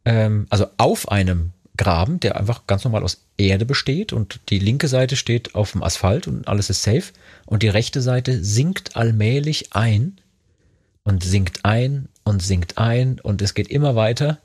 [0.04, 4.88] ähm, also auf einem Graben, der einfach ganz normal aus Erde besteht und die linke
[4.88, 7.04] Seite steht auf dem Asphalt und alles ist safe
[7.46, 10.20] und die rechte Seite sinkt allmählich ein
[11.10, 14.38] und sinkt ein und sinkt ein und es geht immer weiter,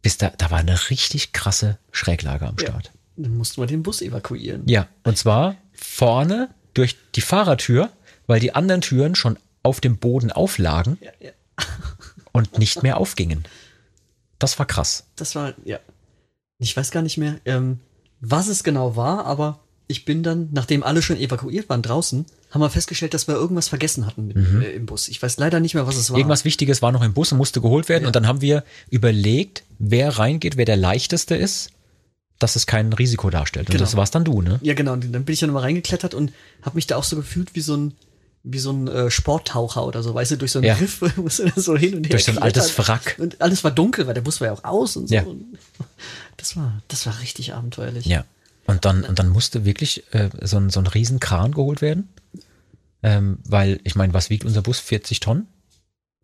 [0.00, 2.92] bis da, da war eine richtig krasse Schräglage am Start.
[3.16, 4.66] dann mussten wir den Bus evakuieren.
[4.66, 7.90] Ja, und zwar vorne durch die Fahrertür,
[8.26, 10.98] weil die anderen Türen schon auf dem Boden auflagen
[12.32, 13.44] und nicht mehr aufgingen.
[14.38, 15.04] Das war krass.
[15.16, 15.78] Das war, ja.
[16.58, 17.80] Ich weiß gar nicht mehr, ähm,
[18.20, 22.60] was es genau war, aber ich bin dann, nachdem alle schon evakuiert waren draußen, haben
[22.60, 25.08] wir festgestellt, dass wir irgendwas vergessen hatten mit, äh, im Bus.
[25.08, 26.16] Ich weiß leider nicht mehr, was es war.
[26.16, 26.20] Mhm.
[26.20, 28.06] Irgendwas Wichtiges war noch im Bus und musste geholt werden.
[28.06, 31.70] Und dann haben wir überlegt, wer reingeht, wer der leichteste ist,
[32.38, 33.68] dass es kein Risiko darstellt.
[33.68, 33.84] Und Genau.
[33.84, 34.58] das warst dann du, ne?
[34.62, 34.92] Ja, genau.
[34.92, 36.32] Und dann bin ich dann mal reingeklettert und
[36.62, 37.94] habe mich da auch so gefühlt wie so ein,
[38.42, 40.74] wie so ein äh, Sporttaucher oder so, weißt du, durch so einen Ja.
[40.74, 42.10] Riff musst du so hin und her.
[42.10, 43.16] Durch so ein altes Wrack.
[43.18, 45.14] Und alles war dunkel, weil der Bus war ja auch aus und so.
[45.14, 45.22] Ja.
[45.22, 45.56] Und
[46.36, 48.04] das war, das war richtig abenteuerlich.
[48.06, 48.24] Ja.
[48.66, 52.08] Und dann, und dann musste wirklich äh, so, ein, so ein Riesenkran geholt werden.
[53.02, 54.78] Ähm, weil, ich meine, was wiegt unser Bus?
[54.78, 55.46] 40 Tonnen?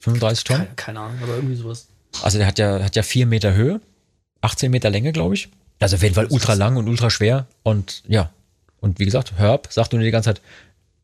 [0.01, 0.63] 35 Tonnen?
[0.65, 1.89] Keine, keine Ahnung, aber irgendwie sowas.
[2.23, 3.81] Also der hat ja, hat ja vier Meter Höhe,
[4.41, 5.49] 18 Meter Länge, glaube ich.
[5.81, 7.47] Also auf jeden Fall ultra lang und ultra schwer.
[7.63, 8.31] Und ja.
[8.81, 10.43] Und wie gesagt, Herb sagt nur die ganze Zeit,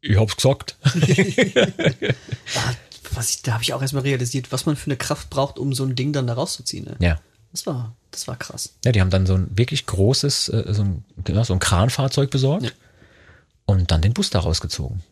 [0.00, 0.76] ich hab's gesagt.
[2.56, 2.72] Ah,
[3.12, 5.72] was ich, da habe ich auch erstmal realisiert, was man für eine Kraft braucht, um
[5.72, 6.84] so ein Ding dann da rauszuziehen.
[6.84, 6.96] Ne?
[7.00, 7.20] ja.
[7.52, 8.74] Das war, das war krass.
[8.84, 12.30] Ja, die haben dann so ein wirklich großes, äh, so ein, ja, so ein Kranfahrzeug
[12.30, 12.70] besorgt Ja.
[13.66, 15.02] und dann den Bus da rausgezogen.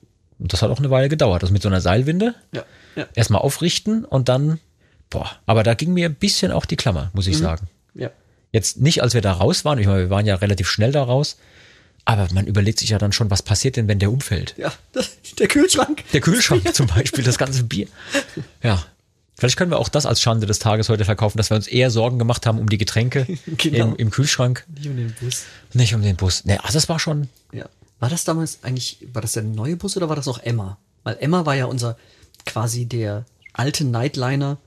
[0.42, 1.42] Und das hat auch eine Weile gedauert.
[1.42, 2.64] Also mit so einer Seilwinde Ja,
[2.96, 4.58] ja, erstmal aufrichten und dann,
[5.08, 7.68] boah, aber da ging mir ein bisschen auch die Klammer, muss ich sagen.
[7.94, 8.10] ja.
[8.52, 11.02] Jetzt nicht, als wir da raus waren, ich meine, wir waren ja relativ schnell da
[11.04, 11.38] raus,
[12.04, 14.54] aber man überlegt sich ja dann schon, was passiert denn, wenn der umfällt?
[14.58, 16.02] Ja, das, der Kühlschrank.
[16.12, 17.86] Der Kühlschrank zum Beispiel, das ganze Bier.
[18.62, 18.84] Ja.
[19.38, 21.90] Vielleicht können wir auch das als Schande des Tages heute verkaufen, dass wir uns eher
[21.90, 23.86] Sorgen gemacht haben um die Getränke Genau.
[23.86, 25.44] im, im Kühlschrank, Nicht um den Bus.
[25.72, 26.44] nicht um den Bus.
[26.44, 27.64] Ne, also das war schon, Ja.
[28.02, 30.76] War das damals eigentlich, war das der neue Bus oder war das noch Emma?
[31.04, 31.96] Weil Emma war ja unser
[32.44, 34.58] quasi der alte Nightliner,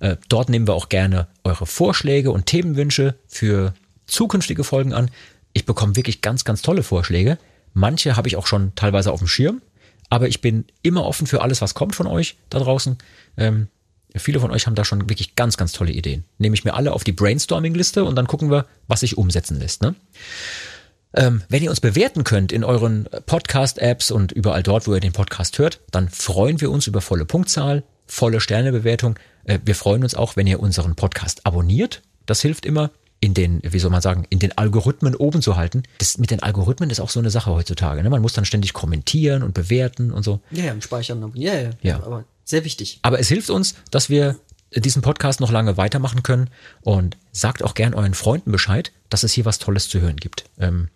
[0.00, 3.72] Äh, dort nehmen wir auch gerne eure Vorschläge und Themenwünsche für
[4.06, 5.10] zukünftige Folgen an.
[5.54, 7.38] Ich bekomme wirklich ganz, ganz tolle Vorschläge.
[7.72, 9.62] Manche habe ich auch schon teilweise auf dem Schirm,
[10.10, 12.98] aber ich bin immer offen für alles, was kommt von euch da draußen.
[13.36, 13.68] Ähm,
[14.16, 16.24] viele von euch haben da schon wirklich ganz, ganz tolle Ideen.
[16.38, 19.82] Nehme ich mir alle auf die Brainstorming-Liste und dann gucken wir, was sich umsetzen lässt.
[19.82, 19.94] Ne?
[21.14, 25.12] Ähm, wenn ihr uns bewerten könnt in euren Podcast-Apps und überall dort, wo ihr den
[25.12, 29.18] Podcast hört, dann freuen wir uns über volle Punktzahl, volle Sternebewertung.
[29.44, 32.02] Äh, wir freuen uns auch, wenn ihr unseren Podcast abonniert.
[32.26, 32.90] Das hilft immer,
[33.24, 35.84] in den, wie soll man sagen, in den Algorithmen oben zu halten.
[35.96, 38.02] Das mit den Algorithmen ist auch so eine Sache heutzutage.
[38.02, 38.10] Ne?
[38.10, 40.40] Man muss dann ständig kommentieren und bewerten und so.
[40.50, 41.32] Ja, ja, und speichern.
[41.34, 42.02] Ja, ja, Ja.
[42.02, 42.98] Aber sehr wichtig.
[43.00, 44.36] Aber es hilft uns, dass wir
[44.76, 46.50] diesen Podcast noch lange weitermachen können
[46.82, 50.44] und sagt auch gern euren Freunden Bescheid, dass es hier was Tolles zu hören gibt.
[50.58, 50.90] Ähm,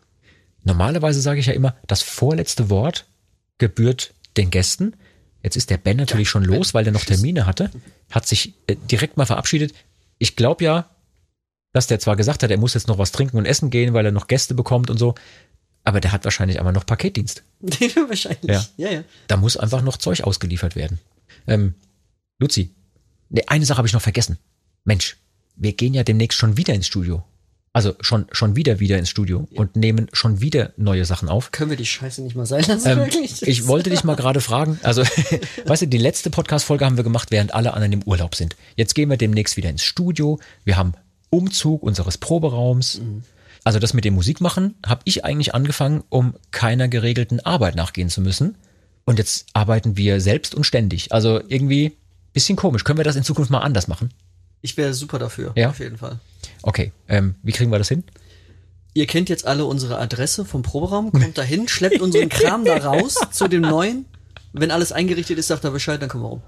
[0.65, 3.07] normalerweise sage ich ja immer, das vorletzte Wort
[3.57, 4.97] gebührt den Gästen.
[5.43, 7.71] Jetzt ist der Ben natürlich schon los, weil der noch Termine hatte,
[8.11, 9.73] hat sich äh, direkt mal verabschiedet.
[10.19, 10.91] Ich glaube ja,
[11.73, 14.05] dass der zwar gesagt hat, er muss jetzt noch was trinken und essen gehen, weil
[14.07, 15.15] er noch Gäste bekommt und so,
[15.85, 17.43] aber der hat wahrscheinlich einmal noch Paketdienst.
[18.09, 18.45] Wahrscheinlich.
[18.51, 18.65] Ja.
[18.77, 19.05] ja, ja.
[19.27, 20.99] Da muss einfach noch Zeug ausgeliefert werden.
[21.47, 21.74] Ähm,
[22.39, 22.74] Luzi,
[23.31, 24.39] ne, eine Sache habe ich noch vergessen.
[24.85, 25.16] Mensch,
[25.57, 27.24] wir gehen ja demnächst schon wieder ins Studio.
[27.73, 31.53] Also schon, schon wieder wieder ins Studio und nehmen schon wieder neue Sachen auf.
[31.53, 33.43] Können wir die Scheiße nicht mal sein lassen, Ähm, wirklich?
[33.43, 35.03] ich wollte dich mal gerade fragen, also,
[35.66, 38.57] weißt du, die letzte Podcast-Folge haben wir gemacht, während alle anderen im Urlaub sind.
[38.77, 40.40] Jetzt gehen wir demnächst wieder ins Studio.
[40.65, 40.95] Wir haben
[41.31, 43.01] Umzug unseres Proberaums.
[43.65, 48.21] Also das mit dem Musikmachen habe ich eigentlich angefangen, um keiner geregelten Arbeit nachgehen zu
[48.21, 48.57] müssen.
[49.05, 51.13] Und jetzt arbeiten wir selbst und ständig.
[51.13, 51.97] Also irgendwie
[52.33, 52.85] bisschen komisch.
[52.85, 54.11] Können wir das in Zukunft mal anders machen?
[54.61, 55.71] Ich wäre super dafür, Ja?
[55.71, 56.19] auf jeden Fall.
[56.63, 58.05] Okay, ähm, wie kriegen wir das hin?
[58.95, 62.77] Ihr kennt jetzt alle unsere Adresse vom Proberaum, kommt da hin, schleppt unseren Kram da
[62.79, 64.07] raus zu dem neuen.
[64.53, 66.43] Wenn alles eingerichtet ist, sagt er Bescheid, dann kommen wir rum.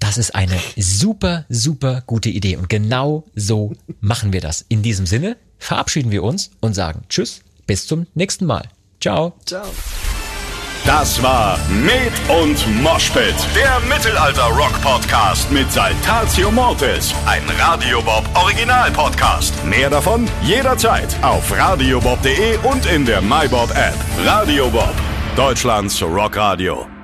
[0.00, 2.56] Das ist eine super, super gute Idee.
[2.56, 4.64] Und genau so machen wir das.
[4.68, 8.68] In diesem Sinne verabschieden wir uns und sagen Tschüss, bis zum nächsten Mal.
[9.00, 9.34] Ciao.
[9.44, 9.66] Ciao.
[10.84, 19.52] Das war Med und Moshpit, der Mittelalter-Rock-Podcast mit Saltatio Mortis, ein Radiobob Original-Podcast.
[19.64, 23.96] Mehr davon jederzeit auf radiobob.de und in der MyBob-App.
[24.24, 24.94] Radio Bob,
[25.34, 26.95] Deutschlands Rockradio.